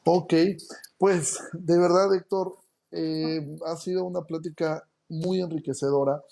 [0.04, 0.34] Ok,
[0.98, 2.56] pues de verdad, Héctor,
[2.90, 6.24] eh, ha sido una plática muy enriquecedora.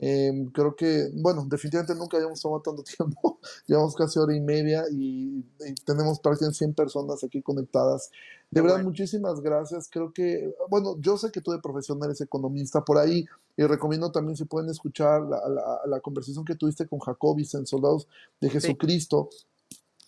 [0.00, 3.38] Em, creo que, bueno, definitivamente nunca habíamos tomado tanto tiempo.
[3.66, 5.44] Llevamos casi hora y media y,
[5.84, 8.10] tenemos prácticamente 100 personas aquí conectadas.
[8.50, 9.88] De verdad, muchísimas gracias.
[9.90, 13.26] Creo que, bueno, yo sé que tú de profesión eres economista por ahí
[13.56, 18.06] y recomiendo también si pueden escuchar la, la, conversación que tuviste con Jacobis en Soldados
[18.40, 19.28] de Jesucristo.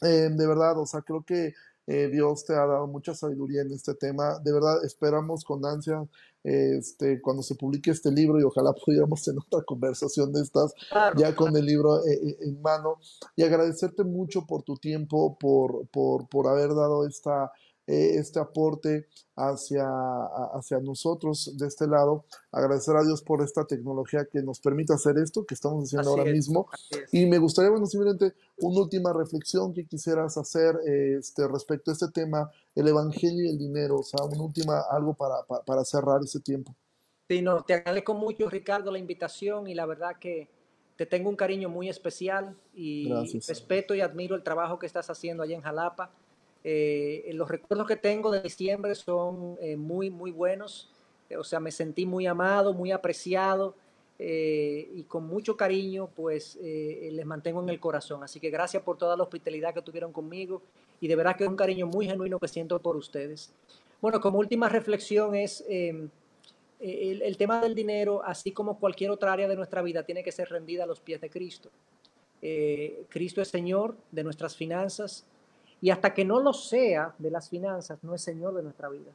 [0.01, 1.53] Em, de verdad, o sea, creo que
[1.87, 4.39] eh, Dios te ha dado mucha sabiduría en este tema.
[4.45, 6.07] De verdad, esperamos con ansia
[6.43, 10.73] este, cuando se publique este libro y ojalá pudiéramos tener otra conversación de estas
[11.17, 12.99] ya con el libro eh, eh, en mano.
[13.37, 17.53] Y agradecerte mucho por tu tiempo, por, por, por haber dado esta
[17.91, 19.85] eh, este aporte hacia,
[20.55, 22.25] hacia nosotros de este lado.
[22.53, 26.31] Agradecer a Dios por esta tecnología que nos permite hacer esto que estamos haciendo ahora
[26.31, 26.69] mismo.
[27.11, 32.09] Y me gustaría, bueno, simplemente una última reflexión que quisieras hacer este, respecto a este
[32.13, 36.39] tema, el Evangelio y el dinero, o sea, una última, algo para, para, cerrar ese
[36.39, 36.73] tiempo.
[37.29, 40.49] Sí, no, te agradezco mucho, Ricardo, la invitación y la verdad que
[40.95, 43.13] te tengo un cariño muy especial y
[43.49, 46.13] respeto y admiro el trabajo que estás haciendo allá en Jalapa.
[46.63, 50.89] Eh, los recuerdos que tengo de diciembre son eh, muy, muy buenos.
[51.29, 53.75] Eh, o sea, me sentí muy amado, muy apreciado
[54.23, 58.23] y con mucho cariño, pues les mantengo en el corazón.
[58.23, 60.61] Así que gracias por toda la hospitalidad que tuvieron conmigo
[61.01, 63.51] y de verdad que es un cariño muy genuino que siento por ustedes.
[64.03, 66.11] Bueno, como última reflexión es em,
[66.81, 70.33] el, el, tema del dinero, así como cualquier otra área de nuestra vida, tiene que
[70.33, 71.71] ser rendida a los pies de Cristo.
[73.09, 75.25] Cristo es Señor de nuestras finanzas,
[75.81, 79.13] y hasta que no lo sea de las finanzas, no es Señor de nuestra vida.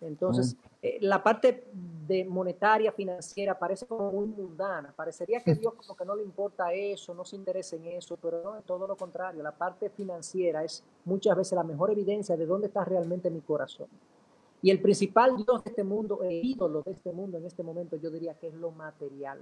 [0.00, 4.92] Entonces, eh, la parte de monetaria, financiera, parece como muy mundana.
[4.94, 8.42] Parecería que Dios como que no le importa eso, no se interesa en eso, pero
[8.42, 9.42] no, es todo lo contrario.
[9.42, 13.86] La parte financiera es muchas veces la mejor evidencia de dónde está realmente mi corazón.
[14.60, 17.96] Y el principal Dios de este mundo, el ídolo de este mundo en este momento,
[17.96, 19.38] yo diría que es lo material.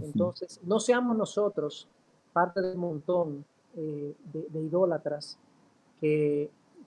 [0.00, 1.88] Entonces, no seamos nosotros
[2.32, 3.44] parte del montón
[3.76, 5.38] eh, de idólatras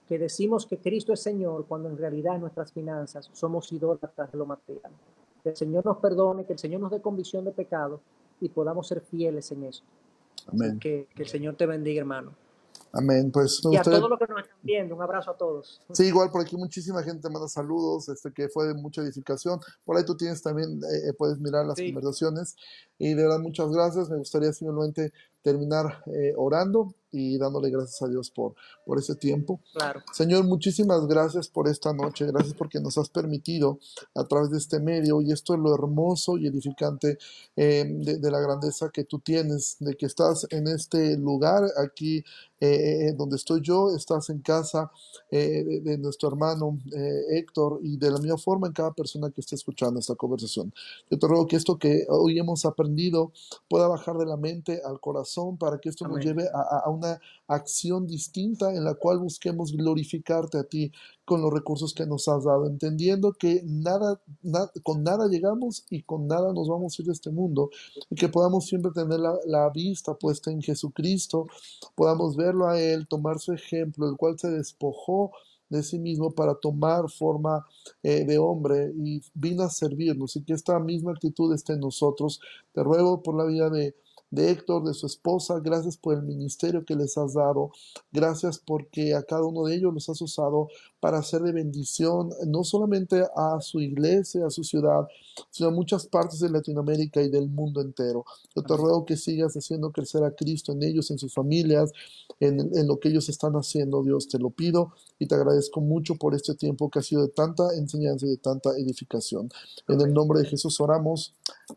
[0.08, 4.38] que, decimos que Cristo es Señor cuando en realidad en nuestras finanzas somos idólatras de
[4.38, 4.92] lo material.
[5.42, 8.00] Que el Señor nos perdone, que el Señor nos dé convicción de pecado
[8.40, 9.82] y podamos ser fieles en eso.
[10.46, 10.78] Amén.
[10.78, 12.32] Que, que el Señor te bendiga, hermano.
[12.92, 13.30] Amén.
[13.30, 15.80] Pues, y a todos los que nos están viendo, un abrazo a todos.
[15.92, 19.60] Sí, igual por aquí muchísima gente manda saludos, este que fue de mucha edificación.
[19.84, 22.56] Por ahí tú tienes también, eh, eh, puedes mirar las conversaciones.
[22.98, 24.08] Y de verdad, muchas gracias.
[24.08, 25.12] Me gustaría simplemente
[25.42, 28.54] terminar eh, orando y dándole gracias a Dios por,
[28.84, 29.60] por ese tiempo.
[29.72, 30.02] Claro.
[30.12, 33.78] Señor, muchísimas gracias por esta noche, gracias porque nos has permitido
[34.14, 37.16] a través de este medio, y esto es lo hermoso y edificante
[37.56, 42.22] eh, de, la grandeza que tú tienes, de que estás en este lugar aquí
[42.60, 44.90] eh, donde estoy yo, estás en casa
[45.30, 46.78] de, de, nuestro hermano
[47.30, 50.74] Héctor y de la misma forma en cada persona que esté escuchando esta conversación.
[51.10, 53.32] Yo te ruego que esto que hoy hemos aprendido
[53.68, 55.27] pueda bajar de la mente al corazón
[55.58, 60.64] para que esto nos lleve a, una acción distinta en la cual busquemos glorificarte a
[60.64, 60.92] ti
[61.24, 64.20] con los recursos que nos has dado, entendiendo que nada,
[64.82, 67.70] con nada llegamos y con nada nos vamos a ir de este mundo
[68.10, 71.46] y que podamos siempre tener la, la vista puesta en Jesucristo,
[71.94, 75.32] podamos verlo a Él, tomar su ejemplo, el cual se despojó
[75.68, 77.66] de sí mismo para tomar forma
[78.02, 82.40] eh, de hombre y vino a servirnos y que esta misma actitud esté en nosotros.
[82.72, 83.94] Te ruego por la vida de
[84.30, 87.70] de Héctor, de su esposa, gracias por el ministerio que les has dado,
[88.12, 90.68] gracias porque a cada uno de ellos los has usado
[91.00, 95.06] para hacer de bendición no solamente a su iglesia, a su ciudad,
[95.50, 98.24] sino a muchas partes de Latinoamérica y del mundo entero.
[98.54, 101.92] Yo te ruego que sigas haciendo crecer a Cristo en ellos, en sus familias,
[102.40, 106.16] en, en lo que ellos están haciendo, Dios, te lo pido y te agradezco mucho
[106.16, 109.48] por este tiempo que ha sido de tanta enseñanza y de tanta edificación.
[109.88, 111.34] En el nombre de Jesús oramos.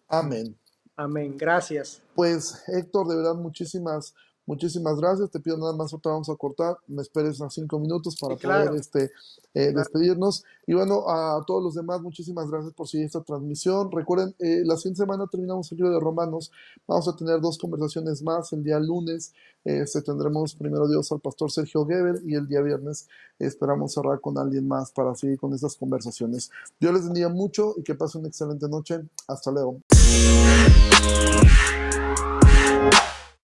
[0.07, 0.60] Amén.
[1.01, 1.35] Amén.
[1.35, 2.01] Gracias.
[2.13, 4.13] Pues Héctor, de verdad, muchísimas,
[4.45, 5.31] muchísimas gracias.
[5.31, 6.77] Te pido nada más, otra vamos a cortar.
[6.87, 9.09] Me esperes unos cinco minutos para poder este,
[9.55, 10.43] eh, despedirnos.
[10.67, 13.91] Y bueno, a todos los demás, muchísimas gracias por seguir esta transmisión.
[13.91, 16.51] Recuerden, eh, la siguiente semana terminamos el libro de Romanos.
[16.87, 18.53] Vamos a tener dos conversaciones más.
[18.53, 19.33] El día lunes
[19.63, 23.07] este, tendremos primero Dios al pastor Sergio Gebel y el día viernes
[23.39, 26.51] esperamos cerrar con alguien más para seguir con estas conversaciones.
[26.79, 29.01] Dios les bendiga mucho y que pasen una excelente noche.
[29.27, 29.79] Hasta luego.
[30.91, 31.80] Yeah.